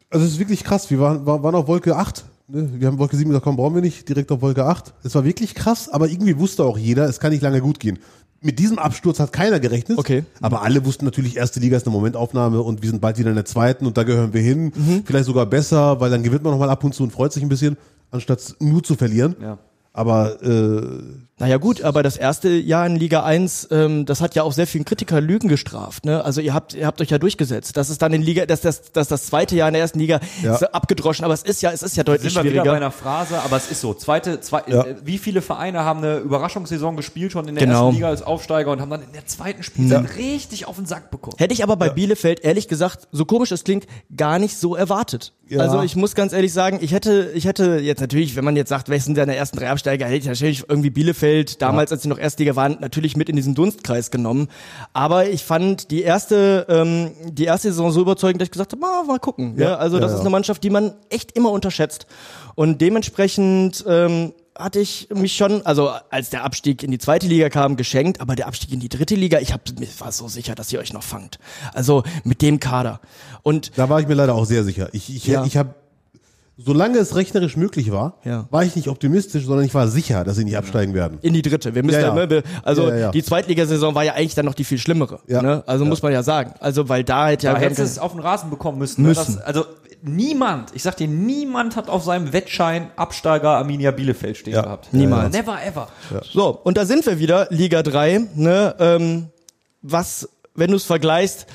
Also 0.10 0.26
es 0.26 0.34
ist 0.34 0.40
wirklich 0.40 0.64
krass. 0.64 0.90
Wir 0.90 1.00
waren, 1.00 1.26
waren, 1.26 1.44
waren 1.44 1.56
auf 1.56 1.68
Wolke 1.68 1.96
8. 1.96 2.24
Ne? 2.48 2.70
Wir 2.80 2.88
haben 2.88 2.98
Wolke 2.98 3.18
7 3.18 3.30
gesagt, 3.30 3.44
komm, 3.44 3.58
brauchen 3.58 3.76
wir 3.76 3.82
nicht. 3.82 4.08
Direkt 4.08 4.32
auf 4.32 4.42
Wolke 4.42 4.66
8. 4.66 4.94
Es 5.04 5.16
war 5.16 5.24
wirklich 5.24 5.54
krass, 5.54 5.90
aber 5.90 6.08
irgendwie 6.08 6.38
wusste 6.38 6.64
auch 6.64 6.78
jeder, 6.78 7.06
es 7.08 7.20
kann 7.20 7.32
nicht 7.32 7.42
lange 7.42 7.62
gut 7.62 7.80
gehen. 7.80 8.00
Mit 8.42 8.60
diesem 8.60 8.78
Absturz 8.78 9.20
hat 9.20 9.34
keiner 9.34 9.60
gerechnet. 9.60 9.98
Okay. 9.98 10.24
Aber 10.42 10.62
alle 10.62 10.86
wussten 10.86 11.06
natürlich, 11.06 11.38
erste 11.38 11.60
Liga 11.60 11.76
ist 11.78 11.88
eine 11.88 11.96
Momentaufnahme 11.96 12.62
und 12.62 12.82
wir 12.84 12.90
sind 12.90 13.02
bald 13.02 13.18
wieder 13.18 13.30
in 13.30 13.36
der 13.36 13.46
zweiten 13.46 13.86
und 13.86 13.98
da 13.98 14.04
gehören 14.04 14.34
wir 14.34 14.42
hin. 14.42 14.72
Mhm. 14.76 15.04
Vielleicht 15.06 15.26
sogar 15.26 15.46
besser, 15.46 16.00
weil 16.00 16.12
dann 16.12 16.24
gewinnt 16.24 16.44
man 16.44 16.52
nochmal 16.52 16.70
ab 16.70 16.84
und 16.84 16.94
zu 16.94 17.04
und 17.04 17.12
freut 17.12 17.34
sich 17.34 17.42
ein 17.42 17.50
bisschen, 17.50 17.78
anstatt 18.12 18.56
nur 18.60 18.84
zu 18.84 18.96
verlieren. 18.96 19.36
Ja. 19.42 19.58
Aber 19.92 20.42
äh, 20.44 21.27
Naja 21.40 21.58
gut, 21.58 21.84
aber 21.84 22.02
das 22.02 22.18
erste 22.18 22.50
Jahr 22.50 22.88
in 22.88 22.96
Liga 22.96 23.24
1, 23.24 23.68
ähm, 23.70 24.08
das 24.08 24.22
hat 24.22 24.34
ja 24.34 24.42
auch 24.42 24.54
sehr 24.54 24.66
vielen 24.66 24.86
Kritiker 24.86 25.22
Lügen 25.22 25.48
gestraft. 25.50 26.04
Ne? 26.04 26.26
Also 26.26 26.42
ihr 26.42 26.52
habt, 26.52 26.74
ihr 26.74 26.88
habt 26.88 27.00
euch 27.00 27.12
ja 27.12 27.20
durchgesetzt. 27.20 27.78
Das 27.78 27.92
ist 27.92 28.02
dann 28.02 28.12
in 28.12 28.24
Liga, 28.24 28.48
das, 28.48 28.62
das, 28.62 28.92
das, 28.92 29.08
das 29.08 29.28
zweite 29.28 29.56
Jahr 29.56 29.68
in 29.70 29.74
der 29.74 29.82
ersten 29.84 30.00
Liga 30.00 30.20
Ja. 30.42 30.56
ist 30.56 30.64
abgedroschen, 30.74 31.24
aber 31.26 31.36
es 31.36 31.44
ist 31.44 31.62
ja, 31.62 31.72
es 31.72 31.84
ist 31.84 31.96
ja 31.96 32.04
deutlich 32.04 32.34
Sind 32.34 32.44
wir 32.44 32.52
wieder 32.52 32.62
bei 32.64 32.70
schwieriger. 32.70 32.78
einer 32.86 32.92
Phrase, 32.92 33.40
aber 33.40 33.56
es 33.58 33.70
ist 33.70 33.82
so. 33.82 33.94
Zweite, 33.94 34.40
zwei, 34.42 34.64
Ja. 34.66 34.82
äh, 34.84 34.96
wie 35.04 35.20
viele 35.20 35.44
Vereine 35.44 35.82
haben 35.84 36.00
eine 36.00 36.18
Überraschungssaison 36.18 36.96
gespielt 36.96 37.32
schon 37.34 37.48
in 37.48 37.54
der 37.54 37.66
Genau. 37.68 37.82
ersten 37.86 37.96
Liga 37.98 38.08
als 38.10 38.24
Aufsteiger 38.24 38.72
und 38.72 38.82
haben 38.82 38.90
dann 38.90 39.04
in 39.04 39.14
der 39.14 39.28
zweiten 39.28 39.62
Spielzeit 39.62 40.18
richtig 40.18 40.68
auf 40.68 40.78
den 40.78 40.88
Sack 40.88 41.12
bekommen? 41.12 41.36
Hätte 41.38 41.54
ich 41.54 41.62
aber 41.62 41.76
bei 41.76 41.90
Bielefeld 41.90 42.40
ehrlich 42.40 42.68
gesagt, 42.68 43.08
so 43.12 43.26
komisch 43.26 43.52
es 43.52 43.64
klingt, 43.64 43.86
gar 44.16 44.40
nicht 44.40 44.58
so 44.58 44.76
erwartet. 44.76 45.34
Ja. 45.50 45.60
Also 45.60 45.84
ich 45.84 45.96
muss 45.96 46.16
ganz 46.16 46.34
ehrlich 46.34 46.52
sagen, 46.52 46.80
ich 46.82 46.94
hätte, 46.94 47.32
ich 47.36 47.46
hätte 47.46 47.78
jetzt 47.78 48.02
natürlich, 48.02 48.36
wenn 48.36 48.44
man 48.44 48.56
jetzt 48.56 48.70
sagt, 48.70 48.90
wer 48.90 49.00
sind 49.00 49.16
denn 49.18 49.28
der 49.28 49.38
ersten 49.38 49.58
drei 49.58 49.70
Absteiger, 49.70 50.06
hätte 50.08 50.18
ich 50.18 50.26
natürlich 50.26 50.64
irgendwie 50.68 50.90
Bielefeld 50.90 51.27
damals, 51.62 51.92
als 51.92 52.04
sie 52.04 52.10
noch 52.10 52.18
Erstliga 52.20 52.56
waren, 52.56 52.78
natürlich 52.80 53.16
mit 53.16 53.30
in 53.30 53.36
diesen 53.36 53.56
Dunstkreis 53.56 54.12
genommen. 54.12 54.48
Aber 54.94 55.28
ich 55.30 55.44
fand 55.44 55.92
die 55.92 56.02
erste, 56.02 56.66
ähm, 56.70 57.12
die 57.32 57.46
erste 57.46 57.70
Saison 57.70 57.92
so 57.92 58.02
überzeugend, 58.02 58.42
dass 58.42 58.48
ich 58.48 58.52
gesagt 58.52 58.72
habe, 58.74 58.82
mal, 58.82 59.04
mal 59.04 59.20
gucken. 59.20 59.56
Ja, 59.58 59.70
Ja, 59.70 59.76
also 59.78 60.00
das 60.00 60.12
ja, 60.12 60.16
ist 60.16 60.20
ja. 60.20 60.22
eine 60.22 60.30
Mannschaft, 60.30 60.64
die 60.64 60.70
man 60.70 60.94
echt 61.10 61.32
immer 61.34 61.52
unterschätzt. 61.52 62.08
Und 62.56 62.82
dementsprechend 62.82 63.84
ähm, 63.88 64.34
hatte 64.58 64.80
ich 64.80 65.10
mich 65.14 65.36
schon, 65.36 65.64
also 65.66 65.92
als 66.10 66.30
der 66.32 66.44
Abstieg 66.44 66.82
in 66.82 66.90
die 66.92 66.98
zweite 66.98 67.28
Liga 67.28 67.50
kam, 67.50 67.76
geschenkt, 67.78 68.22
aber 68.22 68.36
der 68.36 68.48
Abstieg 68.48 68.72
in 68.72 68.80
die 68.80 68.90
dritte 68.90 69.16
Liga, 69.16 69.40
ich 69.40 69.54
hab, 69.54 69.62
mir 69.80 69.88
war 70.00 70.12
so 70.12 70.28
sicher, 70.28 70.56
dass 70.56 70.72
ihr 70.74 70.80
euch 70.80 70.94
noch 70.94 71.04
fangt. 71.04 71.38
Also 71.74 72.04
mit 72.24 72.42
dem 72.42 72.60
Kader. 72.60 73.00
Und 73.44 73.78
da 73.78 73.88
war 73.90 74.00
ich 74.00 74.08
mir 74.08 74.16
leider 74.16 74.34
auch 74.34 74.46
sehr 74.46 74.64
sicher. 74.64 74.90
Ich, 74.94 75.16
ich, 75.16 75.28
Ja. 75.28 75.46
ich 75.46 75.58
habe, 75.58 75.76
solange 76.58 76.98
es 76.98 77.16
rechnerisch 77.16 77.56
möglich 77.56 77.92
war, 77.92 78.18
Ja. 78.24 78.48
war 78.50 78.64
ich 78.64 78.76
nicht 78.76 78.88
optimistisch, 78.88 79.46
sondern 79.46 79.66
ich 79.66 79.74
war 79.76 79.88
sicher, 79.88 80.24
dass 80.24 80.36
sie 80.38 80.44
nicht 80.44 80.58
absteigen 80.58 80.94
werden. 80.94 81.20
in 81.22 81.34
die 81.34 81.42
dritte. 81.44 81.76
Wir 81.76 81.84
müssen 81.84 82.02
Ja, 82.02 82.08
ja, 82.08 82.14
ne, 82.14 82.30
wir- 82.30 82.44
also 82.64 82.84
Ja, 82.88 82.90
ja, 82.90 82.98
ja. 82.98 83.12
die 83.12 83.24
Zweitligasaison 83.24 83.94
war 83.96 84.04
ja 84.04 84.14
eigentlich 84.14 84.36
dann 84.36 84.46
noch 84.46 84.56
die 84.56 84.64
viel 84.64 84.78
schlimmere. 84.80 85.20
Ja. 85.28 85.42
Ne? 85.42 85.64
Also 85.68 85.86
muss 85.86 86.02
man 86.02 86.12
ja 86.12 86.24
sagen. 86.24 86.54
Also 86.60 86.90
weil 86.90 87.04
da 87.04 87.28
hätte 87.30 87.46
ja 87.48 87.54
Da 87.54 87.60
wir 87.60 87.66
hättest 87.70 87.82
es 87.82 88.00
auf 88.00 88.12
den 88.12 88.22
Rasen 88.22 88.50
bekommen 88.50 88.78
müssen. 88.80 89.04
ne? 89.04 89.10
Müssen. 89.10 89.36
Das, 89.36 89.44
also 89.44 89.66
niemand, 90.02 90.76
ich 90.76 90.84
sag 90.84 90.96
dir, 90.98 91.08
niemand 91.08 91.76
hat 91.76 91.90
auf 91.90 92.04
seinem 92.04 92.34
Wettschein 92.34 92.90
Absteiger 92.96 93.50
Arminia 93.52 93.92
Bielefeld 93.92 94.38
stehen 94.38 94.54
Ja. 94.54 94.62
gehabt. 94.64 94.94
Niemals. 94.94 95.34
Never 95.34 95.58
ever. 95.64 95.88
So, 96.32 96.50
und 96.64 96.78
da 96.78 96.86
sind 96.86 97.06
wir 97.06 97.20
wieder, 97.20 97.48
Liga 97.52 97.84
3, 97.84 98.22
ne, 98.36 98.76
ähm, 98.80 99.28
was, 99.82 100.28
wenn 100.56 100.70
du 100.72 100.76
es 100.78 100.84
vergleichst, 100.86 101.46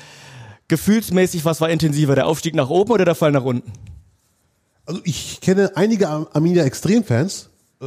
gefühlsmäßig, 0.67 1.45
was 1.45 1.61
war 1.61 1.69
intensiver, 1.69 2.15
der 2.15 2.27
Aufstieg 2.27 2.55
nach 2.55 2.69
oben 2.69 2.91
oder 2.91 3.05
der 3.05 3.15
Fall 3.15 3.31
nach 3.31 3.43
unten? 3.43 3.71
Also 4.85 4.99
ich 5.03 5.39
kenne 5.41 5.71
einige 5.75 6.09
Ar- 6.09 6.27
Arminia 6.33 6.63
Extremfans, 6.63 7.49
äh, 7.81 7.85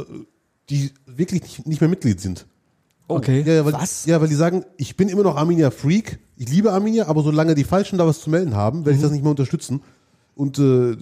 die 0.69 0.91
wirklich 1.05 1.41
nicht, 1.43 1.67
nicht 1.67 1.81
mehr 1.81 1.89
Mitglied 1.89 2.19
sind. 2.19 2.45
Okay. 3.07 3.43
Ja, 3.45 3.63
weil, 3.65 3.73
was? 3.73 4.05
Ja, 4.05 4.19
weil 4.19 4.27
die 4.27 4.35
sagen, 4.35 4.65
ich 4.75 4.97
bin 4.97 5.07
immer 5.07 5.23
noch 5.23 5.37
Arminia 5.37 5.71
Freak, 5.71 6.19
ich 6.35 6.49
liebe 6.49 6.73
Arminia, 6.73 7.07
aber 7.07 7.23
solange 7.23 7.55
die 7.55 7.63
Falschen 7.63 7.97
da 7.97 8.05
was 8.05 8.19
zu 8.19 8.29
melden 8.29 8.55
haben, 8.55 8.79
werde 8.85 8.91
ich 8.91 8.97
Mhm. 8.97 9.03
das 9.03 9.11
nicht 9.11 9.21
mehr 9.23 9.29
unterstützen. 9.31 9.81
Und 10.35 10.59
äh, 10.59 10.97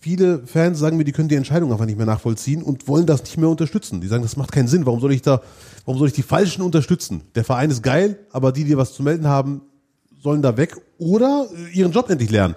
viele 0.00 0.46
Fans 0.46 0.78
sagen 0.78 0.96
mir, 0.96 1.04
die 1.04 1.12
können 1.12 1.28
die 1.28 1.34
Entscheidung 1.34 1.72
einfach 1.72 1.84
nicht 1.86 1.98
mehr 1.98 2.06
nachvollziehen 2.06 2.62
und 2.62 2.88
wollen 2.88 3.04
das 3.06 3.22
nicht 3.24 3.36
mehr 3.36 3.48
unterstützen. 3.50 4.00
Die 4.00 4.06
sagen, 4.08 4.22
das 4.22 4.36
macht 4.36 4.52
keinen 4.52 4.68
Sinn. 4.68 4.86
Warum 4.86 5.00
soll 5.00 5.12
ich 5.12 5.22
da, 5.22 5.42
warum 5.84 5.98
soll 5.98 6.08
ich 6.08 6.14
die 6.14 6.22
Falschen 6.22 6.62
unterstützen? 6.62 7.20
Der 7.34 7.44
Verein 7.44 7.70
ist 7.70 7.82
geil, 7.82 8.18
aber 8.32 8.50
die, 8.52 8.64
die 8.64 8.76
was 8.76 8.94
zu 8.94 9.02
melden 9.02 9.26
haben, 9.26 9.60
sollen 10.22 10.40
da 10.42 10.56
weg 10.56 10.76
oder 10.98 11.46
äh, 11.54 11.76
ihren 11.78 11.92
Job 11.92 12.08
endlich 12.08 12.30
lernen. 12.30 12.54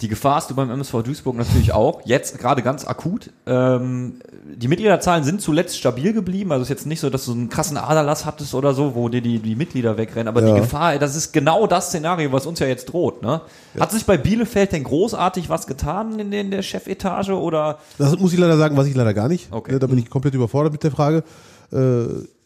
Die 0.00 0.08
Gefahr 0.08 0.36
hast 0.36 0.50
du 0.50 0.54
beim 0.54 0.70
MSV 0.70 1.02
Duisburg 1.02 1.36
natürlich 1.36 1.72
auch. 1.72 2.02
Jetzt 2.04 2.38
gerade 2.38 2.62
ganz 2.62 2.84
akut. 2.86 3.30
Ähm, 3.46 4.16
die 4.56 4.68
Mitgliederzahlen 4.68 5.24
sind 5.24 5.40
zuletzt 5.40 5.78
stabil 5.78 6.12
geblieben. 6.12 6.52
Also 6.52 6.62
es 6.62 6.66
ist 6.66 6.70
jetzt 6.70 6.86
nicht 6.86 7.00
so, 7.00 7.08
dass 7.08 7.24
du 7.24 7.32
einen 7.32 7.48
krassen 7.48 7.76
Aderlass 7.78 8.26
hattest 8.26 8.54
oder 8.54 8.74
so, 8.74 8.94
wo 8.94 9.08
dir 9.08 9.22
die, 9.22 9.38
die 9.38 9.54
Mitglieder 9.56 9.96
wegrennen. 9.96 10.28
Aber 10.28 10.42
Ja. 10.42 10.54
die 10.54 10.60
Gefahr, 10.60 10.98
das 10.98 11.16
ist 11.16 11.32
genau 11.32 11.66
das 11.66 11.88
Szenario, 11.88 12.32
was 12.32 12.44
uns 12.46 12.58
ja 12.58 12.66
jetzt 12.66 12.86
droht. 12.86 13.22
Ne? 13.22 13.40
Hat 13.78 13.92
sich 13.92 14.04
bei 14.04 14.18
Bielefeld 14.18 14.72
denn 14.72 14.84
großartig 14.84 15.48
was 15.48 15.66
getan 15.66 16.18
in, 16.18 16.30
den, 16.30 16.50
der 16.50 16.62
Chefetage 16.62 17.30
oder? 17.30 17.78
Das 17.96 18.18
muss 18.18 18.32
ich 18.32 18.38
leider 18.38 18.56
sagen, 18.58 18.76
weiß 18.76 18.86
ich 18.86 18.94
leider 18.94 19.14
gar 19.14 19.28
nicht. 19.28 19.48
Okay. 19.52 19.72
Ne, 19.72 19.78
Da 19.78 19.86
bin 19.86 19.98
ich 19.98 20.10
komplett 20.10 20.34
überfordert 20.34 20.72
mit 20.72 20.82
der 20.82 20.90
Frage. 20.90 21.22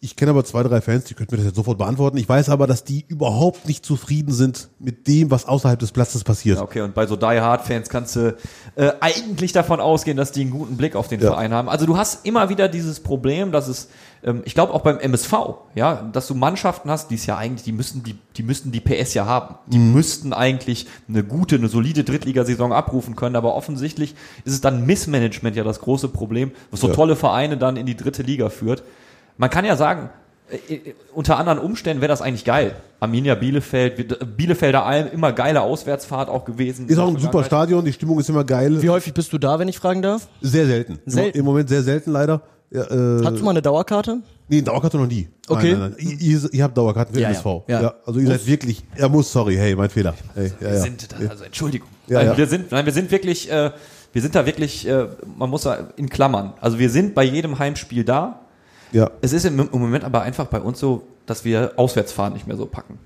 Ich 0.00 0.14
kenne 0.14 0.30
aber 0.30 0.44
zwei, 0.44 0.62
drei 0.62 0.80
Fans, 0.80 1.04
die 1.06 1.14
könnten 1.14 1.34
mir 1.34 1.38
das 1.38 1.46
jetzt 1.46 1.56
sofort 1.56 1.76
beantworten. 1.76 2.18
Ich 2.18 2.28
weiß 2.28 2.50
aber, 2.50 2.68
dass 2.68 2.84
die 2.84 3.04
überhaupt 3.08 3.66
nicht 3.66 3.84
zufrieden 3.84 4.32
sind 4.32 4.68
mit 4.78 5.08
dem, 5.08 5.32
was 5.32 5.44
außerhalb 5.48 5.76
des 5.76 5.90
Platzes 5.90 6.22
passiert. 6.22 6.58
Ja, 6.58 6.62
okay, 6.62 6.82
und 6.82 6.94
bei 6.94 7.04
so 7.08 7.16
Die 7.16 7.24
Hard 7.26 7.62
Fans 7.66 7.88
kannst 7.88 8.14
du 8.14 8.37
äh, 8.76 8.92
eigentlich 9.00 9.52
davon 9.52 9.80
ausgehen, 9.80 10.16
dass 10.16 10.30
die 10.30 10.42
einen 10.42 10.50
guten 10.52 10.76
Blick 10.76 10.94
auf 10.94 11.08
den 11.08 11.20
Ja. 11.20 11.30
Verein 11.30 11.52
haben. 11.52 11.68
Also 11.68 11.84
du 11.84 11.96
hast 11.96 12.24
immer 12.24 12.48
wieder 12.48 12.68
dieses 12.68 13.00
Problem, 13.00 13.50
dass 13.50 13.66
es, 13.66 13.88
ähm, 14.22 14.42
ich 14.44 14.54
glaube 14.54 14.72
auch 14.72 14.82
beim 14.82 15.00
MSV, 15.00 15.32
ja, 15.74 16.08
dass 16.12 16.28
du 16.28 16.37
Mannschaften 16.37 16.92
hast, 16.92 17.11
die 17.11 17.16
es 17.16 17.26
ja 17.26 17.37
eigentlich, 17.37 17.64
die 17.64 17.72
müssen 17.72 18.04
die, 18.04 18.14
die 18.37 18.44
müssten 18.44 18.70
die 18.70 18.80
PS 18.80 19.14
ja 19.14 19.26
haben. 19.26 19.56
Die 19.66 19.78
Mhm. 19.78 19.94
müssten 19.94 20.32
eigentlich 20.32 20.87
eine 21.08 21.24
gute, 21.24 21.56
eine 21.56 21.66
solide 21.66 22.04
Drittligasaison 22.04 22.72
abrufen 22.72 23.16
können, 23.16 23.34
aber 23.34 23.56
offensichtlich 23.56 24.14
ist 24.44 24.52
es 24.52 24.61
dann 24.61 24.87
Missmanagement 24.87 25.56
ja 25.56 25.64
das 25.64 25.80
große 25.80 26.06
Problem, 26.06 26.52
was 26.70 26.78
so 26.78 26.87
Ja. 26.87 26.94
tolle 26.94 27.16
Vereine 27.16 27.56
dann 27.56 27.76
in 27.76 27.84
die 27.87 27.96
dritte 27.96 28.22
Liga 28.22 28.48
führt. 28.48 28.84
Man 29.38 29.48
kann 29.51 29.64
ja 29.64 29.77
sagen, 29.77 30.11
äh, 30.51 30.74
äh, 30.74 30.94
unter 31.14 31.38
anderen 31.38 31.59
Umständen 31.59 32.01
wäre 32.01 32.09
das 32.11 32.20
eigentlich 32.22 32.44
geil. 32.44 32.74
Arminia 33.01 33.35
Bielefeld, 33.35 33.96
wir- 33.98 34.27
Bielefelder 34.27 34.85
Alm, 34.85 35.09
immer 35.12 35.33
geile 35.33 35.62
Auswärtsfahrt 35.62 36.29
auch 36.29 36.44
gewesen. 36.44 36.88
Ist 36.88 36.98
auch 36.98 37.09
ein 37.09 37.18
super 37.18 37.44
Stadion, 37.44 37.85
die 37.85 37.92
Stimmung 37.92 38.18
ist 38.18 38.29
immer 38.29 38.44
geil. 38.44 38.83
Wie 38.83 38.90
häufig 38.90 39.14
bist 39.14 39.33
du 39.33 39.38
da, 39.38 39.59
wenn 39.59 39.68
ich 39.68 39.79
fragen 39.79 40.03
darf? 40.03 40.29
Sehr 40.40 40.66
selten. 40.66 40.98
Im- 41.07 41.12
Selten. 41.12 41.38
Im 41.38 41.44
Moment 41.44 41.68
sehr 41.68 41.83
selten 41.83 42.11
leider. 42.11 42.42
Ja, 42.70 42.83
äh, 42.83 43.24
Hast 43.24 43.38
du 43.38 43.44
mal 43.44 43.51
eine 43.53 43.62
Dauerkarte? 43.62 44.18
nee, 44.48 44.61
Dauerkarte 44.61 44.98
noch 44.98 45.07
nie. 45.07 45.29
Okay. 45.48 45.72
Nein, 45.72 45.81
nein, 45.81 45.94
nein. 45.98 46.16
Ihr, 46.20 46.53
ihr, 46.53 46.64
habt 46.64 46.77
Dauerkarten 46.77 47.14
für 47.14 47.20
Ja, 47.20 47.29
MSV. 47.29 47.46
ja. 47.68 47.81
Ja. 47.83 47.94
also 48.05 48.20
ihr 48.20 48.27
seid 48.27 48.46
wirklich, 48.46 48.83
er 48.96 49.09
muss, 49.09 49.33
sorry, 49.33 49.55
hey, 49.57 49.74
mein 49.74 49.88
Fehler. 49.88 50.14
Hey, 50.35 50.53
ja, 50.61 50.61
Wir 50.61 50.68
ja. 50.74 50.81
sind 50.81 51.09
da, 51.12 51.16
also 51.31 51.44
Entschuldigung. 51.44 51.88
Ja, 52.09 52.18
Nein, 52.18 52.27
ja. 52.29 52.37
Wir 52.37 52.46
sind, 52.46 52.70
nein, 52.72 52.85
wir 52.85 52.92
sind 52.92 53.11
wirklich, 53.11 53.51
äh, 53.51 53.70
wir 54.12 54.22
sind 54.22 54.35
da 54.35 54.44
wirklich, 54.44 54.87
äh, 54.88 55.07
man 55.38 55.48
muss 55.48 55.62
da 55.62 55.79
in 55.96 56.11
Klammern. 56.11 56.53
Also 56.61 56.79
wir 56.79 56.90
sind 56.90 57.14
bei 57.14 57.24
jedem 57.24 57.59
Heimspiel 57.59 58.05
da. 58.05 58.40
Ja. 58.92 59.11
Es 59.20 59.33
ist 59.33 59.44
im, 59.44 59.59
im 59.61 59.68
Moment 59.81 60.05
aber 60.05 60.22
einfach 60.22 60.46
bei 60.46 60.61
uns 60.61 60.79
so, 60.81 61.03
dass 61.27 61.44
wir 61.44 61.72
Auswärtsfahren 61.77 62.33
nicht 62.33 62.46
mehr 62.46 62.57
so 62.57 62.66
packen. 62.66 62.98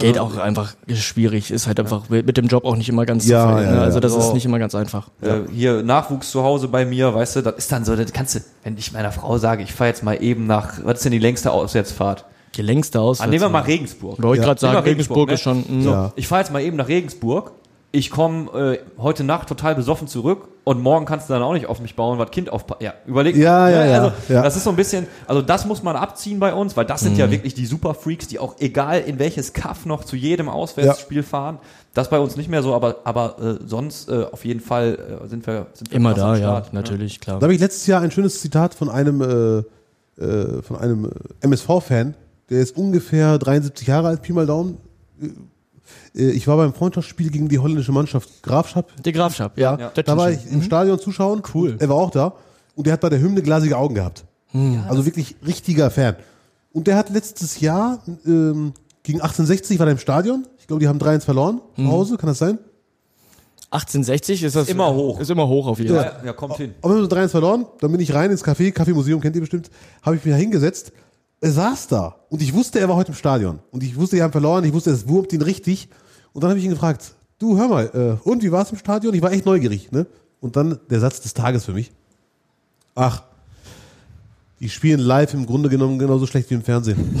Geht 0.00 0.18
auch 0.18 0.36
einfach 0.36 0.74
schwierig, 0.92 1.50
ist 1.50 1.66
halt 1.66 1.80
einfach 1.80 2.08
mit 2.08 2.24
mit 2.24 2.36
dem 2.36 2.46
Job 2.46 2.64
auch 2.64 2.76
nicht 2.76 2.88
immer 2.88 3.04
ganz 3.04 3.26
Ja, 3.26 3.42
zu 3.42 3.48
verhindern. 3.48 3.74
ja, 3.74 3.80
ja. 3.80 3.84
Also 3.86 3.98
das 3.98 4.12
So. 4.12 4.20
ist 4.20 4.32
nicht 4.34 4.44
immer 4.44 4.60
ganz 4.60 4.74
einfach. 4.76 5.08
Äh, 5.22 5.40
hier 5.52 5.82
Nachwuchs 5.82 6.30
zu 6.30 6.44
Hause 6.44 6.68
bei 6.68 6.84
mir, 6.84 7.12
weißt 7.14 7.36
du, 7.36 7.40
das 7.42 7.54
ist 7.56 7.72
dann 7.72 7.84
so, 7.84 7.96
das 7.96 8.12
kannst 8.12 8.36
du, 8.36 8.40
wenn 8.62 8.76
ich 8.78 8.92
meiner 8.92 9.10
Frau 9.10 9.38
sage, 9.38 9.62
ich 9.64 9.72
fahre 9.72 9.88
jetzt 9.90 10.04
mal 10.04 10.22
eben 10.22 10.46
nach, 10.46 10.74
was 10.84 10.98
ist 10.98 11.04
denn 11.04 11.12
die 11.12 11.18
längste 11.18 11.50
Auswärtsfahrt? 11.50 12.26
Die 12.54 12.62
längste 12.62 13.00
aus. 13.00 13.20
Ah, 13.20 13.26
nehmen 13.26 13.40
wir 13.42 13.48
mal 13.48 13.62
Regensburg. 13.62 14.22
Wollte 14.22 14.40
ich 14.40 14.46
gerade 14.46 14.60
sagen, 14.60 14.74
wir 14.76 14.84
Regensburg 14.84 15.28
ne? 15.28 15.34
ist 15.34 15.40
schon. 15.40 15.64
mh. 15.68 15.82
So, 15.82 15.90
Ja. 15.90 16.12
ich 16.14 16.28
fahre 16.28 16.42
jetzt 16.42 16.52
mal 16.52 16.62
eben 16.62 16.76
nach 16.76 16.88
Regensburg. 16.88 17.52
Ich 17.90 18.10
komme 18.10 18.50
äh, 18.74 19.00
heute 19.00 19.24
Nacht 19.24 19.48
total 19.48 19.74
besoffen 19.74 20.08
zurück 20.08 20.48
und 20.64 20.82
morgen 20.82 21.06
kannst 21.06 21.30
du 21.30 21.32
dann 21.32 21.42
auch 21.42 21.54
nicht 21.54 21.64
auf 21.66 21.80
mich 21.80 21.96
bauen, 21.96 22.18
was 22.18 22.30
Kind 22.30 22.50
aufpasst. 22.50 22.82
Ja, 22.82 22.92
überleg 23.06 23.34
Ja, 23.34 23.70
ja, 23.70 23.86
ja, 23.86 24.02
Also, 24.02 24.12
ja. 24.28 24.42
das 24.42 24.56
ist 24.56 24.64
so 24.64 24.70
ein 24.70 24.76
bisschen, 24.76 25.06
also 25.26 25.40
das 25.40 25.64
muss 25.64 25.82
man 25.82 25.96
abziehen 25.96 26.38
bei 26.38 26.52
uns, 26.52 26.76
weil 26.76 26.84
das 26.84 27.00
sind 27.00 27.14
Mhm. 27.14 27.18
ja 27.20 27.30
wirklich 27.30 27.54
die 27.54 27.64
Superfreaks, 27.64 28.28
die 28.28 28.38
auch 28.38 28.56
egal 28.58 29.00
in 29.00 29.18
welches 29.18 29.54
Kaff 29.54 29.86
noch 29.86 30.04
zu 30.04 30.16
jedem 30.16 30.50
Auswärtsspiel 30.50 31.22
fahren. 31.22 31.58
Das 31.94 32.10
bei 32.10 32.18
uns 32.18 32.36
nicht 32.36 32.50
mehr 32.50 32.62
so, 32.62 32.74
aber, 32.74 32.96
aber 33.04 33.36
äh, 33.40 33.66
sonst 33.66 34.10
äh, 34.10 34.26
auf 34.30 34.44
jeden 34.44 34.60
Fall 34.60 35.20
äh, 35.24 35.26
sind 35.28 35.46
wir, 35.46 35.68
sind 35.72 35.90
wir 35.90 35.96
Immer 35.96 36.12
da, 36.12 36.26
am 36.26 36.32
ja, 36.34 36.36
Start, 36.40 36.72
ne? 36.74 36.80
natürlich, 36.80 37.20
klar. 37.20 37.38
Da 37.38 37.44
habe 37.44 37.54
ich 37.54 37.60
letztes 37.60 37.86
Jahr 37.86 38.02
ein 38.02 38.10
schönes 38.10 38.38
Zitat 38.42 38.74
von 38.74 38.90
einem, 38.90 39.22
äh, 40.18 40.22
äh, 40.22 40.62
von 40.62 40.76
einem 40.76 41.06
äh, 41.06 41.08
MSV-Fan, 41.40 42.14
der 42.50 42.60
ist 42.60 42.76
ungefähr 42.76 43.38
73 43.38 43.86
Jahre 43.88 44.08
alt, 44.08 44.20
Pi 44.20 44.34
mal 44.34 44.46
Daumen. 44.46 44.76
Äh, 46.18 46.30
Ich 46.30 46.46
war 46.48 46.56
beim 46.56 46.74
Freundschaftsspiel 46.74 47.30
gegen 47.30 47.48
die 47.48 47.58
holländische 47.58 47.92
Mannschaft 47.92 48.42
Grafschap. 48.42 48.90
Die 49.02 49.12
Grafschaft, 49.12 49.56
ja. 49.58 49.78
Ja. 49.78 49.90
Da 50.02 50.16
war 50.16 50.30
ich 50.30 50.40
im 50.50 50.62
Stadion 50.62 50.98
zuschauen. 50.98 51.42
Cool. 51.54 51.76
Er 51.78 51.88
war 51.88 51.96
auch 51.96 52.10
da. 52.10 52.34
Und 52.74 52.86
der 52.86 52.92
hat 52.94 53.00
bei 53.00 53.08
der 53.08 53.20
Hymne 53.20 53.42
glasige 53.42 53.76
Augen 53.76 53.94
gehabt. 53.94 54.24
Also 54.88 55.04
wirklich 55.04 55.36
richtiger 55.46 55.90
Fan. 55.90 56.16
Und 56.72 56.86
der 56.86 56.96
hat 56.96 57.10
letztes 57.10 57.60
Jahr 57.60 58.02
ähm, 58.26 58.72
gegen 59.02 59.20
1860 59.20 59.78
war 59.78 59.86
er 59.86 59.92
im 59.92 59.98
Stadion. 59.98 60.46
Ich 60.58 60.66
glaube, 60.66 60.80
die 60.80 60.88
haben 60.88 60.98
3-1 60.98 61.20
verloren 61.22 61.60
zu 61.76 61.86
Hause, 61.88 62.16
kann 62.18 62.28
das 62.28 62.38
sein? 62.38 62.58
1860 63.70 64.44
ist 64.44 64.56
das 64.56 64.68
Immer 64.68 64.94
hoch. 64.94 65.20
Ist 65.20 65.30
immer 65.30 65.46
hoch 65.46 65.66
auf 65.66 65.78
jeden 65.78 65.94
Fall. 65.94 66.16
Ja, 66.20 66.26
ja, 66.26 66.32
kommt 66.32 66.56
hin. 66.56 66.74
Aber 66.80 66.94
wir 66.94 67.02
haben 67.02 67.10
so 67.10 67.16
3-1 67.16 67.28
verloren. 67.28 67.66
Dann 67.80 67.92
bin 67.92 68.00
ich 68.00 68.14
rein 68.14 68.30
ins 68.30 68.42
Café, 68.44 68.72
Kaffeemuseum, 68.72 69.20
kennt 69.20 69.34
ihr 69.36 69.42
bestimmt. 69.42 69.70
Habe 70.02 70.16
ich 70.16 70.24
mich 70.24 70.32
da 70.32 70.38
hingesetzt. 70.38 70.92
Er 71.40 71.52
saß 71.52 71.88
da. 71.88 72.16
Und 72.30 72.40
ich 72.42 72.54
wusste, 72.54 72.80
er 72.80 72.88
war 72.88 72.96
heute 72.96 73.12
im 73.12 73.14
Stadion. 73.14 73.58
Und 73.70 73.82
ich 73.82 73.96
wusste, 73.96 74.16
die 74.16 74.22
haben 74.22 74.32
verloren. 74.32 74.64
Ich 74.64 74.72
wusste, 74.72 74.90
es 74.90 75.06
wurmt 75.06 75.32
ihn 75.32 75.42
richtig. 75.42 75.88
Und 76.38 76.42
dann 76.42 76.50
habe 76.50 76.60
ich 76.60 76.66
ihn 76.66 76.70
gefragt, 76.70 77.14
du, 77.40 77.58
hör 77.58 77.66
mal, 77.66 77.90
äh, 77.92 78.28
und 78.28 78.44
wie 78.44 78.52
war 78.52 78.62
es 78.62 78.70
im 78.70 78.78
Stadion? 78.78 79.12
Ich 79.12 79.22
war 79.22 79.32
echt 79.32 79.44
neugierig. 79.44 79.90
Ne? 79.90 80.06
Und 80.40 80.54
dann 80.54 80.78
der 80.88 81.00
Satz 81.00 81.20
des 81.20 81.34
Tages 81.34 81.64
für 81.64 81.72
mich. 81.72 81.90
Ach, 82.94 83.24
die 84.60 84.68
spielen 84.68 85.00
live 85.00 85.34
im 85.34 85.46
Grunde 85.46 85.68
genommen 85.68 85.98
genauso 85.98 86.28
schlecht 86.28 86.48
wie 86.50 86.54
im 86.54 86.62
Fernsehen. 86.62 87.20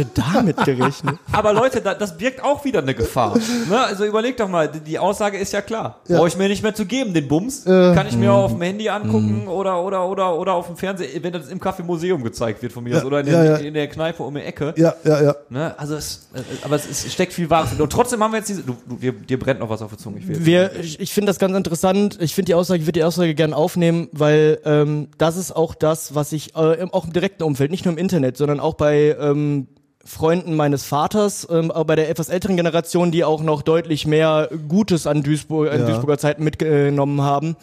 Hätte 0.00 0.22
damit 0.32 0.56
gerechnet? 0.64 1.18
Aber 1.32 1.52
Leute, 1.52 1.80
da, 1.80 1.94
das 1.94 2.16
birgt 2.16 2.42
auch 2.42 2.64
wieder 2.64 2.80
eine 2.80 2.94
Gefahr. 2.94 3.36
Ne? 3.68 3.78
Also 3.78 4.04
überleg 4.04 4.36
doch 4.36 4.48
mal, 4.48 4.68
die- 4.68 4.98
Aussage 4.98 5.38
ist 5.38 5.52
ja 5.52 5.62
klar. 5.62 6.00
Ja. 6.08 6.18
Brauche 6.18 6.28
ich 6.28 6.36
mir 6.36 6.48
nicht 6.48 6.62
mehr 6.62 6.74
zu 6.74 6.84
geben, 6.84 7.14
den 7.14 7.26
Bums. 7.26 7.64
Äh. 7.66 7.94
Kann 7.94 8.06
ich 8.06 8.16
mir 8.16 8.32
auch 8.32 8.44
auf 8.44 8.52
dem 8.52 8.62
Handy 8.62 8.88
angucken 8.88 9.48
oder, 9.48 9.82
oder, 9.82 10.06
oder, 10.06 10.38
oder 10.38 10.52
auf 10.54 10.66
dem 10.66 10.76
Fernseher, 10.76 11.22
wenn 11.22 11.32
das 11.32 11.48
im 11.48 11.58
Kaffeemuseum 11.58 12.22
gezeigt 12.22 12.62
wird 12.62 12.72
von 12.72 12.84
mir 12.84 12.90
Ja, 12.90 12.98
aus, 12.98 13.04
oder 13.04 13.20
in, 13.20 13.26
ja, 13.28 13.42
der, 13.42 13.44
ja. 13.52 13.56
in 13.58 13.74
der 13.74 13.88
Kneipe 13.88 14.22
um 14.22 14.34
die 14.34 14.42
Ecke. 14.42 14.74
Ja, 14.76 14.94
ja, 15.04 15.22
ja. 15.22 15.36
Ne? 15.48 15.74
Also 15.78 15.94
es, 15.96 16.28
äh, 16.34 16.40
aber 16.62 16.76
es, 16.76 16.86
ist, 16.86 17.12
steckt 17.12 17.32
viel 17.32 17.48
Wahres. 17.50 17.78
Und 17.78 17.90
trotzdem 17.92 18.22
haben 18.22 18.32
wir 18.32 18.38
jetzt 18.38 18.48
diese, 18.48 18.62
du, 18.62 18.76
du, 18.88 18.96
dir, 18.96 19.12
dir 19.12 19.38
brennt 19.38 19.60
noch 19.60 19.70
was 19.70 19.82
auf 19.82 19.90
der 19.90 19.98
Zunge. 19.98 20.18
Ich 20.18 20.44
Wir, 20.46 20.74
ich, 20.80 21.00
ich 21.00 21.12
finde 21.12 21.28
das 21.28 21.38
ganz 21.38 21.56
interessant. 21.56 22.18
Ich 22.20 22.34
finde 22.34 22.46
die 22.46 22.54
Aussage, 22.54 22.80
ich 22.80 22.86
würde 22.86 22.98
die 22.98 23.04
Aussage 23.04 23.34
gerne 23.34 23.56
aufnehmen, 23.56 24.08
weil 24.12 24.60
ähm, 24.64 25.08
das 25.18 25.36
ist 25.36 25.54
auch 25.54 25.74
das, 25.74 26.14
was 26.14 26.32
ich 26.32 26.54
äh, 26.56 26.86
auch 26.92 27.06
im 27.06 27.12
direkten 27.12 27.42
Umfeld, 27.42 27.70
nicht 27.70 27.84
nur 27.84 27.92
im 27.92 27.98
Internet, 27.98 28.36
sondern 28.36 28.60
auch 28.60 28.74
bei 28.74 29.16
ähm, 29.20 29.66
Freunden 30.04 30.56
meines 30.56 30.84
Vaters, 30.84 31.46
ähm, 31.50 31.70
auch 31.70 31.84
bei 31.84 31.94
der 31.94 32.08
etwas 32.08 32.28
älteren 32.30 32.56
Generation, 32.56 33.10
die 33.10 33.24
auch 33.24 33.42
noch 33.42 33.62
deutlich 33.62 34.06
mehr 34.06 34.48
Gutes 34.68 35.06
an, 35.06 35.22
Duisburg, 35.22 35.70
an 35.70 35.80
Ja. 35.80 35.86
Duisburger 35.86 36.18
Zeiten 36.18 36.42
mitgenommen 36.42 37.20
haben, 37.20 37.56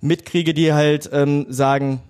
mitkriege, 0.00 0.54
die 0.54 0.72
halt 0.72 1.10
ähm, 1.12 1.46
sagen, 1.50 2.00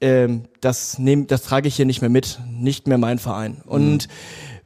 ähm, 0.00 0.44
das, 0.60 0.98
nehm, 0.98 1.26
das 1.26 1.42
trage 1.42 1.68
ich 1.68 1.76
hier 1.76 1.86
nicht 1.86 2.00
mehr 2.00 2.10
mit, 2.10 2.40
nicht 2.50 2.88
mehr 2.88 2.98
mein 2.98 3.18
Verein. 3.18 3.58
Und 3.66 4.08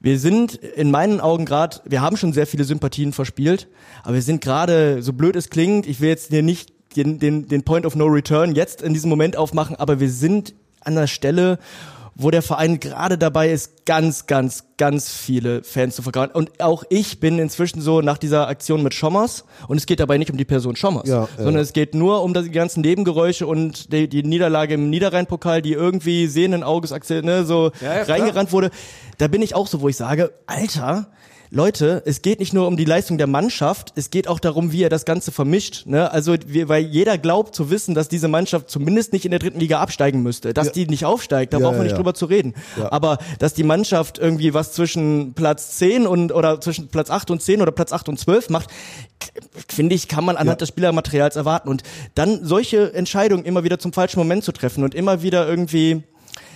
wir 0.00 0.18
sind 0.18 0.54
in 0.54 0.90
meinen 0.90 1.20
Augen 1.20 1.44
gerade, 1.44 1.80
wir 1.84 2.00
haben 2.00 2.16
schon 2.16 2.32
sehr 2.32 2.46
viele 2.46 2.64
Sympathien 2.64 3.12
verspielt, 3.12 3.68
aber 4.02 4.14
wir 4.14 4.22
sind 4.22 4.40
gerade, 4.40 5.02
so 5.02 5.12
blöd 5.12 5.36
es 5.36 5.50
klingt, 5.50 5.86
ich 5.86 6.00
will 6.00 6.08
jetzt 6.08 6.30
hier 6.30 6.42
nicht 6.42 6.72
den, 6.96 7.18
den, 7.18 7.48
den 7.48 7.64
Point 7.64 7.86
of 7.86 7.96
No 7.96 8.06
Return 8.06 8.54
jetzt 8.54 8.80
in 8.82 8.94
diesem 8.94 9.10
Moment 9.10 9.36
aufmachen, 9.36 9.76
aber 9.76 10.00
wir 10.00 10.10
sind 10.10 10.54
an 10.80 10.94
der 10.94 11.06
Stelle, 11.06 11.58
wo 12.16 12.30
der 12.30 12.42
Verein 12.42 12.80
gerade 12.80 13.18
dabei 13.18 13.50
ist, 13.50 13.86
ganz, 13.86 14.26
ganz, 14.26 14.64
ganz 14.76 15.12
viele 15.12 15.62
Fans 15.64 15.96
zu 15.96 16.02
vergraben. 16.02 16.32
Und 16.34 16.62
auch 16.62 16.84
ich 16.88 17.20
bin 17.20 17.38
inzwischen 17.38 17.80
so 17.80 18.00
nach 18.00 18.18
dieser 18.18 18.48
Aktion 18.48 18.82
mit 18.82 18.94
Schommers, 18.94 19.44
und 19.68 19.76
es 19.76 19.86
geht 19.86 20.00
dabei 20.00 20.18
nicht 20.18 20.30
um 20.30 20.36
die 20.36 20.44
Person 20.44 20.76
Schommers, 20.76 21.08
Ja, 21.08 21.22
ja. 21.22 21.28
sondern 21.42 21.62
es 21.62 21.72
geht 21.72 21.94
nur 21.94 22.22
um 22.22 22.32
die 22.34 22.50
ganzen 22.50 22.82
Nebengeräusche 22.82 23.46
und 23.46 23.92
die, 23.92 24.08
die 24.08 24.22
Niederlage 24.22 24.74
im 24.74 24.90
Niederrhein-Pokal, 24.90 25.62
die 25.62 25.72
irgendwie 25.72 26.26
sehenden 26.26 26.62
Auges 26.62 26.92
ne, 27.10 27.44
so 27.44 27.72
Ja, 27.80 27.96
ja, 27.98 28.02
reingerannt 28.04 28.52
wurde. 28.52 28.70
Da 29.18 29.28
bin 29.28 29.42
ich 29.42 29.54
auch 29.54 29.66
so, 29.66 29.80
wo 29.80 29.88
ich 29.88 29.96
sage, 29.96 30.32
Alter, 30.46 31.08
Leute, 31.50 32.02
es 32.04 32.22
geht 32.22 32.40
nicht 32.40 32.52
nur 32.52 32.66
um 32.66 32.76
die 32.76 32.84
Leistung 32.84 33.16
der 33.18 33.26
Mannschaft, 33.26 33.92
es 33.96 34.10
geht 34.10 34.26
auch 34.28 34.40
darum, 34.40 34.72
wie 34.72 34.82
er 34.82 34.88
das 34.88 35.04
Ganze 35.04 35.30
vermischt. 35.30 35.86
Ne? 35.86 36.10
Also, 36.10 36.34
wir, 36.46 36.68
weil 36.68 36.84
jeder 36.84 37.16
glaubt 37.18 37.54
zu 37.54 37.70
wissen, 37.70 37.94
dass 37.94 38.08
diese 38.08 38.28
Mannschaft 38.28 38.70
zumindest 38.70 39.12
nicht 39.12 39.24
in 39.24 39.30
der 39.30 39.38
dritten 39.40 39.60
Liga 39.60 39.80
absteigen 39.80 40.22
müsste. 40.22 40.52
Dass 40.54 40.68
Ja. 40.68 40.72
die 40.72 40.86
nicht 40.86 41.04
aufsteigt, 41.04 41.52
da 41.52 41.58
Ja, 41.58 41.64
brauchen 41.64 41.76
wir 41.78 41.82
nicht 41.84 41.92
ja. 41.92 41.96
drüber 41.98 42.14
zu 42.14 42.26
reden. 42.26 42.54
Aber 42.90 43.18
dass 43.38 43.54
die 43.54 43.62
Mannschaft 43.62 44.18
irgendwie 44.18 44.52
was 44.54 44.72
zwischen 44.72 45.34
Platz 45.34 45.76
10 45.78 46.06
und 46.06 46.32
oder 46.32 46.60
zwischen 46.60 46.88
Platz 46.88 47.10
8 47.10 47.30
und 47.30 47.42
10 47.42 47.62
oder 47.62 47.72
Platz 47.72 47.92
8 47.92 48.08
und 48.08 48.18
12 48.18 48.50
macht, 48.50 48.70
finde 49.68 49.94
ich, 49.94 50.08
kann 50.08 50.24
man 50.24 50.36
anhand 50.36 50.60
des 50.60 50.68
Spielermaterials 50.68 51.36
erwarten. 51.36 51.68
Und 51.68 51.82
dann 52.14 52.44
solche 52.44 52.92
Entscheidungen 52.94 53.44
immer 53.44 53.64
wieder 53.64 53.78
zum 53.78 53.92
falschen 53.92 54.18
Moment 54.18 54.44
zu 54.44 54.52
treffen 54.52 54.82
und 54.84 54.94
immer 54.94 55.22
wieder 55.22 55.46
irgendwie 55.48 56.02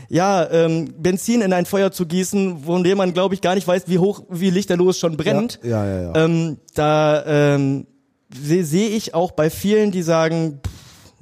ja, 0.09 0.51
ähm, 0.51 0.95
Benzin 0.99 1.43
in 1.43 1.53
ein 1.53 1.67
Feuer 1.67 1.93
zu 1.93 2.07
gießen, 2.07 2.65
von 2.65 2.83
dem 2.83 2.99
man, 2.99 3.13
glaube 3.13 3.35
ich, 3.35 3.41
gar 3.41 3.55
nicht 3.55 3.69
weiß, 3.69 3.85
wie 3.87 3.99
hoch, 3.99 4.23
wie 4.31 4.51
lichterloh 4.51 4.91
es 4.91 4.99
schon 4.99 5.17
brennt. 5.17 5.61
Ja, 5.63 5.85
ja, 5.85 6.01
ja. 6.01 6.13
ja. 6.15 6.25
Ähm, 6.25 6.59
da 6.75 7.25
ähm, 7.27 7.87
sehe 8.35 8.65
seh 8.65 8.87
ich 8.87 9.15
auch 9.15 9.33
bei 9.33 9.51
vielen, 9.51 9.91
die 9.91 10.03
sagen, 10.03 10.61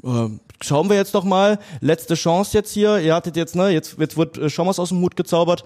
pff, 0.04 0.30
äh, 0.32 0.38
schauen 0.60 0.88
wir 0.88 0.96
jetzt 0.96 1.14
doch 1.14 1.24
mal, 1.24 1.58
letzte 1.80 2.14
Chance 2.14 2.56
jetzt 2.56 2.72
hier, 2.72 2.98
ihr 2.98 3.14
hattet 3.14 3.36
jetzt, 3.36 3.56
ne, 3.56 3.70
jetzt, 3.70 3.96
jetzt 3.98 4.16
wird 4.16 4.38
äh, 4.38 4.48
Schommers 4.48 4.78
aus 4.78 4.90
dem 4.90 5.00
Hut 5.00 5.16
gezaubert, 5.16 5.64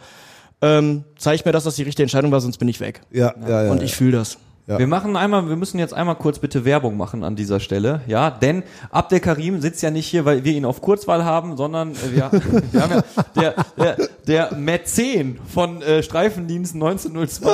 ähm, 0.62 1.04
zeigt 1.16 1.44
mir, 1.44 1.52
dass 1.52 1.64
das 1.64 1.76
die 1.76 1.82
richtige 1.82 2.04
Entscheidung 2.04 2.32
war, 2.32 2.40
sonst 2.40 2.58
bin 2.58 2.68
ich 2.68 2.80
weg. 2.80 3.02
ja, 3.10 3.34
ja, 3.46 3.64
ja, 3.64 3.70
Und 3.70 3.82
ich 3.82 3.94
fühle 3.94 4.12
das. 4.18 4.38
Ja. 4.70 4.78
Wir 4.78 4.86
machen 4.86 5.16
einmal, 5.16 5.48
wir 5.48 5.56
müssen 5.56 5.80
jetzt 5.80 5.92
einmal 5.92 6.14
kurz 6.14 6.38
bitte 6.38 6.64
Werbung 6.64 6.96
machen 6.96 7.24
an 7.24 7.34
dieser 7.34 7.58
Stelle, 7.58 8.02
ja, 8.06 8.30
denn 8.30 8.62
Abdel 8.92 9.18
Karim 9.18 9.60
sitzt 9.60 9.82
ja 9.82 9.90
nicht 9.90 10.06
hier, 10.06 10.24
weil 10.24 10.44
wir 10.44 10.52
ihn 10.52 10.64
auf 10.64 10.80
Kurzwahl 10.80 11.24
haben, 11.24 11.56
sondern 11.56 11.90
äh, 11.90 12.12
wir, 12.12 12.30
wir 12.70 12.80
haben 12.80 12.92
ja 12.92 13.02
der, 13.34 13.54
der, 13.76 13.96
der 14.28 14.54
Mäzen 14.54 15.40
von 15.52 15.82
äh, 15.82 16.04
Streifendienst 16.04 16.74
1902 16.74 17.50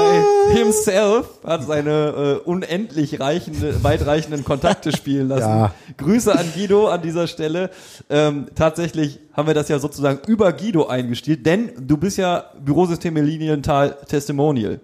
himself 0.52 1.26
hat 1.42 1.64
seine 1.64 2.40
äh, 2.44 2.48
unendlich 2.48 3.18
reichende, 3.18 3.82
weitreichenden 3.82 4.44
Kontakte 4.44 4.92
spielen 4.94 5.28
lassen. 5.28 5.48
Ja. 5.48 5.74
Grüße 5.96 6.38
an 6.38 6.52
Guido 6.54 6.88
an 6.88 7.00
dieser 7.00 7.28
Stelle. 7.28 7.70
Ähm, 8.10 8.48
tatsächlich 8.54 9.20
haben 9.32 9.46
wir 9.46 9.54
das 9.54 9.68
ja 9.70 9.78
sozusagen 9.78 10.20
über 10.26 10.52
Guido 10.52 10.86
eingestielt, 10.86 11.46
denn 11.46 11.70
du 11.80 11.96
bist 11.96 12.18
ja 12.18 12.44
Bürosysteme 12.62 13.22
Linienthal 13.22 13.96
Testimonial. 14.06 14.80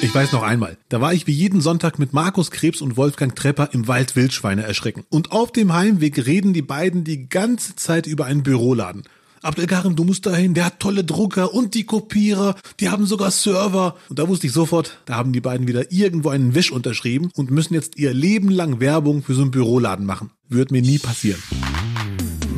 Ich 0.00 0.14
weiß 0.14 0.30
noch 0.30 0.44
einmal, 0.44 0.78
da 0.88 1.00
war 1.00 1.12
ich 1.12 1.26
wie 1.26 1.32
jeden 1.32 1.60
Sonntag 1.60 1.98
mit 1.98 2.12
Markus 2.12 2.52
Krebs 2.52 2.80
und 2.80 2.96
Wolfgang 2.96 3.34
Trepper 3.34 3.70
im 3.72 3.88
Wald 3.88 4.14
Wildschweine 4.14 4.62
erschrecken. 4.62 5.04
Und 5.08 5.32
auf 5.32 5.50
dem 5.50 5.72
Heimweg 5.72 6.24
reden 6.24 6.52
die 6.52 6.62
beiden 6.62 7.02
die 7.02 7.28
ganze 7.28 7.74
Zeit 7.74 8.06
über 8.06 8.24
einen 8.24 8.44
Büroladen. 8.44 9.02
Abdelkarim, 9.42 9.96
du 9.96 10.04
musst 10.04 10.24
dahin, 10.26 10.54
der 10.54 10.66
hat 10.66 10.78
tolle 10.78 11.02
Drucker 11.02 11.52
und 11.52 11.74
die 11.74 11.82
Kopierer, 11.82 12.54
die 12.78 12.90
haben 12.90 13.06
sogar 13.06 13.32
Server. 13.32 13.96
Und 14.08 14.20
da 14.20 14.28
wusste 14.28 14.46
ich 14.46 14.52
sofort, 14.52 14.98
da 15.04 15.16
haben 15.16 15.32
die 15.32 15.40
beiden 15.40 15.66
wieder 15.66 15.90
irgendwo 15.90 16.28
einen 16.28 16.54
Wisch 16.54 16.70
unterschrieben 16.70 17.30
und 17.34 17.50
müssen 17.50 17.74
jetzt 17.74 17.96
ihr 17.96 18.14
Leben 18.14 18.50
lang 18.50 18.78
Werbung 18.78 19.24
für 19.24 19.34
so 19.34 19.42
einen 19.42 19.50
Büroladen 19.50 20.06
machen. 20.06 20.30
Wird 20.48 20.70
mir 20.70 20.82
nie 20.82 20.98
passieren. 20.98 21.42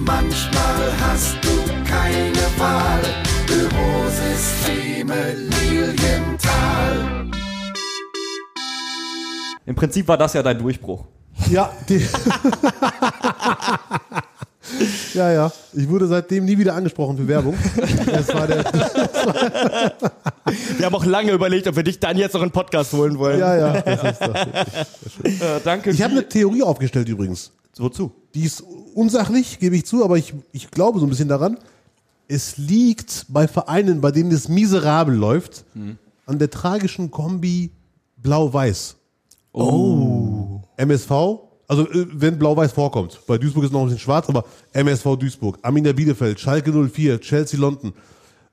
Manchmal 0.04 0.92
hast 1.00 1.36
du 1.42 1.48
keine 1.84 2.58
Wahl. 2.58 3.02
Bürosysteme 3.46 5.36
Lilienthal. 5.70 6.29
Im 9.70 9.76
Prinzip 9.76 10.08
war 10.08 10.18
das 10.18 10.32
ja 10.32 10.42
dein 10.42 10.58
Durchbruch. 10.58 11.04
Ja, 11.48 11.70
die 11.88 12.04
ja, 15.14 15.32
ja. 15.32 15.52
Ich 15.72 15.88
wurde 15.88 16.08
seitdem 16.08 16.44
nie 16.44 16.58
wieder 16.58 16.74
angesprochen 16.74 17.16
für 17.16 17.28
Werbung. 17.28 17.54
Das 18.04 18.26
war 18.34 18.48
der, 18.48 18.64
Wir 20.76 20.86
haben 20.86 20.94
auch 20.96 21.04
lange 21.04 21.30
überlegt, 21.30 21.68
ob 21.68 21.76
wir 21.76 21.84
dich 21.84 22.00
dann 22.00 22.16
jetzt 22.18 22.32
noch 22.34 22.40
in 22.42 22.48
den 22.48 22.52
Podcast 22.52 22.92
holen 22.92 23.16
wollen. 23.16 23.38
ja, 23.38 23.56
ja. 23.56 23.80
Das 23.80 24.12
ist 24.12 24.20
doch, 24.22 24.34
Äh, 24.34 25.60
danke. 25.62 25.90
ich 25.90 26.02
habe 26.02 26.14
eine 26.14 26.28
Theorie 26.28 26.64
aufgestellt 26.64 27.08
übrigens. 27.08 27.52
Wozu? 27.76 28.10
Die 28.34 28.42
ist 28.42 28.64
unsachlich, 28.94 29.60
gebe 29.60 29.76
ich 29.76 29.86
zu, 29.86 30.04
aber 30.04 30.18
ich, 30.18 30.34
ich 30.50 30.68
glaube 30.72 30.98
so 30.98 31.06
ein 31.06 31.10
bisschen 31.10 31.28
daran. 31.28 31.58
Es 32.26 32.58
liegt 32.58 33.26
bei 33.28 33.46
Vereinen, 33.46 34.00
bei 34.00 34.10
denen 34.10 34.32
es 34.32 34.48
miserabel 34.48 35.14
läuft, 35.14 35.64
an 36.26 36.38
der 36.40 36.50
tragischen 36.50 37.12
Kombi 37.12 37.70
Blau-Weiß. 38.16 38.96
Oh. 39.52 40.62
MSV, 40.76 41.10
also 41.68 41.88
äh, 41.88 42.06
wenn 42.12 42.38
Blau-Weiß 42.38 42.72
vorkommt. 42.72 43.20
Bei 43.26 43.38
Duisburg 43.38 43.64
ist 43.64 43.72
noch 43.72 43.80
ein 43.80 43.86
bisschen 43.86 44.00
schwarz, 44.00 44.28
aber 44.28 44.44
MSV 44.72 45.16
Duisburg, 45.16 45.58
Arminia 45.62 45.92
Bielefeld, 45.92 46.38
Schalke 46.40 46.72
04, 46.72 47.20
Chelsea 47.20 47.58
London, 47.58 47.92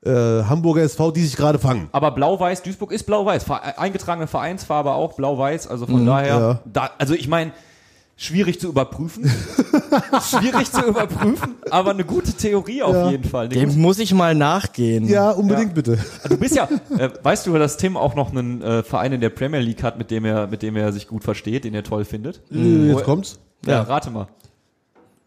äh, 0.04 0.10
Hamburger 0.10 0.82
SV, 0.82 1.10
die 1.10 1.24
sich 1.24 1.36
gerade 1.36 1.58
fangen. 1.58 1.88
Aber 1.92 2.10
Blau-Weiß, 2.12 2.62
Duisburg 2.62 2.92
ist 2.92 3.04
Blau-Weiß. 3.04 3.50
Eingetragene 3.50 4.26
Vereinsfarbe 4.26 4.92
auch 4.92 5.14
Blau-Weiß. 5.14 5.66
Also 5.66 5.86
von 5.86 6.06
daher, 6.06 6.38
ja. 6.38 6.60
da, 6.64 6.90
also 6.98 7.14
ich 7.14 7.28
meine, 7.28 7.52
schwierig 8.18 8.60
zu 8.60 8.68
überprüfen. 8.68 9.24
schwierig 10.28 10.70
zu 10.70 10.84
überprüfen, 10.84 11.54
aber 11.70 11.92
eine 11.92 12.04
gute 12.04 12.32
Theorie 12.32 12.82
auf 12.82 12.94
Ja. 12.94 13.10
jeden 13.10 13.24
Fall. 13.24 13.48
Dem 13.48 13.68
gute, 13.70 13.78
muss 13.80 13.98
ich 13.98 14.12
mal 14.12 14.34
nachgehen. 14.34 15.06
Ja, 15.08 15.30
unbedingt 15.30 15.72
bitte. 15.74 15.98
du 16.28 16.36
bist 16.36 16.54
ja, 16.56 16.68
äh, 16.98 17.08
weißt 17.22 17.46
du, 17.46 17.54
dass 17.56 17.76
Tim 17.78 17.96
auch 17.96 18.14
noch 18.14 18.30
einen 18.32 18.60
äh, 18.60 18.82
Verein 18.82 19.12
in 19.12 19.20
der 19.20 19.30
Premier 19.30 19.60
League 19.60 19.82
hat, 19.82 19.96
mit 19.96 20.10
dem 20.10 20.24
er, 20.26 20.48
mit 20.48 20.62
dem 20.62 20.76
er 20.76 20.92
sich 20.92 21.06
gut 21.08 21.24
versteht, 21.24 21.64
den 21.64 21.74
er 21.74 21.84
toll 21.84 22.04
findet? 22.04 22.42
Äh, 22.52 22.88
Jetzt 22.88 23.04
kommt's. 23.04 23.38
Ja, 23.64 23.72
Ja. 23.72 23.82
rate 23.82 24.10
mal. 24.10 24.26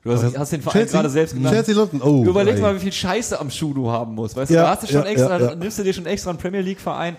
Du 0.04 0.12
hast, 0.12 0.36
hast 0.38 0.52
den 0.52 0.62
Verein 0.64 0.88
gerade 0.88 1.10
selbst 1.10 1.36
genannt. 1.36 1.54
Chelsea 1.54 1.76
London, 1.76 2.02
oh. 2.02 2.24
Du 2.24 2.32
überlegst 2.32 2.58
ey. 2.58 2.62
mal, 2.64 2.76
wie 2.76 2.80
viel 2.80 2.92
Scheiße 2.92 3.40
am 3.40 3.52
Schuh 3.52 3.72
du 3.74 3.90
haben 3.92 4.16
musst. 4.16 4.36
Weißt 4.36 4.50
du, 4.50 4.56
Ja, 4.56 4.64
da 4.64 4.70
hast 4.72 4.82
du 4.84 4.88
schon 4.88 5.04
ja, 5.04 5.10
extra, 5.10 5.40
ja, 5.40 5.50
ja. 5.52 5.56
nimmst 5.56 5.78
du 5.78 5.84
dir 5.84 5.94
schon 5.94 6.08
extra 6.08 6.32
einen 6.32 6.40
Premier 6.40 6.62
League 6.62 6.80
Verein. 6.82 7.16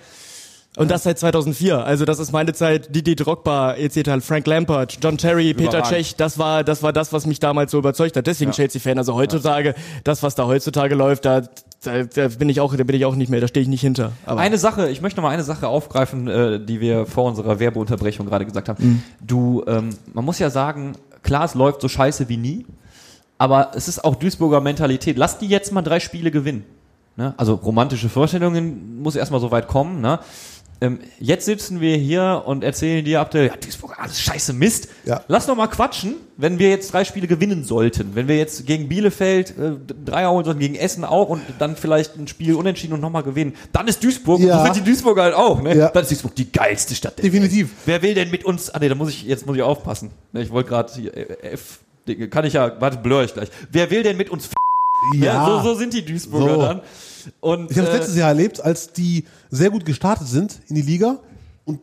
Und 0.79 0.91
das 0.91 1.03
seit 1.03 1.19
2004. 1.19 1.85
Also 1.85 2.07
das 2.07 2.19
ist 2.19 2.33
meine 2.33 2.55
Zeit. 2.55 2.95
Didi 2.95 3.15
Drogba, 3.15 3.75
EC 3.75 4.23
Frank 4.23 4.47
Lampard, 4.47 4.99
John 5.03 5.19
Terry, 5.19 5.53
Peter 5.53 5.79
Überragend. 5.79 5.89
Cech. 5.89 6.17
Das 6.17 6.39
war, 6.39 6.65
das 6.65 6.83
war 6.83 6.95
das, 6.95 7.13
was 7.13 7.27
mich 7.27 7.41
damals 7.41 7.73
so 7.73 7.79
überzeugt 7.79 8.17
hat. 8.17 8.27
Deswegen 8.27 8.53
Chelsea-Fan. 8.53 8.97
Also 8.97 9.15
heutzutage, 9.15 9.75
das, 10.05 10.23
was 10.23 10.35
da 10.35 10.47
heutzutage 10.47 10.95
läuft, 10.95 11.27
da, 11.27 11.43
da, 11.83 12.05
da 12.05 12.29
bin 12.29 12.49
ich 12.49 12.61
auch, 12.61 12.75
da 12.75 12.85
bin 12.85 12.97
ich 12.97 13.05
auch 13.05 13.15
nicht 13.17 13.29
mehr. 13.29 13.43
Da 13.43 13.49
stehe 13.49 13.63
ich 13.63 13.69
nicht 13.69 13.83
hinter. 13.83 14.13
Aber 14.25 14.41
Eine 14.41 14.57
Sache, 14.57 14.89
ich 14.89 15.03
möchte 15.03 15.21
noch 15.21 15.29
mal 15.29 15.31
eine 15.35 15.45
Sache 15.45 15.69
aufgreifen, 15.69 16.27
äh, 16.27 16.59
die 16.59 16.81
wir 16.81 17.05
vor 17.05 17.25
unserer 17.25 17.59
Werbeunterbrechung 17.59 18.25
gerade 18.25 18.47
gesagt 18.47 18.71
haben. 18.71 18.83
Mhm. 18.83 19.03
Du, 19.21 19.65
ähm, 19.67 19.91
man 20.15 20.25
muss 20.25 20.39
ja 20.39 20.49
sagen, 20.49 20.95
klar, 21.23 21.45
es 21.45 21.55
läuft 21.55 21.83
so 21.83 21.89
scheiße 21.89 22.31
wie 22.31 22.39
nie, 22.39 22.65
aber 23.37 23.73
es 23.75 23.89
ist 23.89 24.05
auch 24.05 24.15
Duisburger 24.15 24.63
Mentalität. 24.63 25.19
Lass 25.19 25.37
die 25.39 25.49
jetzt 25.49 25.71
mal 25.71 25.83
drei 25.83 26.01
Spiele 26.01 26.31
gewinnen. 26.31 26.65
Ne? 27.17 27.35
Also 27.37 27.55
romantische 27.55 28.09
Vorstellungen 28.09 29.03
muss 29.03 29.17
erstmal 29.17 29.41
so 29.41 29.51
weit 29.51 29.69
kommen. 29.69 30.01
Ne? 30.01 30.19
Ähm, 30.83 30.99
jetzt 31.21 31.45
sitzen 31.45 31.81
wir 31.81 31.97
hier 31.97 32.43
und 32.45 32.65
erzählen 32.65 33.05
dir, 33.05 33.21
Abdel, 33.21 33.47
ja, 33.47 33.57
Duisburg, 33.57 33.97
alles 34.01 34.21
scheiße 34.21 34.53
Mist. 34.53 34.89
Ja. 35.05 35.23
Lass 35.29 35.47
doch 35.47 35.55
mal 35.55 35.69
quatschen, 35.69 36.17
wenn 36.37 36.59
wir 36.59 36.71
jetzt 36.71 36.93
drei 36.93 37.05
Spiele 37.05 37.29
gewinnen 37.29 37.63
sollten. 37.63 38.17
Wenn 38.17 38.27
wir 38.27 38.37
jetzt 38.37 38.67
gegen 38.67 38.89
Bielefeld 38.89 39.51
äh, 39.57 39.75
drei 40.05 40.27
holen 40.27 40.45
sollten, 40.45 40.59
gegen 40.59 40.75
Essen 40.75 41.05
auch 41.05 41.29
und 41.29 41.41
dann 41.61 41.77
vielleicht 41.77 42.17
ein 42.17 42.27
Spiel 42.27 42.57
unentschieden 42.57 42.95
und 42.95 43.01
nochmal 43.01 43.23
gewinnen. 43.23 43.55
Dann 43.73 43.87
ist 43.87 44.03
Duisburg, 44.03 44.41
Ja. 44.41 44.55
und 44.61 44.67
so 44.67 44.75
sind 44.75 44.85
die 44.85 44.91
Duisburger 44.91 45.23
halt 45.23 45.35
auch. 45.35 45.63
Ne? 45.63 45.77
Ja. 45.77 45.89
Dann 45.91 46.03
ist 46.03 46.11
Duisburg 46.11 46.35
die 46.35 46.51
geilste 46.51 46.97
Stadt 46.97 47.17
der 47.17 47.27
Definitiv. 47.27 47.69
Welt. 47.69 47.77
Wer 47.87 48.03
will 48.03 48.15
denn 48.15 48.31
mit 48.33 48.45
uns, 48.45 48.69
ah 48.71 48.81
nee, 48.81 48.89
da 48.89 48.97
muss 48.97 49.11
ich, 49.11 49.23
jetzt 49.23 49.47
muss 49.47 49.55
ich 49.57 49.63
aufpassen. 49.63 50.11
Ne, 50.33 50.43
Ich 50.43 50.51
wollte 50.51 50.69
gerade 50.71 50.93
hier, 50.93 51.17
äh, 51.17 51.53
F, 51.53 51.79
Dinge, 52.09 52.27
kann 52.29 52.45
ich 52.45 52.55
ja, 52.55 52.81
warte, 52.81 52.99
blur 52.99 53.23
ich 53.23 53.33
gleich. 53.35 53.51
Wer 53.71 53.89
will 53.93 54.03
denn 54.03 54.17
mit 54.17 54.31
uns 54.31 54.47
f 54.47 54.53
ja. 55.15 55.47
so, 55.47 55.61
so 55.63 55.75
sind 55.79 55.95
die 55.95 56.05
Duisburger 56.05 56.55
So. 56.55 56.61
dann. 56.63 56.81
Und, 57.41 57.71
Ich 57.71 57.79
habe 57.79 57.89
äh, 57.89 57.97
letztes 57.97 58.17
Jahr 58.17 58.29
erlebt, 58.29 58.61
als 58.61 58.93
die 58.93 59.25
sehr 59.51 59.71
gut 59.71 59.85
gestartet 59.85 60.29
sind 60.29 60.61
in 60.69 60.77
die 60.77 60.83
Liga 60.83 61.21
und 61.65 61.81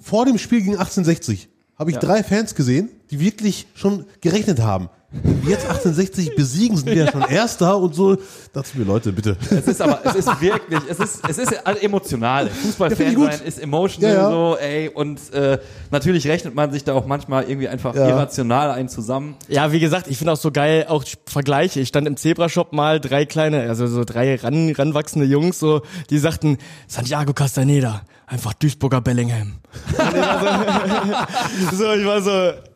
vor 0.00 0.24
dem 0.26 0.38
Spiel 0.38 0.60
gegen 0.60 0.72
1860 0.76 1.48
habe 1.78 1.90
ich 1.90 1.94
Ja. 1.96 2.00
drei 2.00 2.22
Fans 2.24 2.54
gesehen, 2.54 2.90
die 3.10 3.20
wirklich 3.20 3.66
schon 3.74 4.04
gerechnet 4.20 4.60
haben. 4.60 4.88
Jetzt 5.10 5.62
1860 5.64 6.36
besiegen, 6.36 6.76
sind 6.76 6.88
wir 6.88 7.04
ja 7.06 7.10
schon 7.10 7.22
Erster 7.22 7.78
und 7.78 7.94
so. 7.94 8.16
Dachte 8.52 8.68
ich 8.70 8.74
mir, 8.74 8.84
Leute, 8.84 9.10
bitte. 9.10 9.38
Es 9.50 9.66
ist 9.66 9.80
aber, 9.80 10.00
es 10.04 10.16
ist 10.16 10.40
wirklich, 10.42 10.80
es 10.86 11.00
ist, 11.00 11.20
es 11.26 11.38
ist 11.38 11.66
also 11.66 11.80
emotional. 11.80 12.46
Ja, 12.48 12.52
Fußballfan 12.52 13.16
sein 13.16 13.40
ist 13.46 13.58
emotional 13.58 14.14
Ja, 14.14 14.22
ja. 14.24 14.30
so, 14.30 14.56
ey, 14.60 14.90
und 14.90 15.32
äh, 15.32 15.58
natürlich 15.90 16.26
rechnet 16.28 16.54
man 16.54 16.70
sich 16.72 16.84
da 16.84 16.92
auch 16.92 17.06
manchmal 17.06 17.44
irgendwie 17.44 17.68
einfach 17.68 17.94
Ja. 17.94 18.06
irrational 18.06 18.70
ein 18.70 18.90
zusammen. 18.90 19.36
Ja, 19.48 19.72
wie 19.72 19.80
gesagt, 19.80 20.08
ich 20.08 20.18
finde 20.18 20.34
auch 20.34 20.36
so 20.36 20.50
geil, 20.50 20.84
auch 20.90 21.02
Vergleiche. 21.24 21.80
Ich 21.80 21.88
stand 21.88 22.06
im 22.06 22.18
Zebrashop 22.18 22.74
mal 22.74 23.00
drei 23.00 23.24
kleine, 23.24 23.62
also 23.62 23.86
so 23.86 24.04
drei 24.04 24.34
ran, 24.36 24.70
ranwachsende 24.72 25.26
Jungs, 25.26 25.58
so, 25.58 25.80
die 26.10 26.18
sagten, 26.18 26.58
Santiago 26.86 27.32
Castaneda, 27.32 28.02
einfach 28.26 28.52
Duisburger 28.52 29.00
Bellingham. 29.00 29.54
So, 31.72 31.92
ich 31.92 32.04
war 32.06 32.20
so, 32.22 32.30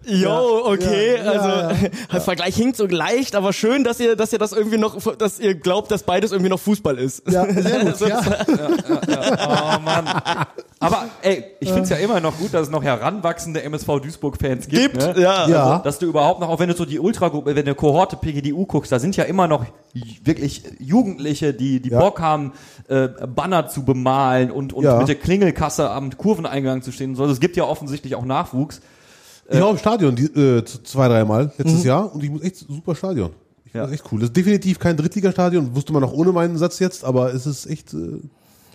yo, 0.06 0.62
okay, 0.66 1.16
Ja, 1.16 1.32
ja, 1.32 1.40
also 2.08 2.20
Vergleich 2.24 2.54
hinkt 2.56 2.76
so 2.76 2.86
leicht, 2.86 3.34
aber 3.36 3.52
schön, 3.52 3.84
dass 3.84 4.00
ihr, 4.00 4.16
dass 4.16 4.32
ihr 4.32 4.38
das 4.38 4.52
irgendwie 4.52 4.78
noch, 4.78 4.96
dass 5.16 5.38
ihr 5.40 5.54
glaubt, 5.54 5.90
dass 5.90 6.02
beides 6.02 6.32
irgendwie 6.32 6.50
noch 6.50 6.60
Fußball 6.60 6.98
ist. 6.98 7.22
Ja, 7.30 7.46
sehr 7.52 7.80
gut. 7.84 8.00
Ja. 8.08 9.76
Oh 9.78 9.80
Mann. 9.80 10.08
Aber 10.80 11.04
ey, 11.22 11.44
ich 11.60 11.70
find's 11.70 11.90
ja 11.90 11.96
immer 11.96 12.20
noch 12.20 12.36
gut, 12.38 12.52
dass 12.54 12.62
es 12.62 12.70
noch 12.70 12.82
heranwachsende 12.82 13.62
MSV 13.62 14.00
Duisburg-Fans 14.00 14.66
gibt. 14.68 14.94
Gibt, 14.94 14.96
ne? 15.16 15.22
ja. 15.22 15.48
Ja. 15.48 15.64
Also, 15.70 15.84
dass 15.84 15.98
du 16.00 16.06
überhaupt 16.06 16.40
noch, 16.40 16.48
auch 16.48 16.58
wenn 16.58 16.68
du 16.68 16.74
so 16.74 16.84
die 16.84 16.98
Ultragruppe, 16.98 17.54
wenn 17.54 17.64
du 17.66 17.74
Kohorte 17.74 18.16
PGDU 18.16 18.66
guckst, 18.66 18.90
da 18.90 18.98
sind 18.98 19.16
ja 19.16 19.24
immer 19.24 19.46
noch 19.46 19.64
wirklich 20.24 20.62
Jugendliche, 20.80 21.54
die, 21.54 21.80
die 21.80 21.90
Ja. 21.90 22.00
Bock 22.00 22.20
haben, 22.20 22.52
äh, 22.88 23.08
Banner 23.08 23.68
zu 23.68 23.84
bemalen 23.84 24.50
und, 24.50 24.72
und 24.72 24.84
Ja. 24.84 24.98
mit 24.98 25.06
der 25.08 25.14
Klingelkasse 25.14 25.88
am 25.90 26.16
Kurveneingang 26.16 26.82
zu 26.82 26.90
stehen. 26.90 27.10
und 27.10 27.16
So. 27.16 27.22
Also 27.22 27.34
es 27.34 27.40
gibt 27.40 27.56
ja 27.56 27.64
offensichtlich 27.64 28.14
auch 28.16 28.24
Nachwuchs. 28.24 28.80
Ich 29.52 29.60
war 29.60 29.70
im 29.70 29.78
Stadion 29.78 30.14
die, 30.16 30.24
äh, 30.24 30.64
zwei, 30.64 31.08
dreimal 31.08 31.52
letztes 31.58 31.84
Jahr 31.84 32.14
und 32.14 32.22
ich 32.24 32.30
muss 32.30 32.42
echt 32.42 32.56
super 32.56 32.94
Stadion. 32.94 33.30
Ich 33.64 33.72
finde 33.72 33.78
Ja. 33.78 33.90
das 33.90 33.92
echt 34.00 34.04
cool. 34.12 34.20
Das 34.20 34.28
ist 34.30 34.36
definitiv 34.36 34.78
kein 34.78 34.96
Drittligastadion, 34.96 35.74
wusste 35.74 35.92
man 35.92 36.02
auch 36.04 36.12
ohne 36.12 36.32
meinen 36.32 36.58
Satz 36.58 36.78
jetzt, 36.78 37.04
aber 37.04 37.32
es 37.34 37.46
ist 37.46 37.66
echt. 37.66 37.94
Äh, 37.94 38.20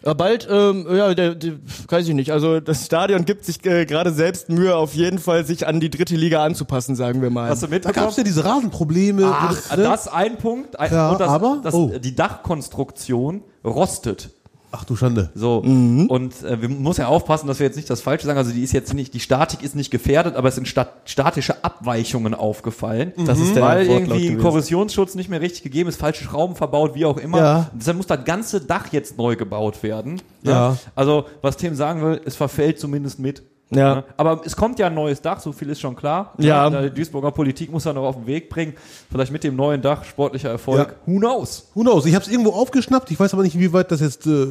Ja, 0.05 0.13
bald, 0.13 0.47
ähm, 0.49 0.85
ja, 0.89 1.13
der, 1.15 1.33
der, 1.35 1.53
weiß 1.89 2.07
ich 2.07 2.13
nicht. 2.13 2.31
Also 2.31 2.59
das 2.59 2.85
Stadion 2.85 3.25
gibt 3.25 3.43
sich 3.45 3.65
äh, 3.65 3.85
gerade 3.85 4.11
selbst 4.13 4.47
Mühe, 4.47 4.75
auf 4.75 4.93
jeden 4.93 5.17
Fall 5.17 5.43
sich 5.45 5.65
an 5.67 5.79
die 5.79 5.89
dritte 5.89 6.15
Liga 6.15 6.43
anzupassen, 6.43 6.95
sagen 6.95 7.21
wir 7.21 7.31
mal. 7.31 7.49
Hast 7.49 7.63
du 7.63 7.67
da 7.67 7.71
mitbekommen? 7.73 8.03
gab 8.03 8.11
es 8.11 8.17
ja 8.17 8.23
diese 8.23 8.45
Rasenprobleme. 8.45 9.23
Ach, 9.25 9.71
und, 9.71 9.77
ne? 9.77 9.83
das 9.83 10.07
ein 10.07 10.37
Punkt. 10.37 10.79
Ein, 10.79 10.91
Ja, 10.91 11.09
und 11.11 11.19
das, 11.19 11.29
aber- 11.29 11.59
das, 11.63 11.73
oh. 11.73 11.91
die 12.01 12.15
Dachkonstruktion 12.15 13.41
rostet. 13.65 14.29
Ach 14.71 14.84
du 14.84 14.97
Schande. 14.97 15.30
So. 15.34 15.60
Und 15.60 16.43
äh, 16.43 16.62
wir 16.62 16.67
muss 16.67 16.97
ja 16.97 17.08
aufpassen, 17.08 17.47
dass 17.47 17.60
wir 17.60 17.65
jetzt 17.65 17.77
nicht 17.77 17.89
das 17.89 18.01
Falsche 18.01 18.27
sagen. 18.27 18.38
Also 18.38 18.51
die 18.51 18.63
ist 18.63 18.73
jetzt 18.73 18.93
nicht, 18.93 19.13
die 19.13 19.21
Statik 19.21 19.63
ist 19.63 19.75
nicht 19.75 19.91
gefährdet, 19.91 20.36
aber 20.36 20.49
es 20.49 20.56
sind 20.56 20.67
stat 20.67 20.93
statische 21.06 21.63
Abweichungen 21.63 22.34
aufgefallen. 22.34 23.13
Das 23.25 23.39
ist 23.39 23.56
der 23.56 23.63
Weil 23.63 23.88
irgendwie 23.88 24.27
gewesen. 24.27 24.41
Korrosionsschutz 24.41 25.15
nicht 25.15 25.30
mehr 25.30 25.39
richtig 25.39 25.63
gegeben 25.63 25.88
ist, 25.88 25.97
falsche 25.97 26.25
Schrauben 26.25 26.56
verbaut, 26.56 26.95
wie 26.95 27.06
auch 27.06 27.17
immer. 27.17 27.38
Ja. 27.38 27.69
Deshalb 27.73 27.97
muss 27.97 28.08
das 28.08 28.25
ganze 28.25 28.60
Dach 28.60 28.88
jetzt 28.91 29.17
neu 29.17 29.38
gebaut 29.38 29.84
werden. 29.84 30.21
Ja. 30.43 30.77
Also, 30.95 31.25
was 31.41 31.56
Tim 31.56 31.73
sagen 31.75 32.01
will, 32.01 32.21
es 32.25 32.36
verfällt 32.36 32.80
zumindest 32.80 33.19
mit. 33.19 33.43
Ja. 33.69 33.95
Ne? 33.95 34.03
Aber 34.15 34.41
es 34.45 34.56
kommt 34.56 34.80
ja 34.80 34.88
ein 34.88 34.93
neues 34.93 35.21
Dach, 35.21 35.39
so 35.39 35.51
viel 35.51 35.69
ist 35.69 35.82
schon 35.82 35.95
klar. 35.95 36.34
Ja. 36.38 36.69
Die 36.69 36.89
Duisburger 36.89 37.32
Politik 37.32 37.71
muss 37.71 37.84
da 37.84 37.93
noch 37.93 38.03
auf 38.03 38.15
den 38.15 38.27
Weg 38.27 38.49
bringen. 38.49 38.73
Vielleicht 39.12 39.32
mit 39.32 39.43
dem 39.43 39.56
neuen 39.56 39.82
Dach 39.82 40.06
sportlicher 40.06 40.49
Erfolg. 40.49 40.95
Ja. 41.06 41.13
Who 41.13 41.19
knows? 41.19 41.69
Who 41.73 41.82
knows? 41.82 42.06
Ich 42.06 42.15
habe 42.15 42.23
es 42.23 42.32
irgendwo 42.32 42.51
aufgeschnappt. 42.51 43.12
Ich 43.12 43.19
weiß 43.19 43.34
aber 43.34 43.43
nicht, 43.43 43.56
inwieweit 43.56 43.91
das 43.91 43.99
jetzt 43.99 44.25
äh, 44.25 44.47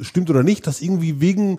stimmt 0.00 0.28
oder 0.30 0.42
nicht, 0.42 0.66
dass 0.66 0.82
irgendwie 0.82 1.20
wegen 1.20 1.58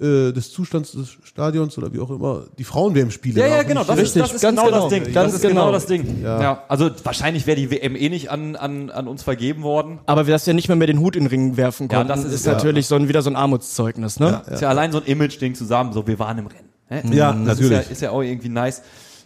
äh, 0.00 0.32
des 0.32 0.52
Zustands 0.52 0.92
des 0.92 1.16
Stadions 1.24 1.78
oder 1.78 1.92
wie 1.92 2.00
auch 2.00 2.10
immer 2.10 2.44
die 2.58 2.64
Frauen-WM-Spiele. 2.64 3.40
Ja, 3.40 3.46
ja, 3.46 3.60
auch 3.62 3.66
genau. 3.66 3.82
Das, 3.84 3.96
Richtig, 3.96 4.16
ist, 4.16 4.16
das 4.16 4.34
ist 4.34 4.42
ganz 4.42 4.60
genau, 4.60 4.70
genau. 4.70 4.82
das 4.82 4.90
Ding. 4.90 5.02
Ganz 5.14 5.32
das 5.32 5.34
ist 5.34 5.48
genau, 5.48 5.60
genau. 5.62 5.72
das 5.72 5.86
Ding. 5.86 6.22
Ja. 6.22 6.42
Ja. 6.42 6.62
Also 6.68 6.90
wahrscheinlich 7.02 7.46
wäre 7.46 7.56
die 7.56 7.70
WM 7.70 7.96
eh 7.96 8.08
nicht 8.10 8.30
an, 8.30 8.56
an, 8.56 8.90
an 8.90 9.08
uns 9.08 9.22
vergeben 9.22 9.62
worden. 9.62 9.98
Aber 10.06 10.26
wir 10.26 10.38
nicht 10.52 10.68
mehr, 10.68 10.76
mehr 10.76 10.86
den 10.86 11.00
Hut 11.00 11.16
in 11.16 11.24
den 11.24 11.28
Ring 11.28 11.56
werfen 11.56 11.88
Ja, 11.90 11.98
konnten, 11.98 12.08
das 12.08 12.24
ist, 12.24 12.32
ist- 12.32 12.46
ja. 12.46 12.52
natürlich 12.52 12.86
so 12.86 12.94
ein, 12.96 13.08
wieder 13.08 13.22
so 13.22 13.30
ein 13.30 13.36
Armutszeugnis, 13.36 14.20
ne? 14.20 14.42
Ist 14.50 14.60
ja 14.60 14.68
allein 14.68 14.92
so 14.92 14.98
ein 14.98 15.04
Image-Ding 15.06 15.54
zusammen. 15.54 15.92
So, 15.92 16.06
wir 16.06 16.18
waren 16.18 16.38
im 16.38 16.46
Rennen. 16.46 16.68
Hä? 16.88 17.02
Ja, 17.16 17.32
das 17.32 17.58
natürlich. 17.58 17.78
Ist 17.80 17.86
ja, 17.86 17.92
ist 17.92 18.00
ja 18.02 18.10
auch 18.10 18.22
irgendwie 18.22 18.48
nice. 18.48 18.82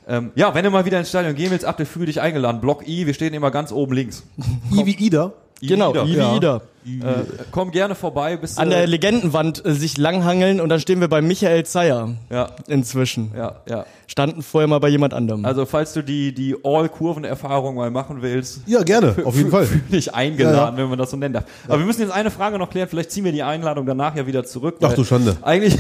Ähm, 0.09 0.31
ja, 0.35 0.55
wenn 0.55 0.65
du 0.65 0.71
mal 0.71 0.85
wieder 0.85 0.99
ins 0.99 1.09
Stadion 1.09 1.35
gehen 1.35 1.51
willst, 1.51 1.65
Abdel, 1.65 1.87
fühl 1.87 2.07
dich 2.07 2.21
eingeladen. 2.21 2.61
Block 2.61 2.87
I, 2.89 3.07
wir 3.07 3.15
stehen 3.15 3.35
immer 3.35 3.51
ganz 3.51 3.71
oben 3.71 3.93
links. 3.93 4.25
I 4.73 4.87
wie 4.87 4.95
Ida. 4.95 5.33
Genau, 5.69 5.91
Ida. 5.91 6.05
I 6.05 6.09
wie 6.09 6.17
Ja. 6.17 6.37
Ida. 6.37 6.61
Äh, 6.87 7.25
komm 7.51 7.71
gerne 7.73 7.95
vorbei. 7.95 8.39
Bis, 8.39 8.57
An 8.57 8.71
der 8.71 8.87
Legendenwand 8.87 9.63
äh, 9.67 9.75
sich 9.75 9.99
langhangeln 9.99 10.63
und 10.63 10.71
dann 10.71 10.81
stehen 10.81 10.99
wir 11.01 11.09
bei 11.09 11.21
Michael 11.21 11.67
Zeyer 11.67 12.15
ja, 12.31 12.51
inzwischen. 12.69 13.33
ja, 13.37 13.57
ja. 13.69 13.85
Standen 14.07 14.43
vorher 14.43 14.67
mal 14.67 14.81
bei 14.81 14.89
jemand 14.89 15.13
anderem. 15.13 15.45
Also, 15.45 15.67
falls 15.67 15.93
du 15.93 16.03
die, 16.03 16.33
die 16.35 16.57
All-Kurven-Erfahrung 16.65 17.75
mal 17.77 17.91
machen 17.91 18.23
willst, 18.23 18.63
Ja, 18.67 18.83
gerne, 18.83 19.15
auf 19.25 19.37
jeden 19.37 19.51
Fall. 19.51 19.67
fühl 19.67 19.83
dich 19.93 20.15
eingeladen, 20.15 20.77
Ja, 20.77 20.83
wenn 20.83 20.89
man 20.89 20.99
das 20.99 21.11
so 21.11 21.19
nennen 21.19 21.35
darf. 21.35 21.45
Aber 21.69 21.79
wir 21.79 21.85
müssen 21.87 22.01
jetzt 22.01 22.13
eine 22.13 22.31
Frage 22.31 22.59
noch 22.59 22.71
klären. 22.71 22.89
Vielleicht 22.89 23.11
ziehen 23.13 23.25
wir 23.25 23.33
die 23.33 23.43
Einladung 23.43 23.85
danach 23.85 24.17
ja 24.17 24.27
wieder 24.27 24.45
zurück. 24.45 24.77
Ach 24.83 24.95
du 24.95 25.05
Schande. 25.05 25.37
Eigentlich, 25.43 25.77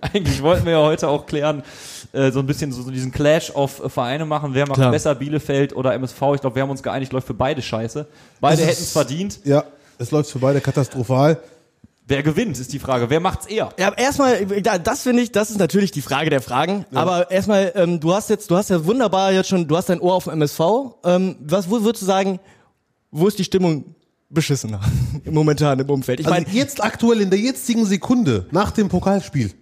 eigentlich 0.00 0.40
wollten 0.42 0.64
wir 0.66 0.72
ja 0.72 0.82
heute 0.82 1.08
auch 1.08 1.26
klären, 1.26 1.62
äh, 2.12 2.30
so 2.30 2.38
ein 2.40 2.46
bisschen 2.46 2.72
so, 2.72 2.82
so 2.82 2.90
diesen 2.90 3.12
Clash 3.12 3.50
of 3.50 3.82
äh, 3.84 3.88
Vereine 3.88 4.24
machen. 4.24 4.54
Wer 4.54 4.66
macht 4.66 4.78
Klar. 4.78 4.90
besser, 4.90 5.14
Bielefeld 5.14 5.74
oder 5.76 5.92
MSV? 5.94 6.20
Ich 6.34 6.40
glaube, 6.40 6.54
wir 6.56 6.62
haben 6.62 6.70
uns 6.70 6.82
geeinigt, 6.82 7.12
läuft 7.12 7.26
für 7.26 7.34
beide 7.34 7.60
scheiße. 7.62 8.06
Beide 8.40 8.62
hätten 8.62 8.82
es 8.82 8.92
verdient. 8.92 9.40
Ja, 9.44 9.64
es 9.98 10.10
läuft 10.10 10.30
für 10.30 10.38
beide 10.38 10.60
katastrophal. 10.60 11.38
Wer 12.10 12.22
gewinnt, 12.22 12.58
ist 12.58 12.72
die 12.72 12.78
Frage. 12.78 13.10
Wer 13.10 13.20
macht's 13.20 13.44
eher? 13.44 13.68
Ja, 13.78 13.92
erstmal, 13.92 14.46
da- 14.62 14.78
das 14.78 15.02
finde 15.02 15.22
ich, 15.22 15.30
das 15.30 15.50
ist 15.50 15.58
natürlich 15.58 15.90
die 15.90 16.00
Frage 16.00 16.30
der 16.30 16.40
Fragen. 16.40 16.86
Aber 16.94 17.30
erstmal, 17.30 17.70
ähm, 17.74 18.00
du 18.00 18.14
hast 18.14 18.30
jetzt, 18.30 18.50
du 18.50 18.56
hast 18.56 18.70
ja 18.70 18.82
wunderbar 18.86 19.30
jetzt 19.32 19.50
schon, 19.50 19.68
du 19.68 19.76
hast 19.76 19.90
dein 19.90 20.00
Ohr 20.00 20.14
auf 20.14 20.24
dem 20.24 20.32
MSV. 20.32 20.60
Ähm, 21.04 21.36
was 21.40 21.68
wo 21.68 21.82
würdest 21.82 22.00
du 22.02 22.06
sagen, 22.06 22.40
wo 23.10 23.28
ist 23.28 23.38
die 23.38 23.44
Stimmung 23.44 23.94
beschissener 24.30 24.80
momentan 25.30 25.78
im 25.80 25.90
Umfeld? 25.90 26.20
Ich 26.20 26.26
Also 26.26 26.40
meine, 26.40 26.50
jetzt 26.56 26.82
aktuell 26.82 27.20
in 27.20 27.28
der 27.28 27.38
jetzigen 27.40 27.84
Sekunde 27.84 28.46
nach 28.52 28.70
dem 28.70 28.88
Pokalspiel 28.88 29.52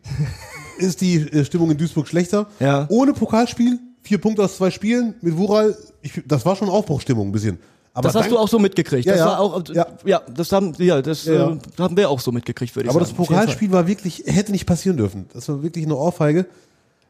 ist 0.78 1.00
die 1.00 1.16
äh, 1.16 1.44
Stimmung 1.44 1.70
in 1.70 1.78
Duisburg 1.78 2.08
schlechter. 2.08 2.46
Ja. 2.60 2.86
Ohne 2.88 3.12
Pokalspiel, 3.12 3.78
vier 4.02 4.18
Punkte 4.18 4.42
aus 4.42 4.56
zwei 4.56 4.70
Spielen 4.70 5.14
mit 5.20 5.36
Wural, 5.36 5.76
ich, 6.02 6.22
das 6.26 6.44
war 6.46 6.56
schon 6.56 6.68
Aufbruchstimmung 6.68 7.28
ein 7.28 7.32
bisschen. 7.32 7.58
Aber 7.92 8.08
das 8.08 8.14
hast 8.14 8.30
du 8.30 8.36
auch 8.36 8.48
so 8.48 8.58
mitgekriegt. 8.58 9.06
Ja, 9.06 9.12
das 9.12 9.20
ja. 9.20 9.26
war 9.26 9.40
auch, 9.40 9.62
Ja. 9.72 9.86
ja. 10.04 10.20
das 10.32 10.52
haben, 10.52 10.74
ja, 10.78 11.00
das 11.00 11.24
Ja. 11.24 11.52
Äh, 11.52 11.58
haben 11.78 11.96
wir 11.96 12.10
auch 12.10 12.20
so 12.20 12.30
mitgekriegt, 12.30 12.76
würde 12.76 12.88
ich 12.88 12.90
Aber 12.90 13.00
das 13.00 13.08
sagen. 13.08 13.20
Auf 13.20 13.30
jeden 13.30 13.40
Pokalspiel 13.40 13.72
war 13.72 13.86
wirklich, 13.86 14.22
hätte 14.26 14.52
nicht 14.52 14.66
passieren 14.66 14.98
dürfen. 14.98 15.26
Das 15.32 15.48
war 15.48 15.62
wirklich 15.62 15.86
eine 15.86 15.96
Ohrfeige. 15.96 16.44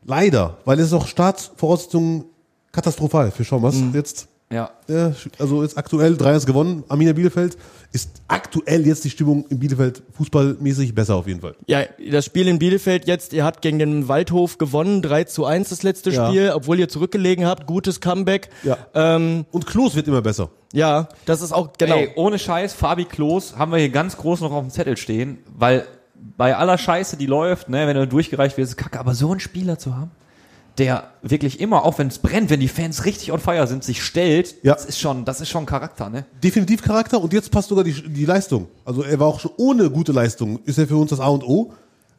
Leider, 0.05 0.59
weil 0.65 0.79
es 0.79 0.93
auch 0.93 1.09
Startvoraussetzungen 1.09 2.27
katastrophal 2.71 3.33
für 3.33 3.45
Schommers 3.45 3.75
jetzt. 3.93 4.29
Ja. 4.51 4.71
Ja, 4.87 5.13
also 5.41 5.63
ist 5.63 5.77
aktuell 5.77 6.15
3-1 6.15 6.47
gewonnen, 6.47 6.85
Arminia 6.89 7.13
Bielefeld. 7.15 7.57
Ist 7.93 8.23
aktuell 8.29 8.87
jetzt 8.87 9.05
die 9.05 9.11
Stimmung 9.11 9.45
in 9.49 9.59
Bielefeld 9.59 10.03
fußballmäßig 10.17 10.95
besser 10.95 11.17
auf 11.17 11.27
jeden 11.27 11.41
Fall. 11.41 11.57
Ja, 11.67 11.81
das 12.13 12.25
Spiel 12.27 12.47
in 12.47 12.59
Bielefeld 12.61 13.07
jetzt, 13.09 13.33
ihr 13.33 13.45
habt 13.45 13.61
gegen 13.63 13.79
den 13.81 14.07
Waldhof 14.07 14.59
gewonnen, 14.59 15.03
3 15.03 15.25
zu 15.25 15.47
1 15.47 15.71
das 15.71 15.83
letzte 15.83 16.11
Ja. 16.11 16.29
Spiel, 16.29 16.53
obwohl 16.55 16.79
ihr 16.79 16.89
zurückgelegen 16.89 17.45
habt, 17.47 17.67
gutes 17.67 18.01
Comeback. 18.01 18.51
Ja. 18.63 18.77
Ähm, 18.95 19.47
Und 19.51 19.67
Klos 19.67 19.97
wird 19.97 20.07
immer 20.07 20.23
besser. 20.23 20.51
ja, 20.73 21.09
das 21.25 21.43
ist 21.43 21.53
auch, 21.53 21.73
genau. 21.77 21.97
Ey, 21.97 22.11
ohne 22.15 22.39
Scheiß, 22.39 22.73
Fabi 22.75 23.05
Klos 23.07 23.57
haben 23.57 23.73
wir 23.73 23.79
hier 23.79 23.89
ganz 23.89 24.17
groß 24.17 24.43
noch 24.43 24.53
auf 24.53 24.63
dem 24.63 24.71
Zettel 24.71 24.97
stehen, 24.97 25.39
weil 25.57 25.87
bei 26.37 26.55
aller 26.57 26.79
Scheiße, 26.79 27.17
die 27.17 27.27
läuft, 27.27 27.69
ne, 27.69 27.87
wenn 27.87 27.97
du 27.97 28.07
durchgereicht 28.07 28.57
wirst, 28.59 28.73
ist 28.73 28.77
kacke, 28.77 29.01
aber 29.01 29.15
so 29.15 29.31
einen 29.31 29.41
Spieler 29.41 29.79
zu 29.79 29.97
haben, 29.97 30.11
der 30.79 31.05
wirklich 31.23 31.61
immer, 31.61 31.85
auch 31.85 31.99
wenn 31.99 32.09
es 32.09 32.19
brennt, 32.19 32.51
wenn 32.51 32.61
die 32.61 32.69
Fans 32.69 33.05
richtig 33.05 33.33
on 33.33 33.39
fire 33.41 33.67
sind, 33.67 33.83
sich 33.85 34.03
stellt, 34.03 34.57
Ja. 34.63 34.75
das 34.75 34.85
ist 34.85 34.99
schon, 35.01 35.25
das 35.25 35.41
ist 35.41 35.49
schon 35.49 35.65
Charakter, 35.67 36.11
ne? 36.11 36.25
Definitiv 36.43 36.83
Charakter 36.83 37.21
und 37.21 37.33
jetzt 37.33 37.51
passt 37.51 37.69
sogar 37.69 37.83
die, 37.85 37.93
die 38.13 38.25
Leistung. 38.27 38.69
Also 38.85 39.03
er 39.03 39.19
war 39.19 39.27
auch 39.29 39.41
schon 39.41 39.53
ohne 39.57 39.91
gute 39.91 40.13
Leistung, 40.13 40.59
ist 40.65 40.79
er 40.79 40.87
für 40.87 40.97
uns 40.97 41.11
das 41.11 41.21
A 41.21 41.29
und 41.29 41.45
O. 41.45 41.73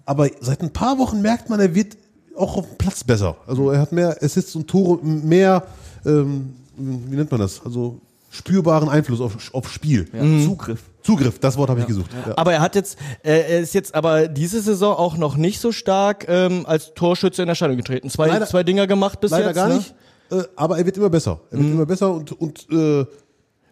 Aber 0.06 0.30
seit 0.40 0.62
ein 0.62 0.72
paar 0.72 0.98
Wochen 0.98 1.22
merkt 1.22 1.50
man, 1.50 1.60
er 1.60 1.76
wird 1.76 1.98
auch 2.36 2.58
auf 2.58 2.68
dem 2.68 2.78
Platz 2.78 3.04
besser. 3.04 3.36
Also 3.46 3.72
er 3.72 3.80
hat 3.82 3.92
mehr 3.92 4.18
Assists 4.22 4.56
und 4.56 4.68
Tore, 4.68 5.00
mehr, 5.04 5.64
ähm, 6.06 6.54
wie 6.78 7.16
nennt 7.16 7.30
man 7.32 7.40
das? 7.40 7.62
Also 7.66 8.00
spürbaren 8.38 8.88
Einfluss 8.90 9.20
auf, 9.22 9.54
auf 9.54 9.72
Spiel. 9.72 10.06
Zugriff. 10.46 10.84
Zugriff, 11.04 11.40
das 11.40 11.58
Wort 11.58 11.70
habe 11.70 11.80
ich 11.82 11.88
gesucht. 11.88 12.12
Ja. 12.26 12.34
Aber 12.38 12.54
er 12.54 12.62
hat 12.62 12.76
jetzt, 12.76 12.98
er 13.24 13.60
ist 13.60 13.74
jetzt 13.74 13.96
aber 13.96 14.28
diese 14.28 14.62
Saison 14.62 14.96
auch 14.96 15.18
noch 15.18 15.38
nicht 15.38 15.60
so 15.60 15.72
stark 15.72 16.26
ähm, 16.28 16.66
als 16.66 16.94
Torschütze 16.94 17.44
in 17.44 17.50
Erscheinung 17.50 17.78
getreten. 17.78 18.10
Zwei, 18.10 18.28
Leider- 18.28 18.46
zwei 18.48 18.64
Dinger 18.64 18.88
gemacht 18.88 19.20
bis 19.20 19.32
Leider 19.32 19.48
jetzt. 19.48 19.56
gar 19.56 19.70
ne? 19.70 19.76
nicht. 19.76 19.94
Äh, 20.32 20.44
aber 20.56 20.78
er 20.78 20.86
wird 20.86 20.98
immer 20.98 21.10
besser. 21.10 21.40
Er 21.52 21.58
wird 21.60 21.72
immer 21.72 21.86
besser 21.86 22.12
und, 22.14 22.32
und 22.34 22.68
äh, 22.72 23.06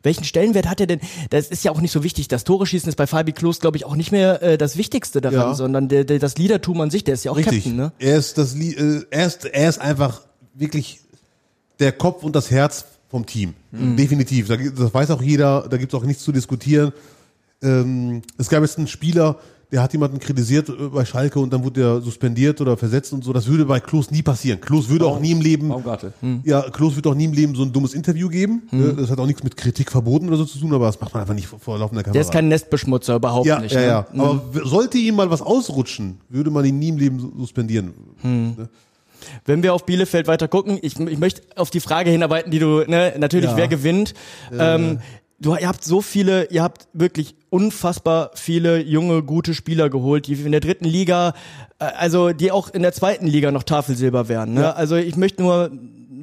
Welchen 0.04 0.23
Stellenwert 0.23 0.67
hat 0.69 0.80
er 0.80 0.86
denn? 0.88 0.99
Das 1.32 1.47
ist 1.47 1.63
ja 1.63 1.71
auch 1.71 1.82
nicht 1.82 1.91
so 1.91 2.04
wichtig. 2.04 2.28
Das 2.28 2.43
Tore 2.43 2.65
schießen 2.67 2.88
ist 2.88 2.95
bei 2.95 3.08
Fabi 3.08 3.32
Klos, 3.34 3.60
glaube 3.60 3.75
ich, 3.78 3.86
auch 3.86 3.95
nicht 3.95 4.12
mehr 4.12 4.41
äh, 4.43 4.58
das 4.58 4.78
Wichtigste 4.78 5.19
daran, 5.19 5.39
Ja. 5.39 5.54
sondern 5.56 5.89
der, 5.89 6.04
der, 6.06 6.19
das 6.19 6.38
Leadertum 6.38 6.80
an 6.80 6.91
sich, 6.91 7.04
der 7.04 7.15
ist 7.15 7.25
ja 7.25 7.32
auch 7.32 7.38
Richtig. 7.38 7.63
Captain, 7.63 7.75
ne? 7.75 7.91
Er 7.97 8.17
ist 8.17 8.38
das, 8.38 8.56
äh, 8.56 9.01
er 9.10 9.25
ist, 9.25 9.45
er 9.45 9.67
ist 9.67 9.82
einfach 9.82 10.21
wirklich 10.54 11.01
der 11.80 11.91
Kopf 11.91 12.23
und 12.23 12.36
das 12.36 12.51
Herz 12.51 12.86
vom 13.15 13.25
Team. 13.25 13.54
Mhm. 13.71 13.95
Definitiv. 13.95 14.47
Da, 14.49 14.56
gibt- 14.58 14.78
das 14.78 14.93
weiß 14.93 15.10
auch 15.12 15.21
jeder. 15.21 15.67
Da 15.69 15.78
gibt 15.78 15.93
es 15.93 15.97
auch 15.99 16.04
nichts 16.06 16.23
zu 16.23 16.32
diskutieren. 16.34 16.91
Ähm, 17.62 18.21
es 18.38 18.49
gab 18.49 18.62
jetzt 18.62 18.78
einen 18.78 18.88
Spieler, 18.88 19.38
der 19.71 19.82
hat 19.82 19.93
jemanden 19.93 20.19
kritisiert 20.19 20.67
äh, 20.69 20.73
bei 20.93 21.06
Schalke 21.06 21.39
und 21.39 21.51
dann 21.54 21.63
wurde 21.63 21.82
er 21.82 22.01
suspendiert 22.01 22.60
oder 22.62 22.75
versetzt 22.78 23.13
und 23.13 23.23
so. 23.23 23.32
Das 23.32 23.47
würde 23.47 23.65
bei 23.65 23.80
Klos 23.80 24.12
nie 24.12 24.21
passieren. 24.21 24.60
Klos 24.60 24.89
würde 24.89 25.06
auch 25.06 25.19
nie 25.19 25.32
im 25.32 25.39
Leben, 25.41 25.69
Baumgartel. 25.69 26.12
ja, 26.43 26.62
Klos 26.69 26.95
wird 26.97 27.08
auch 27.08 27.15
nie 27.15 27.23
im 27.25 27.34
Leben 27.34 27.56
so 27.56 27.63
ein 27.63 27.71
dummes 27.71 27.93
Interview 27.93 28.28
geben. 28.30 28.63
Äh, 28.73 28.93
Das 29.01 29.10
hat 29.10 29.17
auch 29.19 29.25
nichts 29.25 29.43
mit 29.43 29.56
Kritik 29.56 29.89
verboten 29.91 30.28
oder 30.28 30.38
so 30.38 30.45
zu 30.45 30.60
tun, 30.60 30.73
aber 30.73 30.86
das 30.88 30.99
macht 30.99 31.13
man 31.13 31.21
einfach 31.21 31.34
nicht 31.34 31.47
vor, 31.47 31.80
laufender 31.80 32.04
Kamera. 32.04 32.13
Der 32.13 32.21
ist 32.21 32.32
kein 32.34 32.49
Nestbeschmutzer, 32.49 33.15
überhaupt 33.15 33.47
ja, 33.47 33.60
nicht. 33.62 33.73
ja, 33.73 33.80
ne? 33.82 33.88
ja. 33.88 34.06
Aber 34.23 34.43
w- 34.54 34.67
sollte 34.67 34.97
ihm 34.97 35.15
mal 35.15 35.30
was 35.32 35.41
ausrutschen, 35.41 36.17
würde 36.30 36.51
man 36.51 36.65
ihn 36.65 36.78
nie 36.78 36.89
im 36.89 36.97
Leben 36.97 37.19
su- 37.19 37.32
suspendieren. 37.38 37.93
Wenn 39.45 39.63
wir 39.63 39.73
auf 39.73 39.85
Bielefeld 39.85 40.27
weiter 40.27 40.47
gucken, 40.47 40.79
ich, 40.81 40.99
ich 40.99 41.17
möchte 41.17 41.41
auf 41.55 41.69
die 41.69 41.79
Frage 41.79 42.09
hinarbeiten, 42.09 42.51
die 42.51 42.59
du, 42.59 42.83
ne, 42.88 43.13
natürlich, 43.17 43.51
Ja. 43.51 43.57
wer 43.57 43.67
gewinnt. 43.67 44.13
Ähm, 44.57 44.99
du, 45.39 45.55
ihr 45.55 45.67
habt 45.67 45.83
so 45.83 46.01
viele, 46.01 46.45
ihr 46.45 46.63
habt 46.63 46.88
wirklich 46.93 47.35
unfassbar 47.49 48.31
viele 48.35 48.81
junge, 48.81 49.23
gute 49.23 49.53
Spieler 49.53 49.89
geholt, 49.89 50.27
die 50.27 50.33
in 50.33 50.51
der 50.51 50.61
dritten 50.61 50.85
Liga, 50.85 51.33
äh, 51.79 51.85
also 51.85 52.31
die 52.33 52.51
auch 52.51 52.69
in 52.69 52.81
der 52.81 52.93
zweiten 52.93 53.27
Liga 53.27 53.51
noch 53.51 53.63
Tafelsilber 53.63 54.27
werden. 54.29 54.53
Ne? 54.55 54.61
Ja. 54.61 54.71
Also 54.73 54.95
ich 54.95 55.15
möchte 55.15 55.41
nur, 55.41 55.71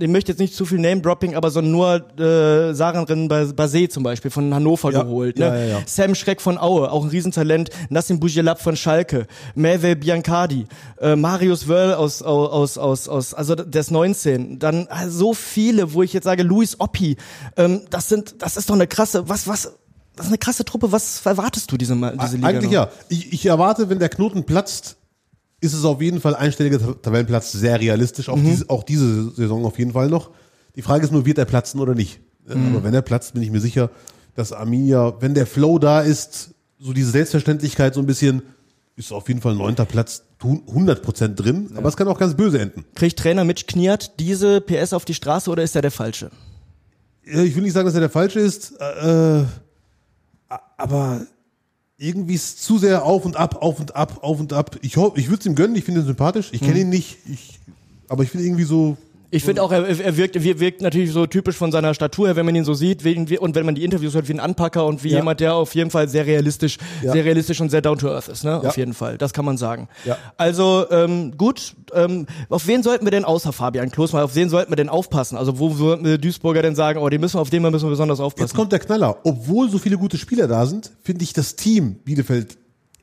ich 0.00 0.08
möchte 0.08 0.32
jetzt 0.32 0.38
nicht 0.38 0.54
zu 0.54 0.64
viel 0.64 0.78
Name-Dropping, 0.78 1.34
aber 1.34 1.50
sondern 1.50 1.72
nur 1.72 2.18
äh, 2.20 2.74
Sarenrin 2.74 3.28
Basé 3.28 3.88
zum 3.88 4.02
Beispiel 4.02 4.30
von 4.30 4.52
Hannover 4.54 4.90
Ja. 4.92 5.02
geholt. 5.02 5.38
Ne? 5.38 5.46
Ja, 5.46 5.64
ja. 5.78 5.82
Sam 5.86 6.14
Schreck 6.14 6.40
von 6.40 6.58
Aue, 6.58 6.90
auch 6.90 7.04
ein 7.04 7.10
Riesentalent. 7.10 7.70
Nassim 7.90 8.20
Bujelab 8.20 8.60
von 8.60 8.76
Schalke. 8.76 9.26
Merve 9.54 9.96
Biancardi. 9.96 10.66
Äh, 11.00 11.16
Marius 11.16 11.68
Wörl 11.68 11.94
aus, 11.94 12.22
aus, 12.22 12.78
aus, 12.78 13.08
aus, 13.08 13.34
also 13.34 13.54
des 13.54 13.90
19. 13.90 14.58
Dann 14.58 14.86
äh, 14.86 15.08
so 15.08 15.34
viele, 15.34 15.92
wo 15.94 16.02
ich 16.02 16.12
jetzt 16.12 16.24
sage, 16.24 16.42
Luis 16.42 16.80
Oppi. 16.80 17.16
Ähm, 17.56 17.82
das 17.90 18.08
sind, 18.08 18.42
das 18.42 18.56
ist 18.56 18.68
doch 18.70 18.74
eine 18.74 18.86
krasse, 18.86 19.28
was, 19.28 19.46
was, 19.46 19.72
das 20.16 20.26
ist 20.26 20.30
eine 20.32 20.38
krasse 20.38 20.64
Truppe. 20.64 20.92
Was 20.92 21.24
erwartest 21.24 21.70
du 21.72 21.76
diese, 21.76 21.94
diese 21.94 22.36
Liga 22.36 22.48
Eigentlich 22.48 22.64
noch? 22.64 22.72
ja. 22.72 22.88
Ich, 23.08 23.32
ich 23.32 23.46
erwarte, 23.46 23.88
wenn 23.88 23.98
der 23.98 24.08
Knoten 24.08 24.44
platzt, 24.44 24.96
ist 25.62 25.72
es 25.72 25.84
auf 25.84 26.02
jeden 26.02 26.20
Fall 26.20 26.34
einstelliger 26.34 26.78
Ta- 26.78 26.92
Tabellenplatz 27.00 27.52
sehr 27.52 27.80
realistisch. 27.80 28.28
Mhm. 28.28 28.34
Auch, 28.34 28.38
diese, 28.42 28.70
auch 28.70 28.82
diese 28.84 29.30
Saison 29.30 29.64
auf 29.64 29.78
jeden 29.78 29.92
Fall 29.92 30.08
noch. 30.10 30.30
Die 30.76 30.82
Frage 30.82 31.04
ist 31.04 31.10
nur, 31.12 31.24
wird 31.24 31.38
er 31.38 31.44
platzen 31.46 31.80
oder 31.80 31.94
nicht? 31.94 32.20
Äh, 32.48 32.54
Mhm. 32.56 32.74
Aber 32.74 32.84
wenn 32.84 32.92
er 32.94 33.02
platzt, 33.02 33.32
bin 33.34 33.42
ich 33.42 33.50
mir 33.50 33.60
sicher, 33.60 33.90
dass 34.34 34.52
Arminia, 34.52 35.14
wenn 35.20 35.34
der 35.34 35.46
Flow 35.46 35.78
da 35.78 36.00
ist, 36.00 36.50
so 36.78 36.92
diese 36.92 37.10
Selbstverständlichkeit 37.10 37.94
so 37.94 38.00
ein 38.00 38.06
bisschen, 38.06 38.42
ist 38.96 39.12
auf 39.12 39.28
jeden 39.28 39.40
Fall 39.40 39.54
neunter 39.54 39.84
Platz 39.86 40.24
tu- 40.38 40.62
100% 40.66 41.34
drin. 41.36 41.70
Aber 41.76 41.88
es 41.88 41.96
kann 41.96 42.08
auch 42.08 42.18
ganz 42.18 42.34
böse 42.34 42.58
enden. 42.58 42.84
Kriegt 42.94 43.18
Trainer 43.18 43.44
Mitch 43.44 43.64
Kniat 43.66 44.18
diese 44.20 44.60
PS 44.60 44.92
auf 44.92 45.04
die 45.04 45.14
Straße 45.14 45.48
oder 45.50 45.62
ist 45.62 45.76
er 45.76 45.82
der 45.82 45.90
Falsche? 45.92 46.30
Ja, 47.24 47.40
Ich 47.42 47.54
will 47.54 47.62
nicht 47.62 47.72
sagen, 47.72 47.86
dass 47.86 47.94
er 47.94 48.00
der 48.00 48.10
Falsche 48.10 48.40
ist, 48.40 48.72
äh, 48.80 49.44
aber 50.76 51.26
irgendwie 52.02 52.34
ist 52.34 52.62
zu 52.62 52.78
sehr 52.78 53.04
auf 53.04 53.24
und 53.24 53.36
ab, 53.36 53.62
auf 53.62 53.78
und 53.78 53.94
ab, 53.94 54.18
auf 54.22 54.40
und 54.40 54.52
ab. 54.52 54.76
Ich 54.82 54.96
hoffe, 54.96 55.18
ich 55.20 55.28
würde 55.28 55.40
es 55.40 55.46
ihm 55.46 55.54
gönnen, 55.54 55.76
ich 55.76 55.84
finde 55.84 56.00
ihn 56.00 56.06
sympathisch. 56.06 56.50
Ich 56.52 56.60
kenne 56.60 56.80
ihn 56.80 56.88
nicht, 56.88 57.18
ich, 57.26 57.60
aber 58.08 58.24
ich 58.24 58.30
finde 58.30 58.44
irgendwie 58.44 58.64
so, 58.64 58.96
Ich 59.34 59.44
finde 59.44 59.62
auch, 59.62 59.72
er, 59.72 59.88
er 59.88 60.16
wirkt, 60.18 60.36
er 60.36 60.60
wirkt 60.60 60.82
natürlich 60.82 61.10
so 61.10 61.26
typisch 61.26 61.56
von 61.56 61.72
seiner 61.72 61.94
Statur 61.94 62.26
her, 62.26 62.36
wenn 62.36 62.44
man 62.44 62.54
ihn 62.54 62.66
so 62.66 62.74
sieht, 62.74 63.02
wie, 63.02 63.38
und 63.38 63.54
wenn 63.54 63.64
man 63.64 63.74
die 63.74 63.82
Interviews 63.82 64.12
hört, 64.14 64.28
wie 64.28 64.34
ein 64.34 64.40
Anpacker 64.40 64.84
und 64.84 65.02
wie 65.04 65.08
Ja. 65.08 65.16
jemand, 65.20 65.40
der 65.40 65.54
auf 65.54 65.74
jeden 65.74 65.90
Fall 65.90 66.06
sehr 66.10 66.26
realistisch, 66.26 66.76
Ja. 67.02 67.12
sehr 67.12 67.24
realistisch 67.24 67.58
und 67.62 67.70
sehr 67.70 67.80
down 67.80 67.96
to 67.96 68.08
earth 68.10 68.28
ist, 68.28 68.44
ne? 68.44 68.60
Ja. 68.62 68.68
Auf 68.68 68.76
jeden 68.76 68.92
Fall. 68.92 69.16
Das 69.16 69.32
kann 69.32 69.46
man 69.46 69.56
sagen. 69.56 69.88
Also, 70.36 70.84
ähm, 70.90 71.34
gut, 71.38 71.74
ähm, 71.94 72.26
auf 72.50 72.66
wen 72.66 72.82
sollten 72.82 73.06
wir 73.06 73.10
denn 73.10 73.24
außer 73.24 73.54
Fabian 73.54 73.90
Klos 73.90 74.12
mal, 74.12 74.22
auf 74.22 74.34
wen 74.34 74.50
sollten 74.50 74.70
wir 74.70 74.76
denn 74.76 74.90
aufpassen? 74.90 75.38
Also, 75.38 75.58
wo 75.58 75.70
sollten 75.70 76.04
wir 76.04 76.18
Duisburger 76.18 76.60
denn 76.60 76.74
sagen, 76.74 76.98
oh, 77.00 77.08
den 77.08 77.22
müssen 77.22 77.38
auf 77.38 77.48
den 77.48 77.62
müssen 77.62 77.86
wir 77.86 77.90
besonders 77.90 78.18
jetzt 78.18 78.24
aufpassen? 78.26 78.54
kommt 78.54 78.72
der 78.72 78.80
Knaller. 78.80 79.16
Obwohl 79.24 79.70
so 79.70 79.78
viele 79.78 79.96
gute 79.96 80.18
Spieler 80.18 80.46
da 80.46 80.66
sind, 80.66 80.90
finde 81.02 81.24
ich 81.24 81.32
das 81.32 81.56
Team 81.56 81.94
Bielefeld 82.04 82.58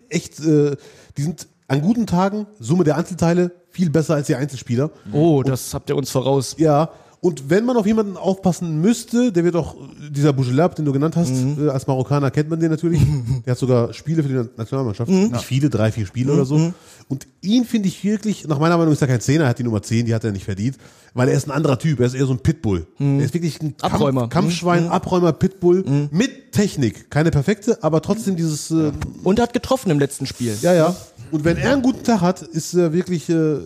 echt, 0.09 0.39
äh, 0.41 0.75
die 1.17 1.21
sind 1.23 1.47
an 1.69 1.81
guten 1.81 2.07
Tagen, 2.07 2.47
Summe 2.59 2.83
der 2.83 2.97
Einzelteile, 2.97 3.51
viel 3.69 3.89
besser 3.89 4.15
als 4.15 4.27
die 4.27 4.35
Einzelspieler. 4.35 4.89
Oh, 5.13 5.43
das 5.43 5.73
habt 5.73 5.89
ihr 5.89 5.95
uns 5.95 6.09
voraus. 6.09 6.55
Ja, 6.57 6.89
und 7.21 7.49
wenn 7.49 7.65
man 7.65 7.75
auf 7.75 7.85
jemanden 7.85 8.15
aufpassen 8.15 8.79
müsste, 8.79 9.31
der 9.33 9.43
wird 9.43 9.55
auch, 9.55 9.75
dieser 10.09 10.31
Bougelab, 10.31 10.75
den 10.75 10.85
du 10.85 10.93
genannt 10.93 11.15
hast, 11.17 11.31
Mhm. 11.33 11.67
äh, 11.67 11.69
als 11.69 11.85
Marokkaner 11.85 12.31
kennt 12.31 12.49
man 12.49 12.59
den 12.59 12.69
natürlich. 12.71 13.01
der 13.45 13.51
hat 13.51 13.57
sogar 13.59 13.93
Spiele 13.93 14.23
für 14.23 14.29
die 14.29 14.49
Nationalmannschaft. 14.57 15.11
Mhm. 15.11 15.27
Nicht 15.31 15.43
viele, 15.43 15.69
drei, 15.69 15.91
vier 15.91 16.05
Spiele 16.05 16.31
oder 16.33 16.45
so. 16.45 16.71
Und 17.09 17.27
ihn 17.41 17.65
finde 17.65 17.87
ich 17.89 18.03
wirklich, 18.03 18.47
nach 18.47 18.59
meiner 18.59 18.77
Meinung 18.77 18.93
ist 18.93 19.01
er 19.01 19.07
kein 19.07 19.19
Zehner, 19.19 19.43
er 19.45 19.49
hat 19.49 19.59
die 19.59 19.63
Nummer 19.63 19.81
10, 19.81 20.05
die 20.05 20.13
hat 20.15 20.23
er 20.23 20.31
nicht 20.31 20.45
verdient, 20.45 20.77
weil 21.13 21.27
er 21.27 21.35
ist 21.35 21.47
ein 21.47 21.51
anderer 21.51 21.77
Typ, 21.79 21.99
er 21.99 22.05
ist 22.05 22.13
eher 22.13 22.25
so 22.25 22.33
ein 22.33 22.39
Pitbull. 22.39 22.85
Er 22.99 23.19
ist 23.19 23.33
wirklich 23.33 23.59
ein 23.61 23.75
Kampf, 23.75 23.93
Mhm. 23.93 23.95
Abräumer. 23.95 24.25
Mhm. 24.25 24.29
Kampfschwein, 24.29 24.87
Abräumer, 24.87 25.33
Pitbull, 25.33 25.83
mit 26.11 26.51
Technik. 26.53 27.09
Keine 27.09 27.31
perfekte, 27.31 27.83
aber 27.83 28.01
trotzdem 28.01 28.35
dieses, 28.35 28.71
äh, 28.71 28.91
Und 29.23 29.39
hat 29.39 29.53
getroffen 29.53 29.89
im 29.91 29.99
letzten 29.99 30.25
Spiel. 30.25 30.55
ja, 30.61 30.73
ja. 30.73 30.95
Und 31.31 31.43
wenn 31.43 31.57
er 31.57 31.73
einen 31.73 31.81
guten 31.83 32.03
Tag 32.03 32.21
hat, 32.21 32.41
ist 32.41 32.73
er 32.75 32.93
wirklich, 32.93 33.29
äh, 33.29 33.57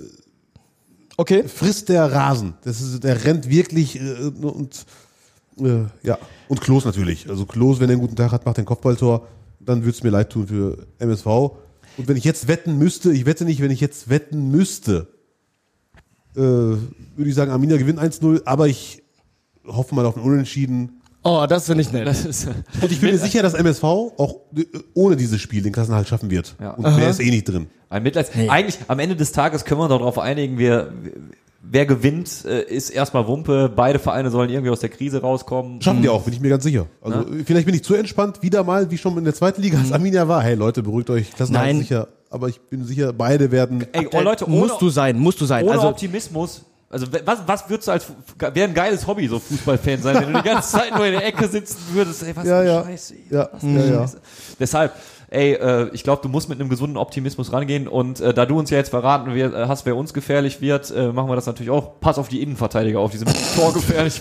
Okay. 1.18 1.48
frisst 1.48 1.90
der 1.90 2.12
Rasen. 2.12 2.56
Das 2.64 2.82
ist, 2.82 3.04
der 3.04 3.24
rennt 3.24 3.50
wirklich 3.50 4.00
äh, 4.00 4.32
und 4.42 4.86
äh, 5.60 5.86
ja. 6.02 6.18
Und 6.48 6.62
Klos 6.62 6.86
natürlich. 6.86 7.30
Also 7.30 7.46
Klos, 7.46 7.80
wenn 7.80 7.90
er 7.90 7.94
einen 7.94 8.02
guten 8.02 8.16
Tag 8.16 8.32
hat, 8.32 8.46
macht 8.46 8.60
ein 8.60 8.66
Kopfballtor, 8.66 9.28
dann 9.60 9.84
würde 9.84 9.96
es 9.96 10.04
mir 10.04 10.10
leid 10.10 10.32
tun 10.32 10.48
für 10.48 10.88
MSV. 11.00 11.26
Und 11.26 12.08
wenn 12.08 12.18
ich 12.18 12.24
jetzt 12.24 12.48
wetten 12.48 12.78
müsste, 12.78 13.12
ich 13.12 13.26
wette 13.26 13.46
nicht, 13.46 13.62
wenn 13.62 13.72
ich 13.72 13.80
jetzt 13.80 14.10
wetten 14.10 14.50
müsste, 14.50 15.08
äh, 16.36 16.40
würde 16.40 16.80
ich 17.26 17.36
sagen, 17.36 17.52
Arminia 17.52 17.78
gewinnt 17.78 18.00
1-0, 18.00 18.42
aber 18.46 18.68
ich 18.68 19.04
hoffe 19.66 19.94
mal 19.94 20.06
auf 20.06 20.16
einen 20.16 20.26
Unentschieden. 20.26 21.02
Oh, 21.24 21.46
das 21.48 21.66
finde 21.68 21.82
ich 21.82 21.92
nett. 21.92 22.06
Das 22.06 22.26
ist, 22.26 22.48
Und 22.48 22.92
ich 22.92 23.00
bin 23.00 23.12
mir 23.12 23.18
sicher, 23.18 23.42
dass 23.42 23.54
MSV 23.54 23.84
auch 23.84 24.42
äh, 24.56 24.66
ohne 24.94 25.16
dieses 25.16 25.40
Spiel 25.42 25.64
den 25.64 25.72
Klassenhalt 25.72 26.08
schaffen 26.08 26.30
wird. 26.30 26.56
Ja. 26.60 26.72
Und 26.72 26.96
mehr 26.96 27.10
ist 27.10 27.20
eh 27.20 27.30
nicht 27.30 27.46
drin. 27.46 27.68
Ein 27.90 28.04
Mitleids 28.04 28.32
Eigentlich 28.50 28.80
am 28.88 29.00
Ende 29.00 29.16
des 29.16 29.32
Tages 29.32 29.66
können 29.66 29.80
wir 29.80 29.84
uns 29.86 29.92
darauf 29.92 30.20
einigen, 30.20 30.58
wir, 30.58 30.92
wer 31.62 31.86
gewinnt, 31.86 32.44
äh, 32.46 32.64
ist 32.64 32.90
erstmal 32.90 33.28
Wumpe. 33.28 33.72
Beide 33.74 34.00
Vereine 34.00 34.32
sollen 34.32 34.50
irgendwie 34.50 34.72
aus 34.72 34.82
der 34.82 34.90
Krise 34.90 35.22
rauskommen. 35.22 35.82
Schaffen 35.82 36.02
die 36.02 36.10
auch, 36.10 36.24
bin 36.24 36.34
ich 36.34 36.42
mir 36.42 36.50
ganz 36.50 36.64
sicher. 36.64 36.88
Also 37.02 37.26
vielleicht 37.46 37.66
bin 37.66 37.76
ich 37.76 37.84
zu 37.84 37.94
entspannt, 37.94 38.42
wieder 38.42 38.64
mal, 38.64 38.92
wie 38.92 38.98
schon 38.98 39.18
in 39.18 39.24
der 39.24 39.34
zweiten 39.34 39.62
Liga, 39.62 39.78
als 39.80 39.92
Arminia 39.92 40.28
war. 40.28 40.42
Hey 40.42 40.56
Leute, 40.56 40.84
beruhigt 40.84 41.10
euch, 41.10 41.32
Klassenhalt 41.32 41.68
Nein. 41.68 41.76
ist 41.78 41.88
sicher. 41.88 42.08
Aber 42.30 42.50
ich 42.50 42.60
bin 42.62 42.84
sicher, 42.84 43.14
beide 43.14 43.52
werden. 43.52 43.86
Ey, 43.92 44.10
oh, 44.12 44.20
Leute, 44.20 44.48
ohne, 44.48 44.56
musst 44.56 44.82
du 44.82 44.90
sein, 44.90 45.20
musst 45.20 45.40
du 45.40 45.46
sein. 45.46 45.64
ohne 45.64 45.74
Also, 45.74 45.88
Optimismus. 45.90 46.64
Also 46.94 47.08
was, 47.26 47.40
was 47.46 47.70
würdest 47.70 47.88
du 47.88 47.92
als 47.92 48.06
wäre 48.40 48.68
ein 48.70 48.74
geiles 48.74 49.06
Hobby, 49.08 49.28
so 49.28 49.40
Fußballfan 49.40 50.02
sein, 50.02 50.16
wenn 50.16 50.34
du 50.34 50.42
die 50.42 50.48
ganze 50.48 50.72
Zeit 50.78 50.96
nur 50.96 51.06
in 51.06 51.14
der 51.14 51.26
Ecke 51.26 51.48
sitzen 51.48 51.78
würdest, 51.92 52.24
ey, 52.24 52.36
was 52.36 52.46
Ja, 52.46 52.60
für 52.62 52.68
ja. 52.68 52.84
Scheiße. 52.84 53.14
Ja, 53.32 53.50
Was 53.52 53.62
für 53.62 53.68
ja, 53.68 53.86
ja. 53.86 54.00
Scheiße. 54.02 54.18
Deshalb, 54.60 54.94
ey, 55.32 55.54
äh, 55.54 55.90
ich 55.94 56.04
glaube, 56.04 56.22
du 56.22 56.30
musst 56.30 56.50
mit 56.50 56.60
einem 56.60 56.70
gesunden 56.70 56.98
Optimismus 56.98 57.52
rangehen 57.52 57.88
und 57.88 58.20
äh, 58.22 58.32
da 58.34 58.46
du 58.46 58.60
uns 58.60 58.70
ja 58.70 58.78
jetzt 58.78 58.90
verraten 58.90 59.34
wir, 59.34 59.52
äh, 59.54 59.66
hast, 59.68 59.86
wer 59.88 59.96
uns 59.96 60.14
gefährlich 60.14 60.62
wird, 60.62 60.92
äh, 60.92 61.12
machen 61.12 61.30
wir 61.30 61.36
das 61.36 61.48
natürlich 61.48 61.72
auch. 61.72 62.00
Pass 62.00 62.18
auf 62.20 62.28
die 62.28 62.42
Innenverteidiger 62.44 63.00
auf, 63.00 63.10
die 63.12 63.18
sind 63.18 63.34
torgefährlich. 63.56 64.14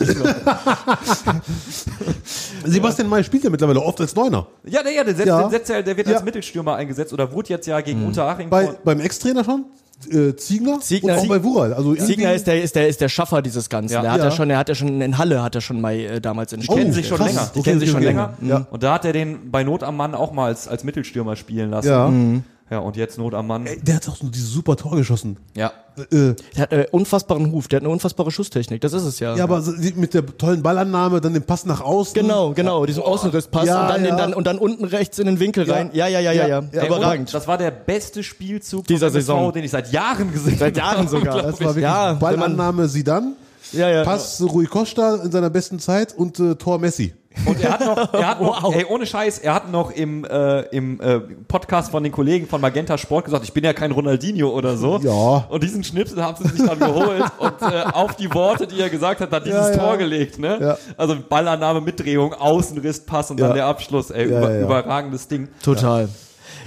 Sebastian 2.64 3.08
May 3.08 3.24
spielt 3.24 3.44
ja 3.44 3.50
mittlerweile 3.50 3.80
oft 3.80 4.00
als 4.00 4.14
Neuner. 4.14 4.46
ja, 4.64 4.82
der, 4.82 4.92
ja, 4.92 5.04
der, 5.04 5.14
setzt, 5.14 5.26
Ja. 5.28 5.40
Der, 5.42 5.50
setzt 5.50 5.68
ja, 5.70 5.82
der 5.82 5.96
wird 5.96 6.08
Ja. 6.08 6.14
als 6.14 6.24
Mittelstürmer 6.24 6.76
eingesetzt 6.76 7.12
oder 7.12 7.32
wurde 7.32 7.50
jetzt 7.50 7.66
ja 7.66 7.80
gegen 7.80 8.06
Unterhaching 8.06 8.50
Bei, 8.50 8.70
beim 8.84 9.00
Ex-Trainer 9.00 9.44
schon, 9.44 9.64
äh, 10.10 10.34
Ziegner, 10.36 10.80
Ziegner- 10.80 11.14
und 11.14 11.18
auch 11.20 11.26
bei 11.28 11.42
Wural. 11.44 11.74
Also 11.74 11.94
Siegner 11.94 12.06
irgendwie- 12.24 12.34
ist 12.36 12.46
der, 12.46 12.62
ist 12.62 12.76
der, 12.76 12.88
ist 12.88 13.00
der 13.00 13.08
Schaffer 13.08 13.42
dieses 13.42 13.68
Ganzen. 13.68 13.94
Ja. 13.94 14.02
der 14.02 14.12
hat 14.12 14.18
ja. 14.18 14.24
Ja. 14.26 14.30
schon, 14.30 14.48
der 14.48 14.58
hat 14.58 14.68
ja 14.68 14.74
schon 14.74 15.00
in 15.00 15.18
Halle 15.18 15.42
hat 15.42 15.54
er 15.54 15.60
schon 15.60 15.80
mal 15.80 15.94
äh, 15.94 16.20
damals 16.20 16.52
in 16.52 16.60
Die 16.60 16.66
kennen 16.66 16.90
Oh, 16.90 16.92
sich 16.92 17.08
schon 17.08 17.18
krass. 17.18 17.28
länger. 17.28 17.50
Die 17.54 17.58
Okay, 17.58 17.68
kennen 17.70 17.80
sich 17.80 17.90
schon 17.90 17.98
okay. 17.98 18.06
länger. 18.06 18.34
Ja. 18.42 18.66
Und 18.70 18.82
da 18.82 18.94
hat 18.94 19.04
er 19.04 19.12
den 19.12 19.50
bei 19.50 19.64
Not 19.64 19.82
am 19.82 19.96
Mann 19.96 20.14
auch 20.14 20.32
mal 20.32 20.46
als, 20.46 20.68
als 20.68 20.84
Mittelstürmer 20.84 21.36
spielen 21.36 21.70
lassen. 21.70 21.88
Ja. 21.88 22.08
Mhm. 22.08 22.44
Ja, 22.72 22.78
und 22.78 22.96
jetzt 22.96 23.18
Not 23.18 23.34
am 23.34 23.48
Mann. 23.48 23.66
Ey, 23.66 23.78
der 23.82 23.96
hat 23.96 24.08
auch 24.08 24.16
so 24.16 24.26
dieses 24.28 24.50
super 24.50 24.76
Tor 24.76 24.96
geschossen. 24.96 25.36
Ja. 25.54 25.72
Äh, 26.10 26.32
Der 26.56 26.62
hat 26.62 26.72
einen 26.72 26.86
unfassbaren 26.90 27.52
Huf, 27.52 27.68
der 27.68 27.76
hat 27.76 27.82
eine 27.82 27.92
unfassbare 27.92 28.30
Schusstechnik, 28.30 28.80
das 28.80 28.94
ist 28.94 29.02
es 29.02 29.20
ja. 29.20 29.36
ja, 29.36 29.44
aber 29.44 29.60
so 29.60 29.72
mit 29.96 30.14
der 30.14 30.24
tollen 30.38 30.62
Ballannahme, 30.62 31.20
dann 31.20 31.34
den 31.34 31.42
Pass 31.42 31.66
nach 31.66 31.82
außen. 31.82 32.14
Genau, 32.14 32.52
genau, 32.54 32.86
diesen 32.86 33.02
Außenrisspass 33.02 33.66
Ja, 33.66 33.82
und 33.82 33.88
dann, 33.90 34.04
ja. 34.06 34.10
den, 34.12 34.16
dann 34.16 34.32
und 34.32 34.46
dann 34.46 34.56
unten 34.56 34.86
rechts 34.86 35.18
in 35.18 35.26
den 35.26 35.38
Winkel 35.38 35.68
Ja. 35.68 35.74
rein. 35.74 35.90
Ja, 35.92 36.06
ja, 36.06 36.20
ja, 36.20 36.32
ja, 36.32 36.46
ja. 36.48 36.62
Ja, 36.72 36.80
Ey, 36.80 36.86
Überragend. 36.86 37.34
Das 37.34 37.46
war 37.46 37.58
der 37.58 37.70
beste 37.72 38.22
Spielzug 38.22 38.86
Dieser 38.86 39.10
Saison. 39.10 39.52
den 39.52 39.64
ich 39.64 39.70
seit 39.70 39.92
Jahren 39.92 40.32
gesehen 40.32 40.56
Seit 40.56 40.74
Jahren 40.78 40.96
habe. 41.00 41.08
sogar. 41.08 41.42
Das 41.42 41.60
war 41.60 41.66
wirklich 41.74 41.82
Ja, 41.82 42.14
Ballannahme 42.14 42.88
Sidan, 42.88 43.34
Ja, 43.72 43.90
ja. 43.90 44.02
Pass 44.04 44.40
Rui 44.40 44.64
Costa 44.64 45.16
in 45.16 45.30
seiner 45.30 45.50
besten 45.50 45.78
Zeit 45.78 46.14
und 46.16 46.40
äh, 46.40 46.54
Tor 46.54 46.78
Messi. 46.78 47.12
Und 47.46 47.62
er 47.62 47.72
hat 47.72 47.80
noch, 47.84 48.12
er 48.14 48.26
hat 48.28 48.40
noch 48.40 48.62
Wow. 48.62 48.74
ey, 48.74 48.84
ohne 48.84 49.06
Scheiß, 49.06 49.38
er 49.38 49.54
hat 49.54 49.70
noch 49.70 49.90
im, 49.90 50.24
äh, 50.24 50.60
im 50.76 51.00
äh, 51.00 51.20
Podcast 51.48 51.90
von 51.90 52.02
den 52.02 52.12
Kollegen 52.12 52.46
von 52.46 52.60
Magenta 52.60 52.96
Sport 52.98 53.24
gesagt, 53.24 53.44
ich 53.44 53.52
bin 53.52 53.64
ja 53.64 53.72
kein 53.72 53.90
Ronaldinho 53.90 54.48
oder 54.50 54.76
so. 54.76 54.98
Ja. 54.98 55.46
Und 55.48 55.62
diesen 55.62 55.82
Schnipsel 55.84 56.22
haben 56.22 56.36
sie 56.42 56.48
sich 56.48 56.66
dann 56.66 56.78
geholt 56.78 57.24
und 57.38 57.62
äh, 57.62 57.82
auf 57.92 58.16
die 58.16 58.32
Worte, 58.32 58.66
die 58.66 58.80
er 58.80 58.90
gesagt 58.90 59.20
hat, 59.20 59.30
hat 59.32 59.46
dieses 59.46 59.68
Ja, 59.68 59.74
ja. 59.74 59.78
Tor 59.78 59.96
gelegt, 59.96 60.38
ne? 60.38 60.58
Ja. 60.60 60.78
Also 60.96 61.16
Ballannahme 61.28 61.80
mit 61.80 61.98
Drehung, 61.98 62.34
Außenriss, 62.34 63.00
Pass 63.06 63.30
und 63.30 63.40
dann 63.40 63.54
der 63.54 63.66
Abschluss, 63.66 64.10
ey, 64.10 64.30
Ja, 64.30 64.38
über, 64.38 64.58
überragendes 64.60 65.26
Ding. 65.28 65.48
Total. 65.62 66.08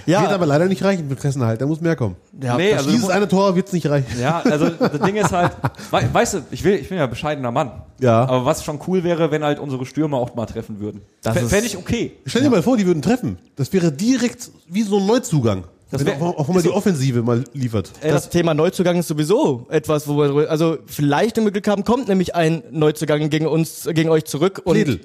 Wird 0.05 0.21
Ja, 0.21 0.29
aber 0.29 0.45
leider 0.45 0.65
nicht 0.65 0.83
reichen 0.83 1.09
für 1.09 1.15
Klassenerhalt, 1.15 1.59
da 1.61 1.65
muss 1.65 1.81
mehr 1.81 1.95
kommen. 1.95 2.15
ja 2.41 2.57
nee, 2.57 2.69
das- 2.71 2.79
also 2.79 2.91
Dieses 2.91 3.09
eine 3.09 3.27
Tor 3.27 3.55
wird 3.55 3.67
es 3.67 3.73
nicht 3.73 3.87
reichen. 3.89 4.19
Ja, 4.19 4.41
also 4.41 4.69
das 4.79 4.99
Ding 5.01 5.15
ist 5.15 5.31
halt, 5.31 5.51
wei- 5.91 6.07
weißt 6.11 6.33
du, 6.35 6.41
ich 6.51 6.63
will, 6.63 6.75
ich 6.75 6.89
bin 6.89 6.97
ja 6.97 7.05
ein 7.05 7.09
bescheidener 7.09 7.51
Mann. 7.51 7.71
Ja. 7.99 8.23
Aber 8.25 8.45
was 8.45 8.63
schon 8.63 8.79
cool 8.87 9.03
wäre, 9.03 9.31
wenn 9.31 9.43
halt 9.43 9.59
unsere 9.59 9.85
Stürmer 9.85 10.17
auch 10.17 10.35
mal 10.35 10.45
treffen 10.45 10.79
würden. 10.79 11.01
Das 11.23 11.37
Fände 11.37 11.65
ich 11.65 11.77
okay. 11.77 12.11
Stell 12.25 12.43
dir 12.43 12.49
mal 12.49 12.61
vor, 12.63 12.77
die 12.77 12.85
würden 12.85 13.01
treffen. 13.01 13.37
Das 13.55 13.71
wäre 13.73 13.91
direkt 13.91 14.51
wie 14.67 14.83
so 14.83 14.99
ein 14.99 15.05
Neuzugang. 15.05 15.63
Das 15.97 16.05
wär- 16.05 16.21
auch, 16.21 16.37
auch 16.37 16.47
wenn 16.47 16.55
man 16.55 16.63
die 16.63 16.69
Offensive 16.69 17.21
mal 17.23 17.43
liefert. 17.53 17.91
Ey, 18.01 18.11
das 18.11 18.29
Thema 18.29 18.53
Neuzugang 18.53 18.97
ist 18.97 19.07
sowieso 19.07 19.65
etwas, 19.69 20.07
wo 20.07 20.17
wir, 20.17 20.49
also 20.49 20.77
vielleicht, 20.85 21.37
wenn 21.37 21.43
wir 21.45 21.51
Glück 21.51 21.67
haben, 21.67 21.83
kommt 21.83 22.07
nämlich 22.07 22.35
ein 22.35 22.63
Neuzugang 22.71 23.29
gegen 23.29 23.47
uns, 23.47 23.87
gegen 23.93 24.09
euch 24.09 24.25
zurück 24.25 24.61
und, 24.63 24.73
Pledel. 24.73 24.99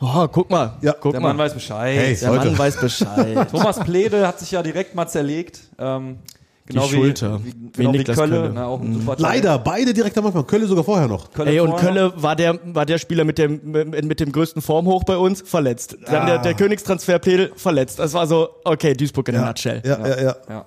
oh, 0.00 0.26
guck 0.28 0.50
mal, 0.50 0.76
Ja, 0.82 0.92
guck 0.98 1.12
der 1.12 1.20
mal, 1.20 1.28
Mann 1.28 1.38
weiß 1.38 1.54
Bescheid. 1.54 1.98
Hey. 1.98 2.16
der 2.16 2.30
Leute. 2.30 2.46
Mann 2.46 2.58
weiß 2.58 2.76
Bescheid. 2.80 3.48
Thomas 3.50 3.78
Plede 3.80 4.26
hat 4.26 4.38
sich 4.40 4.50
ja 4.50 4.62
direkt 4.62 4.94
mal 4.94 5.06
zerlegt. 5.08 5.60
Ähm, 5.78 6.18
genau 6.66 6.86
Die 6.86 6.94
Schulter. 6.94 7.40
Wie, 7.44 7.50
genau 7.72 7.92
wie, 7.92 7.98
Niklas 7.98 8.16
Kölle. 8.16 8.36
Kölle. 8.36 8.52
Na, 8.54 8.66
auch 8.66 8.80
ein 8.80 8.92
super 8.92 9.16
Talent. 9.16 9.20
Leider, 9.20 9.58
beide 9.58 9.94
direkt 9.94 10.18
am 10.18 10.26
Anfang. 10.26 10.46
Kölle 10.46 10.66
sogar 10.66 10.84
vorher 10.84 11.08
noch. 11.08 11.30
Kölle 11.32 11.50
Ey, 11.50 11.60
und 11.60 11.70
vorher 11.70 11.88
Kölle 11.88 12.12
war 12.16 12.36
der, 12.36 12.58
war 12.64 12.86
der 12.86 12.98
Spieler 12.98 13.24
mit 13.24 13.38
dem, 13.38 13.60
mit, 13.64 14.04
mit 14.04 14.20
dem 14.20 14.32
größten 14.32 14.62
Formhoch 14.62 15.04
bei 15.04 15.16
uns, 15.16 15.42
verletzt. 15.42 15.96
Dann 16.06 16.26
der, 16.26 16.38
der 16.38 16.54
Königstransfer 16.54 17.18
Pledel, 17.18 17.52
verletzt. 17.56 17.98
Das 17.98 18.12
war 18.14 18.26
so, 18.26 18.48
okay, 18.64 18.94
Duisburg 18.94 19.28
in 19.28 19.36
a 19.36 19.46
nutshell. 19.46 19.82
Ja, 19.84 19.98
ja, 20.06 20.20
ja. 20.20 20.24
noch. 20.24 20.48
Ja. 20.48 20.66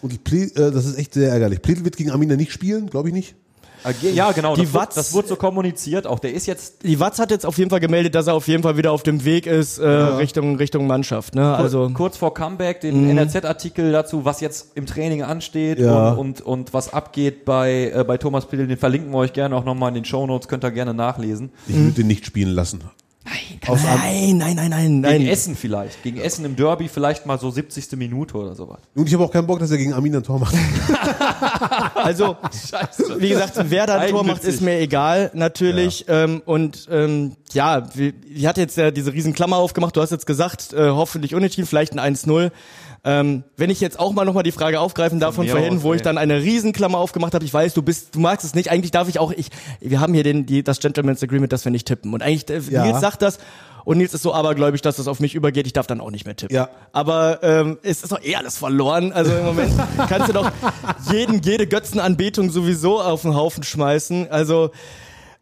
Und 0.00 0.24
Ple 0.24 0.44
äh, 0.44 0.70
das 0.70 0.86
ist 0.86 0.98
echt 0.98 1.14
sehr 1.14 1.30
ärgerlich. 1.30 1.60
Pledel 1.62 1.84
wird 1.84 1.96
gegen 1.96 2.10
Arminia 2.10 2.36
nicht 2.36 2.52
spielen, 2.52 2.88
glaube 2.88 3.08
ich 3.08 3.14
nicht. 3.14 3.34
Ja, 4.02 4.32
genau. 4.32 4.54
Die 4.54 4.62
das, 4.62 4.72
wurde, 4.74 4.82
Watz- 4.84 4.94
das 4.94 5.12
wurde 5.14 5.28
so 5.28 5.36
kommuniziert. 5.36 6.06
Auch 6.06 6.18
der 6.18 6.32
ist 6.34 6.46
jetzt 6.46 6.82
Die 6.82 6.98
Watz 7.00 7.18
hat 7.18 7.30
jetzt 7.30 7.46
auf 7.46 7.58
jeden 7.58 7.70
Fall 7.70 7.80
gemeldet, 7.80 8.14
dass 8.14 8.26
er 8.26 8.34
auf 8.34 8.48
jeden 8.48 8.62
Fall 8.62 8.76
wieder 8.76 8.92
auf 8.92 9.02
dem 9.02 9.24
Weg 9.24 9.46
ist, 9.46 9.78
äh, 9.78 9.86
Richtung, 9.88 10.56
Richtung 10.56 10.86
Mannschaft, 10.86 11.34
ne? 11.34 11.54
Also, 11.56 11.90
kurz 11.94 12.16
vor 12.16 12.34
Comeback 12.34 12.80
den 12.80 13.08
NRZ-Artikel 13.10 13.92
dazu, 13.92 14.24
was 14.24 14.40
jetzt 14.40 14.72
im 14.74 14.86
Training 14.86 15.22
ansteht 15.22 15.78
Ja. 15.78 16.10
und, 16.12 16.18
und, 16.18 16.40
und 16.42 16.74
was 16.74 16.92
abgeht 16.92 17.44
bei, 17.44 17.92
äh, 17.94 18.04
bei 18.04 18.18
Thomas 18.18 18.46
Plede. 18.46 18.66
Den 18.66 18.76
verlinken 18.78 19.10
wir 19.12 19.18
euch 19.18 19.32
gerne 19.32 19.54
auch 19.56 19.64
nochmal 19.64 19.88
in 19.90 19.94
den 19.94 20.04
Shownotes. 20.04 20.48
Könnt 20.48 20.64
ihr 20.64 20.70
gerne 20.70 20.94
nachlesen. 20.94 21.50
Ich 21.66 21.74
würde 21.76 21.90
den 21.92 22.06
nicht 22.08 22.26
spielen 22.26 22.50
lassen. 22.50 22.80
Nein, 23.74 24.38
nein, 24.38 24.56
nein, 24.56 24.70
nein, 24.70 24.92
Gegen 25.02 25.02
nein. 25.02 25.26
Essen 25.26 25.56
vielleicht. 25.56 26.02
Gegen 26.02 26.18
Essen 26.18 26.44
im 26.44 26.56
Derby 26.56 26.88
vielleicht 26.88 27.26
mal 27.26 27.38
so 27.38 27.50
70. 27.50 27.92
Minute 27.96 28.36
oder 28.36 28.54
sowas. 28.54 28.80
Und 28.94 29.06
ich 29.08 29.14
habe 29.14 29.24
auch 29.24 29.30
keinen 29.30 29.46
Bock, 29.46 29.58
dass 29.58 29.70
er 29.70 29.78
gegen 29.78 29.92
Arminia 29.92 30.20
ein 30.20 30.24
Tor 30.24 30.38
macht. 30.38 30.54
Also, 31.94 32.36
wie 33.18 33.28
gesagt, 33.28 33.52
wer 33.64 33.86
da 33.86 33.98
ein 33.98 34.10
Tor 34.10 34.24
macht, 34.24 34.44
ist 34.44 34.62
mir 34.62 34.78
egal, 34.78 35.30
natürlich. 35.34 36.04
Ähm, 36.08 36.42
und 36.44 36.88
ähm, 36.90 37.32
ja, 37.52 37.82
wie, 37.94 38.14
ich 38.32 38.46
hatte 38.46 38.60
jetzt 38.60 38.76
ja 38.76 38.90
diese 38.90 39.12
riesen 39.12 39.34
Klammer 39.34 39.56
aufgemacht, 39.56 39.96
du 39.96 40.00
hast 40.00 40.10
jetzt 40.10 40.26
gesagt, 40.26 40.72
äh, 40.72 40.90
hoffentlich 40.90 41.34
unentschieden, 41.34 41.66
vielleicht 41.66 41.98
ein 41.98 42.14
1-0. 42.14 42.50
Ähm, 43.08 43.42
wenn 43.56 43.70
ich 43.70 43.80
jetzt 43.80 43.98
auch 43.98 44.12
mal 44.12 44.26
nochmal 44.26 44.42
die 44.42 44.52
Frage 44.52 44.80
aufgreifen 44.80 45.18
darf 45.18 45.34
von 45.34 45.46
mir 45.46 45.52
vorhin, 45.52 45.82
wo 45.82 45.94
ich 45.94 46.00
ey. 46.00 46.04
dann 46.04 46.18
eine 46.18 46.42
Riesenklammer 46.42 46.98
aufgemacht 46.98 47.32
habe, 47.32 47.42
ich 47.42 47.54
weiß, 47.54 47.72
du 47.72 47.80
bist, 47.80 48.14
du 48.14 48.20
magst 48.20 48.44
es 48.44 48.54
nicht, 48.54 48.70
eigentlich 48.70 48.90
darf 48.90 49.08
ich 49.08 49.18
auch, 49.18 49.32
ich, 49.32 49.48
wir 49.80 50.00
haben 50.00 50.12
hier 50.12 50.24
den, 50.24 50.44
die, 50.44 50.62
das 50.62 50.78
Gentleman's 50.78 51.22
Agreement, 51.22 51.50
dass 51.50 51.64
wir 51.64 51.72
nicht 51.72 51.86
tippen. 51.86 52.12
Und 52.12 52.22
eigentlich, 52.22 52.50
äh, 52.50 52.60
Ja. 52.70 52.84
Nils 52.84 53.00
sagt 53.00 53.22
das, 53.22 53.38
und 53.86 53.96
Nils 53.96 54.12
ist 54.12 54.22
so 54.22 54.34
abergläubig, 54.34 54.82
dass 54.82 54.96
das 54.96 55.08
auf 55.08 55.20
mich 55.20 55.34
übergeht, 55.34 55.66
ich 55.66 55.72
darf 55.72 55.86
dann 55.86 56.02
auch 56.02 56.10
nicht 56.10 56.26
mehr 56.26 56.36
tippen. 56.36 56.54
Ja. 56.54 56.68
Aber 56.92 57.38
ähm, 57.42 57.78
es 57.82 58.02
ist 58.02 58.12
doch 58.12 58.22
eh 58.22 58.36
alles 58.36 58.58
verloren. 58.58 59.10
Also 59.12 59.32
im 59.34 59.46
Moment 59.46 59.72
kannst 60.10 60.28
du 60.28 60.34
doch 60.34 60.50
jeden, 61.10 61.40
jede 61.40 61.66
Götzenanbetung 61.66 62.50
sowieso 62.50 63.00
auf 63.00 63.22
den 63.22 63.34
Haufen 63.34 63.62
schmeißen. 63.62 64.30
Also 64.30 64.70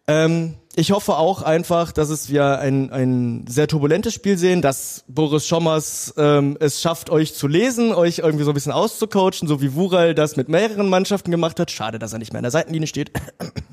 ähm, 0.06 0.54
ich 0.78 0.92
hoffe 0.92 1.16
auch 1.16 1.40
einfach, 1.40 1.90
dass 1.90 2.10
es 2.10 2.28
wir 2.28 2.58
ein, 2.58 2.92
ein 2.92 3.46
sehr 3.48 3.66
turbulentes 3.66 4.12
Spiel 4.12 4.36
sehen, 4.36 4.60
dass 4.60 5.04
Boris 5.08 5.46
Schommers 5.46 6.12
ähm, 6.18 6.58
es 6.60 6.82
schafft, 6.82 7.08
euch 7.08 7.34
zu 7.34 7.48
lesen, 7.48 7.94
euch 7.94 8.18
irgendwie 8.18 8.44
so 8.44 8.50
ein 8.50 8.54
bisschen 8.54 8.72
auszucoachen, 8.72 9.48
so 9.48 9.62
wie 9.62 9.74
Wural 9.74 10.14
das 10.14 10.36
mit 10.36 10.50
mehreren 10.50 10.90
Mannschaften 10.90 11.30
gemacht 11.30 11.58
hat. 11.58 11.70
Schade, 11.70 11.98
dass 11.98 12.12
er 12.12 12.18
nicht 12.18 12.34
mehr 12.34 12.40
an 12.40 12.44
der 12.44 12.50
Seitenlinie 12.50 12.86
steht. 12.86 13.10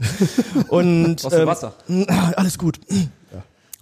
Und 0.70 1.26
ähm, 1.26 1.46
Wasser? 1.46 1.74
alles 2.38 2.58
gut. 2.58 2.80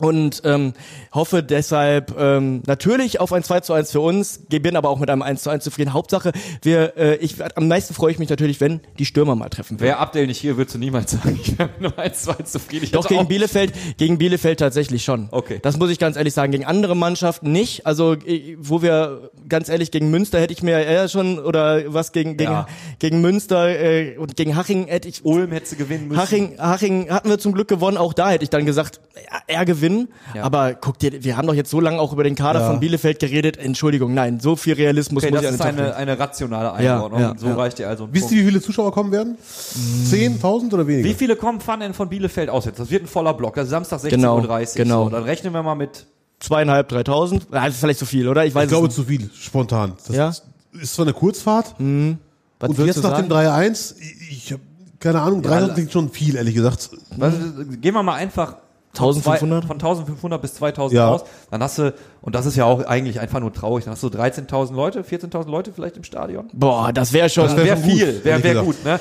Und 0.02 0.42
ähm, 0.46 0.74
hoffe 1.14 1.44
deshalb 1.44 2.16
ähm, 2.20 2.64
natürlich 2.66 3.20
auf 3.20 3.32
ein 3.34 3.44
2 3.44 3.60
zu 3.60 3.74
1 3.74 3.92
für 3.92 4.00
uns, 4.02 4.40
bin 4.50 4.76
aber 4.76 4.90
auch 4.90 4.98
mit 5.00 5.10
einem 5.12 5.22
1 5.22 5.44
zu 5.44 5.50
1 5.52 5.64
zufrieden. 5.64 5.94
Hauptsache, 5.94 6.32
wir, 6.64 6.98
äh, 6.98 7.16
ich, 7.18 7.36
am 7.56 7.68
meisten 7.68 7.94
freue 7.94 8.12
ich 8.12 8.18
mich 8.20 8.30
natürlich, 8.30 8.60
wenn 8.60 8.82
die 8.98 9.06
Stürmer 9.06 9.36
mal 9.36 9.50
treffen. 9.50 9.80
Wäre 9.80 9.98
Abdel 9.98 10.26
nicht 10.26 10.40
hier, 10.40 10.58
würdest 10.58 10.74
du 10.76 10.80
niemals 10.80 11.12
sagen, 11.12 11.40
ich 11.42 11.58
wäre 11.58 11.70
mit 11.70 11.82
nur 11.82 11.92
1-2 12.00 12.46
zufrieden. 12.46 12.86
Ich 12.86 12.92
Doch 12.92 13.08
gegen 13.08 13.28
Bielefeld, 13.28 13.74
gegen 13.98 14.18
Bielefeld 14.18 14.60
tatsächlich 14.60 15.04
schon. 15.04 15.28
Okay. 15.32 15.60
Das 15.62 15.78
muss 15.78 15.92
ich 15.92 16.00
ganz 16.00 16.18
ehrlich 16.18 16.34
sagen. 16.34 16.52
Gegen 16.52 16.66
andere 16.66 16.96
Mannschaften 16.96 17.52
nicht. 17.52 17.86
Also 17.86 18.14
äh, 18.14 18.58
wo 18.60 18.82
wir 18.82 19.30
ganz 19.48 19.70
ehrlich 19.70 19.92
gegen 19.92 20.10
Münster 20.10 20.40
hätte 20.40 20.54
ich 20.54 20.64
mir 20.64 20.80
eher 20.80 21.08
schon 21.10 21.38
oder 21.38 21.94
was 21.94 22.12
gegen 22.12 22.38
gegen, 22.38 22.52
Ja. 22.52 22.68
gegen 23.00 23.22
Münster 23.22 23.70
äh, 23.70 24.18
und 24.18 24.36
gegen 24.36 24.56
Haching 24.56 24.88
hätte 24.88 25.08
ich 25.08 25.24
Ulm 25.26 25.52
hätte 25.52 25.68
sie 25.68 25.76
gewinnen 25.76 26.08
müssen. 26.08 26.20
Haching, 26.20 26.58
Haching 26.60 27.10
hatten 27.12 27.30
wir 27.30 27.38
zum 27.38 27.52
Glück 27.54 27.68
gewonnen. 27.68 27.98
Auch 27.98 28.14
da 28.14 28.32
hätte 28.32 28.44
ich 28.44 28.50
dann 28.50 28.66
gesagt, 28.66 29.00
er 29.48 29.66
gewinnen. 29.92 30.08
Ja. 30.36 30.44
Aber 30.44 30.74
guck 30.74 30.98
dir, 31.00 31.24
wir 31.24 31.38
haben 31.38 31.48
doch 31.48 31.54
jetzt 31.54 31.70
so 31.70 31.80
lange 31.80 32.00
auch 32.00 32.14
über 32.14 32.24
den 32.24 32.36
Kader 32.36 32.62
Ja. 32.62 32.68
von 32.70 32.80
Bielefeld 32.80 33.20
geredet. 33.20 33.58
Entschuldigung, 33.58 34.14
nein, 34.14 34.40
so 34.40 34.56
viel 34.56 34.74
Realismus 34.74 35.24
Okay, 35.24 35.32
muss 35.32 35.42
das 35.42 35.50
ich 35.52 35.60
ist 35.60 35.66
eine, 35.66 35.96
eine 35.96 36.18
rationale 36.20 36.84
Ja, 36.84 36.96
Einordnung. 36.96 37.22
ja, 37.22 37.34
so 37.38 37.48
ja. 37.48 37.56
reicht 37.56 37.80
dir 37.80 37.88
also 37.90 38.06
ein 38.06 38.14
Wisst 38.14 38.32
ihr, 38.32 38.40
wie 38.42 38.46
viele 38.46 38.62
Zuschauer 38.62 38.92
kommen 38.92 39.12
werden? 39.12 39.38
10.000 39.40 40.74
oder 40.74 40.88
weniger? 40.88 41.08
Wie 41.08 41.14
viele 41.14 41.36
kommen 41.36 41.60
fahren 41.62 41.80
denn 41.82 41.94
von 41.94 42.10
Bielefeld 42.10 42.50
aus 42.50 42.66
jetzt? 42.66 42.80
Das 42.80 42.90
wird 42.90 43.04
ein 43.04 43.08
voller 43.08 43.34
Block. 43.34 43.58
Also 43.58 43.70
Samstag 43.70 44.00
16.30 44.02 44.10
Genau, 44.10 44.36
Uhr. 44.38 44.66
genau. 44.76 45.04
So, 45.06 45.10
dann 45.10 45.24
rechnen 45.24 45.54
wir 45.54 45.64
mal 45.64 45.76
mit 45.76 46.06
Zweieinhalb, 46.40 46.90
dreitausend. 46.90 47.46
Ja, 47.52 47.66
das 47.66 47.76
ist 47.76 47.80
vielleicht 47.82 48.00
zu 48.00 48.06
viel, 48.08 48.28
oder? 48.28 48.46
Ich 48.46 48.56
weiß 48.56 48.64
Ich 48.64 48.70
glaube 48.70 48.88
es 48.88 48.96
zu 48.96 49.04
viel, 49.04 49.30
spontan. 49.40 49.94
Das 50.08 50.16
Ja? 50.16 50.30
ist 50.74 50.96
zwar 50.96 51.06
eine 51.06 51.14
Kurzfahrt. 51.14 51.76
Was 51.78 52.70
und 52.70 52.86
jetzt 52.86 53.04
nach 53.04 53.18
dem 53.20 53.30
sagen? 53.30 53.48
3-1, 53.48 53.96
ich, 54.00 54.32
ich 54.32 54.52
habe 54.54 54.62
keine 55.00 55.22
Ahnung, 55.22 55.42
300 55.42 55.74
klingt 55.76 55.92
schon 55.92 56.10
viel, 56.10 56.36
ehrlich 56.36 56.54
gesagt. 56.56 56.90
Was, 57.18 57.34
gehen 57.82 57.94
wir 57.94 58.04
mal 58.04 58.16
einfach 58.16 58.56
1500? 58.94 59.64
zwei- 59.64 59.68
von 59.68 59.78
1500 59.80 60.42
bis 60.42 60.54
2000 60.56 60.98
Ja. 60.98 61.10
aus. 61.10 61.24
Dann 61.50 61.64
hast 61.64 61.78
du, 61.78 61.94
und 62.22 62.36
das 62.36 62.46
ist 62.46 62.56
ja 62.58 62.66
auch 62.66 62.84
eigentlich 62.86 63.20
einfach 63.20 63.40
nur 63.40 63.54
traurig, 63.54 63.86
dann 63.86 63.94
hast 63.94 64.04
du 64.04 64.10
13.000 64.10 64.76
Leute, 64.76 65.04
14.000 65.04 65.50
Leute 65.50 65.72
vielleicht 65.74 65.98
im 65.98 66.04
Stadion. 66.04 66.50
Boah, 66.54 66.92
das 66.94 67.14
wäre 67.14 67.30
schon. 67.30 67.46
Das 67.46 67.56
wär 67.56 67.66
Wäre 67.66 67.78
schon 67.78 67.84
gut, 67.90 67.92
viel, 67.98 68.24
wäre 68.24 68.44
wär 68.44 68.56
gut. 68.64 68.84
Ne? 68.84 69.00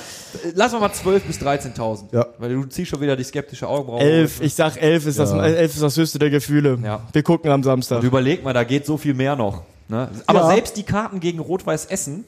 Lass 0.54 0.72
wir 0.72 0.78
mal 0.80 0.92
12 0.92 1.24
bis 1.24 1.38
13.000. 1.38 2.12
Ja. 2.12 2.26
Weil 2.38 2.54
du 2.54 2.64
ziehst 2.66 2.90
schon 2.90 3.00
wieder 3.00 3.16
die 3.16 3.24
skeptische 3.24 3.66
Augenbraue. 3.68 4.00
elf, 4.00 4.40
ich 4.40 4.54
sag 4.54 4.80
elf 4.80 5.06
ist 5.06 5.18
das, 5.18 5.32
Ja. 5.32 5.44
elf 5.44 5.74
ist 5.74 5.82
das 5.82 5.96
höchste 5.96 6.18
der 6.18 6.30
Gefühle. 6.30 6.78
Ja. 6.82 7.00
Wir 7.12 7.22
gucken 7.22 7.50
am 7.50 7.62
Samstag. 7.62 7.98
Und 8.00 8.04
überleg 8.06 8.44
mal, 8.44 8.52
da 8.54 8.64
geht 8.64 8.86
so 8.86 8.96
viel 8.96 9.14
mehr 9.14 9.34
noch. 9.36 9.62
Ne? 9.88 10.08
Aber 10.26 10.40
Ja. 10.40 10.46
selbst 10.54 10.76
die 10.76 10.84
Karten 10.84 11.18
gegen 11.18 11.40
Rot-Weiß 11.40 11.86
Essen, 11.86 12.24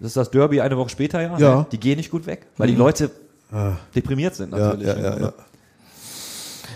das 0.00 0.08
ist 0.08 0.16
das 0.18 0.30
Derby 0.30 0.60
eine 0.60 0.76
Woche 0.76 0.90
später 0.90 1.22
ja, 1.22 1.38
Ja. 1.38 1.54
Ne? 1.60 1.66
die 1.72 1.80
gehen 1.80 1.96
nicht 1.96 2.10
gut 2.10 2.26
weg, 2.26 2.42
weil 2.58 2.68
die 2.68 2.74
Leute 2.74 3.10
deprimiert 3.94 4.34
sind 4.34 4.52
Ja, 4.52 4.58
natürlich. 4.58 4.86
ja, 4.86 4.96
ja, 4.98 5.18
ja. 5.18 5.32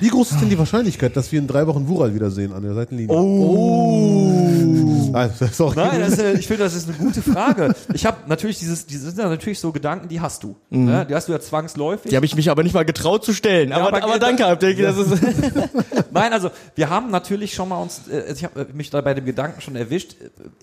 Wie 0.00 0.08
groß 0.08 0.32
ist 0.32 0.40
denn 0.40 0.48
die 0.48 0.58
Wahrscheinlichkeit, 0.58 1.16
dass 1.16 1.30
wir 1.30 1.38
in 1.38 1.46
drei 1.46 1.66
Wochen 1.66 1.86
Wural 1.88 2.14
wiedersehen 2.14 2.52
an 2.52 2.62
der 2.62 2.74
Seitenlinie? 2.74 3.14
Oh. 3.14 5.10
Ah, 5.12 5.28
sorry. 5.52 5.74
Nein, 5.76 6.00
das 6.00 6.12
ist, 6.12 6.18
äh, 6.20 6.32
ich 6.38 6.46
finde, 6.46 6.62
das 6.64 6.74
ist 6.74 6.88
eine 6.88 6.96
gute 6.96 7.20
Frage. 7.20 7.74
Ich 7.92 8.06
habe 8.06 8.18
natürlich 8.28 8.58
dieses, 8.60 8.86
diese 8.86 9.06
sind 9.10 9.18
ja 9.18 9.28
natürlich 9.28 9.58
so 9.58 9.72
Gedanken, 9.72 10.08
die 10.08 10.20
hast 10.20 10.44
du. 10.44 10.56
Ne? 10.70 11.04
Die 11.08 11.14
hast 11.14 11.26
du 11.28 11.32
ja 11.32 11.40
zwangsläufig. 11.40 12.10
Die 12.10 12.16
habe 12.16 12.26
ich 12.26 12.36
mich 12.36 12.48
aber 12.50 12.62
nicht 12.62 12.74
mal 12.74 12.84
getraut 12.84 13.24
zu 13.24 13.32
stellen. 13.32 13.72
Aber, 13.72 13.88
aber 13.88 14.02
aber, 14.04 14.12
geht- 14.14 14.22
danke, 14.22 14.46
Abdel. 14.46 14.76
Das 14.76 14.96
ist 14.96 15.20
Nein, 16.12 16.32
also 16.32 16.50
wir 16.76 16.90
haben 16.90 17.10
natürlich 17.10 17.54
schon 17.54 17.68
mal 17.68 17.82
uns, 17.82 18.02
äh, 18.10 18.32
ich 18.32 18.44
habe 18.44 18.66
mich 18.72 18.90
da 18.90 19.00
bei 19.00 19.14
dem 19.14 19.24
Gedanken 19.24 19.60
schon 19.60 19.74
erwischt, 19.76 20.14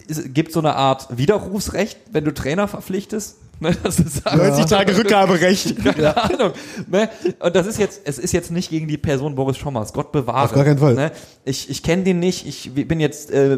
es 0.08 0.22
gibt 0.34 0.54
so 0.54 0.60
eine 0.60 0.76
Art 0.76 1.08
Widerrufsrecht, 1.18 1.98
wenn 2.12 2.24
du 2.24 2.34
Trainer 2.34 2.68
verpflichtest. 2.68 3.36
Ne, 3.60 3.76
das 3.84 4.00
ist 4.00 4.24
90 4.26 4.66
Tage 4.66 4.96
Rückgaberecht. 4.98 5.84
Keine 5.84 6.16
Ahnung. 6.16 6.52
Ne? 6.90 7.10
Und 7.40 7.56
das 7.56 7.66
ist 7.66 7.80
jetzt, 7.80 8.02
es 8.04 8.20
ist 8.20 8.32
jetzt 8.32 8.52
nicht 8.52 8.70
gegen 8.70 8.88
die 8.88 8.98
Person 8.98 9.34
Boris 9.36 9.58
Schommers, 9.58 9.94
Gott 9.94 10.12
bewahre. 10.12 10.46
Auf 10.46 10.54
gar 10.54 10.64
keinen 10.64 10.78
Fall. 10.78 10.94
Ne? 10.94 11.12
Ich, 11.44 11.70
ich 11.70 11.82
kenne 11.82 12.04
den 12.04 12.20
nicht, 12.20 12.46
ich 12.48 12.72
bin 12.88 13.00
jetzt, 13.00 13.32
äh, 13.32 13.58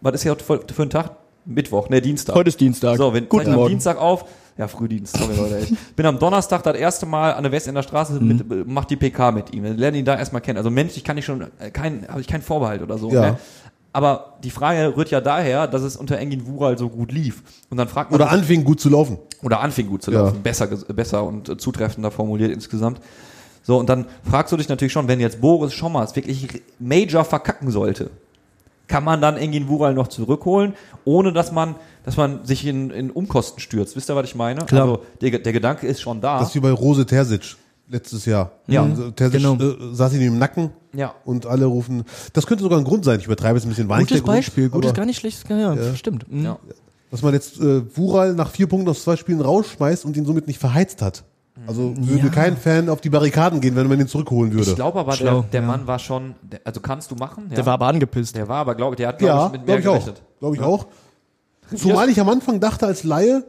was 0.00 0.14
ist 0.14 0.24
ja 0.24 0.34
für, 0.36 0.60
für 0.72 0.82
ein 0.82 0.90
Tag? 0.90 1.16
Mittwoch, 1.44 1.88
ne, 1.88 2.02
Dienstag. 2.02 2.34
Heute 2.36 2.48
ist 2.48 2.60
Dienstag. 2.60 2.98
So, 2.98 3.14
wir 3.14 3.22
Guten 3.22 3.48
am 3.48 3.54
Morgen. 3.54 3.70
Dienstag 3.70 3.96
auf. 3.98 4.26
Ja, 4.58 4.68
Frühdienst, 4.68 5.16
sorry 5.16 5.34
Leute. 5.36 5.58
Ich 5.70 5.94
bin 5.96 6.04
am 6.04 6.18
Donnerstag 6.18 6.62
das 6.64 6.76
erste 6.76 7.06
Mal 7.06 7.32
an 7.32 7.42
der 7.44 7.52
Westender 7.52 7.82
Straße, 7.82 8.14
Mhm. 8.14 8.26
mit, 8.28 8.40
äh, 8.40 8.64
mach 8.66 8.84
die 8.84 8.96
PK 8.96 9.30
mit 9.32 9.54
ihm. 9.54 9.62
Wir 9.62 9.72
lernen 9.72 9.96
ihn 9.98 10.04
da 10.04 10.18
erstmal 10.18 10.42
kennen. 10.42 10.58
Also 10.58 10.68
menschlich 10.70 11.04
kann 11.04 11.16
ich 11.16 11.24
schon, 11.24 11.42
äh, 11.58 11.70
kein, 11.72 12.06
habe 12.08 12.20
ich 12.20 12.26
keinen 12.26 12.42
Vorbehalt 12.42 12.82
oder 12.82 12.98
so. 12.98 13.10
Ja. 13.10 13.20
Ne? 13.32 13.38
Aber 13.98 14.34
die 14.44 14.50
Frage 14.50 14.96
rührt 14.96 15.10
ja 15.10 15.20
daher, 15.20 15.66
dass 15.66 15.82
es 15.82 15.96
unter 15.96 16.18
Engin 16.18 16.46
Wural 16.46 16.78
so 16.78 16.88
gut 16.88 17.10
lief. 17.10 17.42
Und 17.68 17.78
dann 17.78 17.88
fragt 17.88 18.12
man 18.12 18.20
Oder 18.20 18.30
anfing 18.30 18.62
gut 18.62 18.80
zu 18.80 18.88
laufen. 18.90 19.18
oder 19.42 19.58
anfing 19.58 19.88
gut 19.88 20.02
zu 20.04 20.12
Ja. 20.12 20.20
laufen, 20.20 20.40
besser, 20.40 20.66
ges- 20.66 20.92
besser 20.92 21.24
und 21.24 21.48
äh, 21.48 21.56
zutreffender 21.56 22.12
formuliert 22.12 22.52
insgesamt. 22.52 23.00
So, 23.64 23.76
und 23.76 23.88
dann 23.88 24.06
fragst 24.22 24.52
du 24.52 24.56
dich 24.56 24.68
natürlich 24.68 24.92
schon, 24.92 25.08
wenn 25.08 25.18
jetzt 25.18 25.40
Boris 25.40 25.72
Schommers 25.74 26.14
wirklich 26.14 26.62
Major 26.78 27.24
verkacken 27.24 27.72
sollte, 27.72 28.10
kann 28.86 29.02
man 29.02 29.20
dann 29.20 29.36
Engin 29.36 29.66
Wural 29.66 29.94
noch 29.94 30.06
zurückholen, 30.06 30.74
ohne 31.04 31.32
dass 31.32 31.50
man, 31.50 31.74
dass 32.04 32.16
man 32.16 32.44
sich 32.44 32.64
in, 32.66 32.90
in 32.90 33.10
Umkosten 33.10 33.58
stürzt. 33.60 33.96
Wisst 33.96 34.08
ihr, 34.10 34.14
was 34.16 34.26
ich 34.26 34.36
meine? 34.36 34.64
Klar. 34.64 34.82
Also 34.82 35.02
der, 35.20 35.40
der 35.40 35.52
Gedanke 35.52 35.88
ist 35.88 36.00
schon 36.00 36.20
da. 36.20 36.38
Das 36.38 36.50
ist 36.50 36.54
wie 36.54 36.60
bei 36.60 36.70
Rose 36.70 37.04
Terzic 37.04 37.56
letztes 37.88 38.24
Jahr. 38.26 38.52
Ja. 38.66 38.86
Terzic 39.16 39.40
Genau. 39.42 39.54
äh, 39.56 39.94
saß 39.94 40.14
ihm 40.14 40.22
im 40.22 40.38
Nacken 40.38 40.70
Ja. 40.94 41.14
und 41.24 41.46
alle 41.46 41.66
rufen. 41.66 42.04
Das 42.32 42.46
könnte 42.46 42.62
sogar 42.62 42.78
ein 42.78 42.84
Grund 42.84 43.04
sein. 43.04 43.18
Ich 43.20 43.26
übertreibe 43.26 43.58
es 43.58 43.64
ein 43.64 43.68
bisschen. 43.70 43.88
War 43.88 43.98
nicht 43.98 44.08
Gutes 44.08 44.22
der 44.22 44.24
Grund, 44.24 44.36
Beispiel, 44.38 44.68
gutes, 44.68 44.94
gar 44.94 45.06
nicht 45.06 45.18
schlechtes, 45.18 45.44
ja, 45.48 45.74
ja. 45.74 45.94
stimmt. 45.94 46.30
Mhm. 46.30 46.44
Ja. 46.44 46.58
Dass 47.10 47.22
man 47.22 47.32
jetzt 47.32 47.58
äh, 47.60 47.82
Wural 47.96 48.34
nach 48.34 48.50
vier 48.50 48.66
Punkten 48.66 48.88
aus 48.90 49.02
zwei 49.02 49.16
Spielen 49.16 49.40
rausschmeißt 49.40 50.04
und 50.04 50.16
ihn 50.16 50.26
somit 50.26 50.46
nicht 50.46 50.58
verheizt 50.58 51.00
hat. 51.02 51.24
Also 51.66 51.92
würde 51.96 52.30
kein 52.30 52.56
Fan 52.56 52.88
auf 52.88 53.00
die 53.00 53.10
Barrikaden 53.10 53.60
gehen, 53.60 53.74
wenn 53.74 53.88
man 53.88 53.98
ihn 53.98 54.06
zurückholen 54.06 54.52
würde. 54.52 54.70
Ich 54.70 54.76
glaube 54.76 55.00
aber, 55.00 55.10
der, 55.12 55.16
Schlau, 55.16 55.44
der 55.52 55.60
ja. 55.60 55.66
Mann 55.66 55.86
war 55.88 55.98
schon, 55.98 56.36
der, 56.42 56.60
also 56.64 56.80
kannst 56.80 57.10
du 57.10 57.16
machen. 57.16 57.46
Ja. 57.50 57.56
Der 57.56 57.66
war 57.66 57.74
aber 57.74 57.86
angepisst. 57.88 58.36
der 58.36 58.46
war 58.46 58.58
aber, 58.58 58.74
glaube 58.76 58.94
ich, 58.94 58.98
der 58.98 59.08
hat, 59.08 59.18
glaube 59.18 59.34
ja, 59.34 59.46
ich, 59.46 59.52
mit 59.52 59.66
mehr 59.66 59.80
glaube 59.80 59.80
ich 59.80 59.88
auch. 59.88 60.04
gerechnet. 60.04 60.22
Glaube 60.38 60.56
ich 60.56 60.62
auch. 60.62 60.86
Zumal 61.76 62.08
ich 62.10 62.20
am 62.20 62.28
Anfang 62.28 62.60
dachte 62.60 62.86
als 62.86 63.02
Laie, 63.04 63.44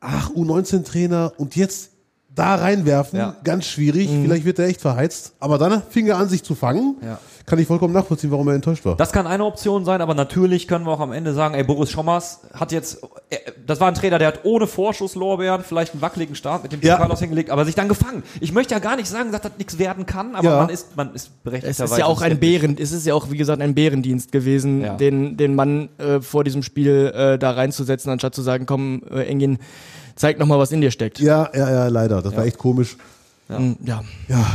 ach, 0.00 0.30
U19-Trainer 0.30 1.32
und 1.36 1.54
jetzt 1.54 1.90
da 2.34 2.54
reinwerfen, 2.54 3.18
Ja. 3.18 3.36
ganz 3.44 3.66
schwierig. 3.66 4.08
Vielleicht 4.08 4.44
wird 4.44 4.58
er 4.58 4.66
echt 4.66 4.80
verheizt. 4.80 5.32
Aber 5.38 5.58
dann 5.58 5.82
fing 5.90 6.06
er 6.06 6.16
an, 6.16 6.28
sich 6.28 6.42
zu 6.42 6.54
fangen. 6.54 6.96
Ja. 7.02 7.18
Kann 7.44 7.58
ich 7.58 7.66
vollkommen 7.66 7.92
nachvollziehen, 7.92 8.30
warum 8.30 8.46
er 8.48 8.54
enttäuscht 8.54 8.84
war. 8.84 8.96
Das 8.96 9.10
kann 9.12 9.26
eine 9.26 9.44
Option 9.44 9.84
sein, 9.84 10.00
aber 10.00 10.14
natürlich 10.14 10.68
können 10.68 10.86
wir 10.86 10.92
auch 10.92 11.00
am 11.00 11.12
Ende 11.12 11.34
sagen, 11.34 11.54
ey, 11.54 11.64
Boris 11.64 11.90
Schommers 11.90 12.40
hat 12.54 12.70
jetzt, 12.70 13.02
äh, 13.30 13.36
das 13.66 13.80
war 13.80 13.88
ein 13.88 13.94
Trainer, 13.94 14.18
der 14.20 14.28
hat 14.28 14.40
ohne 14.44 14.68
Vorschusslorbeeren 14.68 15.64
vielleicht 15.64 15.92
einen 15.92 16.02
wackeligen 16.02 16.36
Start 16.36 16.62
mit 16.62 16.72
dem 16.72 16.80
Ja. 16.80 16.96
Pokal 16.96 17.16
hingelegt, 17.16 17.50
aber 17.50 17.64
sich 17.64 17.74
dann 17.74 17.88
gefangen. 17.88 18.22
Ich 18.40 18.52
möchte 18.52 18.74
ja 18.74 18.78
gar 18.78 18.94
nicht 18.96 19.08
sagen, 19.08 19.32
dass 19.32 19.40
das 19.40 19.52
nichts 19.58 19.78
werden 19.80 20.06
kann, 20.06 20.36
aber 20.36 20.48
Ja. 20.48 20.56
man 20.58 20.68
ist, 20.68 20.96
man 20.96 21.08
ist 21.14 21.24
Es 21.24 21.28
berechtigterweise. 21.42 21.94
ist 21.94 21.98
ja 21.98 22.06
auch 22.06 22.22
ein. 22.22 22.38
Bären, 22.38 22.76
es 22.78 22.92
ist 22.92 23.04
ja 23.06 23.14
auch, 23.14 23.30
wie 23.30 23.36
gesagt, 23.36 23.60
ein 23.60 23.74
Bärendienst 23.74 24.30
gewesen, 24.30 24.80
Ja. 24.82 24.94
den, 24.94 25.36
den 25.36 25.54
Mann 25.56 25.88
äh, 25.98 26.20
vor 26.20 26.44
diesem 26.44 26.62
Spiel 26.62 27.12
äh, 27.14 27.38
da 27.38 27.50
reinzusetzen, 27.50 28.10
anstatt 28.12 28.34
zu 28.36 28.42
sagen, 28.42 28.66
komm, 28.66 29.02
äh, 29.10 29.24
Engin, 29.26 29.58
zeig 30.16 30.38
noch 30.38 30.46
mal, 30.46 30.58
was 30.58 30.72
in 30.72 30.80
dir 30.80 30.90
steckt. 30.90 31.18
Ja, 31.20 31.50
ja, 31.54 31.70
ja, 31.70 31.88
leider. 31.88 32.22
Das 32.22 32.36
war 32.36 32.44
echt 32.44 32.58
komisch. 32.58 32.96
Mm, 33.48 33.72
ja. 33.84 34.02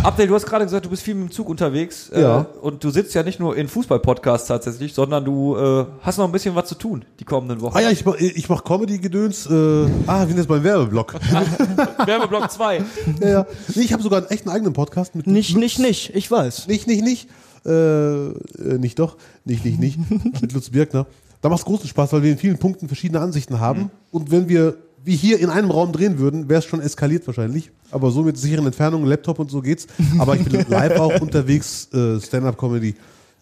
Abdel, 0.03 0.27
du 0.27 0.33
hast 0.33 0.45
gerade 0.45 0.65
gesagt, 0.65 0.85
du 0.85 0.89
bist 0.89 1.03
viel 1.03 1.13
mit 1.13 1.29
dem 1.29 1.31
Zug 1.31 1.49
unterwegs 1.49 2.09
äh, 2.09 2.21
Ja. 2.21 2.47
und 2.61 2.83
du 2.83 2.89
sitzt 2.89 3.13
ja 3.13 3.21
nicht 3.21 3.39
nur 3.39 3.55
in 3.55 3.67
Fußball-Podcasts 3.67 4.47
tatsächlich, 4.47 4.93
sondern 4.93 5.23
du 5.23 5.55
äh, 5.55 5.85
hast 6.01 6.17
noch 6.17 6.25
ein 6.25 6.31
bisschen 6.31 6.55
was 6.55 6.67
zu 6.69 6.75
tun 6.75 7.05
die 7.19 7.23
kommenden 7.25 7.61
Wochen. 7.61 7.77
Ah 7.77 7.81
ja, 7.81 7.91
ich 7.91 8.05
mach, 8.05 8.15
ich 8.15 8.49
mach 8.49 8.63
Comedy-Gedöns. 8.63 9.45
Äh, 9.47 9.85
ah, 10.07 10.21
wir 10.21 10.27
sind 10.27 10.37
jetzt 10.37 10.47
beim 10.47 10.63
Werbeblock. 10.63 11.13
Werbeblock 12.05 12.49
2. 12.49 12.83
ja, 13.21 13.29
ja. 13.29 13.45
Nee, 13.75 13.83
ich 13.83 13.93
habe 13.93 14.01
sogar 14.01 14.19
einen 14.19 14.29
echten 14.31 14.49
eigenen 14.49 14.73
Podcast 14.73 15.13
mit 15.15 15.27
Nicht, 15.27 15.51
Lutz. 15.51 15.59
nicht, 15.59 15.79
nicht, 15.79 16.15
ich 16.15 16.31
weiß. 16.31 16.67
Nicht, 16.67 16.87
nicht, 16.87 17.03
nicht. 17.03 17.29
Äh, 17.65 17.69
äh, 18.29 18.33
nicht 18.79 18.97
doch. 18.97 19.17
Nicht, 19.45 19.63
nicht, 19.65 19.79
nicht. 19.79 19.99
mit 20.41 20.53
Lutz 20.53 20.69
Birkner. 20.69 21.05
Da 21.41 21.49
macht 21.49 21.59
es 21.59 21.65
großen 21.65 21.87
Spaß, 21.87 22.13
weil 22.13 22.23
wir 22.23 22.31
in 22.31 22.37
vielen 22.37 22.57
Punkten 22.57 22.87
verschiedene 22.87 23.19
Ansichten 23.19 23.59
haben. 23.59 23.91
Und 24.11 24.31
wenn 24.31 24.49
wir 24.49 24.75
wie 25.07 25.15
hier 25.15 25.39
in 25.39 25.49
einem 25.49 25.71
Raum 25.71 25.93
drehen 25.93 26.19
würden, 26.19 26.49
wäre 26.49 26.59
es 26.59 26.65
schon 26.65 26.81
eskaliert 26.81 27.25
wahrscheinlich. 27.25 27.71
Aber 27.91 28.11
so 28.11 28.23
mit 28.23 28.37
sicheren 28.37 28.65
Entfernungen, 28.65 29.07
Laptop 29.07 29.39
und 29.39 29.49
so 29.49 29.61
geht's. 29.61 29.87
Aber 30.19 30.35
ich 30.35 30.43
bin 30.43 30.65
live 30.67 30.99
auch 30.99 31.21
unterwegs, 31.21 31.87
äh, 31.93 32.19
Stand-Up-Comedy 32.19 32.93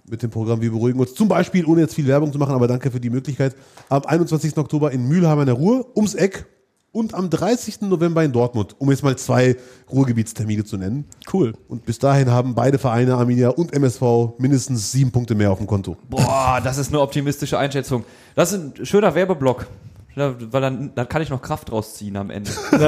mit 0.07 0.21
dem 0.21 0.29
Programm 0.29 0.61
Wir 0.61 0.69
beruhigen 0.69 0.99
uns. 0.99 1.15
Zum 1.15 1.27
Beispiel, 1.27 1.65
ohne 1.65 1.81
jetzt 1.81 1.95
viel 1.95 2.05
Werbung 2.05 2.31
zu 2.31 2.37
machen, 2.37 2.53
aber 2.53 2.67
danke 2.67 2.91
für 2.91 2.99
die 2.99 3.09
Möglichkeit, 3.09 3.55
am 3.89 4.03
21. 4.05 4.55
Oktober 4.57 4.91
in 4.91 5.07
Mülheim 5.07 5.39
an 5.39 5.47
der 5.47 5.55
Ruhr, 5.55 5.87
ums 5.95 6.13
Eck. 6.13 6.45
Und 6.91 7.13
am 7.13 7.29
30. 7.29 7.81
November 7.81 8.23
in 8.23 8.31
Dortmund, 8.31 8.75
um 8.79 8.89
jetzt 8.89 9.03
mal 9.03 9.17
zwei 9.17 9.57
Ruhrgebietstermine 9.91 10.63
zu 10.63 10.77
nennen. 10.77 11.03
Cool. 11.33 11.53
Und 11.67 11.85
bis 11.85 11.99
dahin 11.99 12.31
haben 12.31 12.55
beide 12.55 12.77
Vereine, 12.77 13.15
Arminia 13.15 13.49
und 13.49 13.73
MSV, 13.73 14.37
mindestens 14.37 14.93
sieben 14.93 15.11
Punkte 15.11 15.35
mehr 15.35 15.51
auf 15.51 15.57
dem 15.57 15.67
Konto. 15.67 15.97
Boah, 16.09 16.61
das 16.63 16.77
ist 16.77 16.89
eine 16.89 17.01
optimistische 17.01 17.57
Einschätzung. 17.57 18.05
Das 18.35 18.53
ist 18.53 18.79
ein 18.79 18.85
schöner 18.85 19.13
Werbeblock. 19.13 19.67
Ja, 20.15 20.33
weil 20.51 20.61
dann, 20.61 20.91
dann 20.95 21.09
kann 21.09 21.21
ich 21.21 21.29
noch 21.29 21.41
Kraft 21.41 21.71
rausziehen 21.71 22.17
am 22.17 22.29
Ende. 22.29 22.51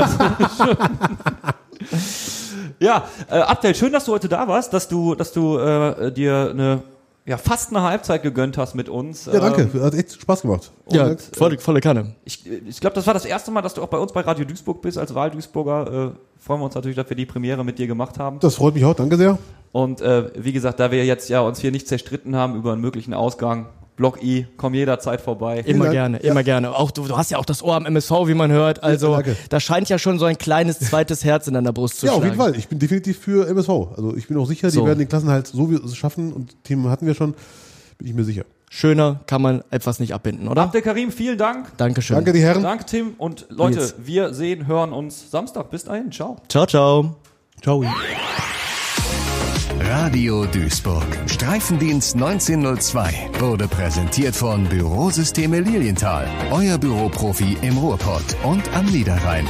ja, 2.80 3.08
äh, 3.30 3.40
Abdel, 3.40 3.76
schön, 3.76 3.92
dass 3.92 4.06
du 4.06 4.14
heute 4.14 4.30
da 4.30 4.48
warst, 4.48 4.74
dass 4.74 4.88
du, 4.88 5.16
dass 5.16 5.34
du 5.34 5.58
äh, 5.58 6.12
dir 6.12 6.50
eine 6.52 6.84
ja, 7.28 7.38
fast 7.38 7.72
eine 7.72 7.84
Halbzeit 7.84 8.24
gegönnt 8.24 8.58
hast 8.58 8.74
mit 8.74 8.88
uns. 8.88 9.26
Ja, 9.26 9.42
danke. 9.42 9.70
Ähm, 9.74 9.84
Hat 9.84 9.94
echt 9.94 10.14
Spaß 10.14 10.44
gemacht. 10.44 10.72
Ja, 10.90 11.08
Und, 11.08 11.22
volle, 11.22 11.60
volle 11.60 11.82
Kanne. 11.82 12.16
ich 12.24 12.50
ich 12.50 12.80
glaube, 12.80 12.96
das 12.96 13.06
war 13.06 13.14
das 13.14 13.26
erste 13.26 13.52
Mal, 13.52 13.62
dass 13.62 13.74
du 13.74 13.84
auch 13.84 13.90
bei 13.90 13.98
uns 13.98 14.14
bei 14.14 14.22
Radio 14.22 14.46
Duisburg 14.46 14.82
bist 14.82 14.98
als 14.98 15.14
Wahl-Duisburger. 15.14 16.14
Äh, 16.16 16.42
freuen 16.42 16.62
wir 16.62 16.66
uns 16.66 16.76
natürlich, 16.76 16.96
dass 16.96 17.10
wir 17.10 17.18
die 17.18 17.26
Premiere 17.26 17.66
mit 17.66 17.80
dir 17.80 17.88
gemacht 17.88 18.18
haben. 18.18 18.40
Das 18.40 18.56
freut 18.56 18.76
mich 18.76 18.86
auch. 18.86 18.94
Danke 18.94 19.18
sehr. 19.18 19.38
Und 19.74 20.00
äh, 20.00 20.32
wie 20.38 20.54
gesagt, 20.54 20.80
da 20.80 20.90
wir 20.90 21.04
jetzt 21.04 21.28
ja 21.28 21.42
uns 21.42 21.60
hier 21.60 21.72
nicht 21.72 21.90
zerstritten 21.90 22.38
haben 22.38 22.56
über 22.56 22.72
einen 22.72 22.82
möglichen 22.82 23.14
Ausgang, 23.14 23.68
Block 23.98 24.24
I, 24.24 24.46
komm 24.58 24.74
jederzeit 24.76 25.20
vorbei. 25.22 25.60
Immer 25.66 25.86
Dank. 25.86 25.94
gerne, 25.94 26.18
immer 26.20 26.44
gerne. 26.44 26.74
Auch 26.74 26.92
du, 26.92 27.08
du 27.08 27.18
hast 27.18 27.32
ja 27.32 27.38
auch 27.40 27.46
das 27.46 27.62
Ohr 27.64 27.76
am 27.76 27.86
MSV, 27.86 28.12
wie 28.28 28.36
man 28.36 28.52
hört. 28.52 28.84
Also 28.84 29.14
danke. 29.16 29.36
da 29.50 29.60
scheint 29.60 29.90
ja 29.90 29.98
schon 30.00 30.20
so 30.20 30.26
ein 30.26 30.38
kleines 30.38 30.80
zweites 30.80 31.24
Herz 31.26 31.48
in 31.48 31.56
deiner 31.56 31.74
Brust 31.74 32.00
zu 32.00 32.06
Ja, 32.06 32.14
auf 32.14 32.24
jeden 32.24 32.38
Fall. 32.38 32.56
Ich 32.56 32.68
bin 32.68 32.78
definitiv 32.80 33.18
für 33.20 33.48
MSV. 33.50 33.70
Also 33.98 34.16
ich 34.16 34.28
bin 34.28 34.38
auch 34.38 34.46
sicher, 34.46 34.70
die 34.70 34.76
So. 34.76 34.86
werden 34.86 35.00
den 35.00 35.10
Klassenhalt 35.10 35.48
so 35.48 35.70
wie- 35.72 35.96
schaffen 35.96 36.32
und 36.32 36.64
Team 36.64 36.88
hatten 36.90 37.08
wir 37.08 37.16
schon. 37.16 37.34
Bin 37.98 38.08
ich 38.08 38.14
mir 38.14 38.24
sicher. 38.24 38.44
Schöner 38.70 39.22
kann 39.26 39.42
man 39.42 39.64
etwas 39.72 40.00
nicht 40.00 40.14
abbinden, 40.14 40.48
oder? 40.48 40.62
Abdel 40.62 40.82
Karim, 40.82 41.12
vielen 41.12 41.38
Dank. 41.38 41.76
Dankeschön. 41.78 42.16
Danke, 42.18 42.34
die 42.34 42.42
Herren. 42.42 42.62
Danke, 42.62 42.86
Tim. 42.86 43.16
Und 43.18 43.48
Leute, 43.50 43.78
Nils. 43.78 43.96
wir 43.98 44.34
sehen, 44.34 44.68
hören 44.68 44.94
uns 44.94 45.32
Samstag. 45.32 45.72
Bis 45.72 45.86
dahin. 45.86 46.12
Ciao. 46.12 46.36
Ciao, 46.50 46.66
ciao. 46.68 47.16
Ciao. 47.64 47.84
Radio 49.90 50.46
Duisburg. 50.46 51.06
Streifendienst 51.28 52.16
1902 52.16 53.30
wurde 53.40 53.70
präsentiert 53.70 54.36
von 54.36 54.66
Bürosysteme 54.66 55.62
Lilienthal. 55.62 56.28
Euer 56.52 56.78
Büroprofi 56.78 57.56
im 57.62 57.78
Ruhrpott 57.78 58.36
und 58.44 58.64
am 58.76 58.86
Niederrhein. 58.88 59.48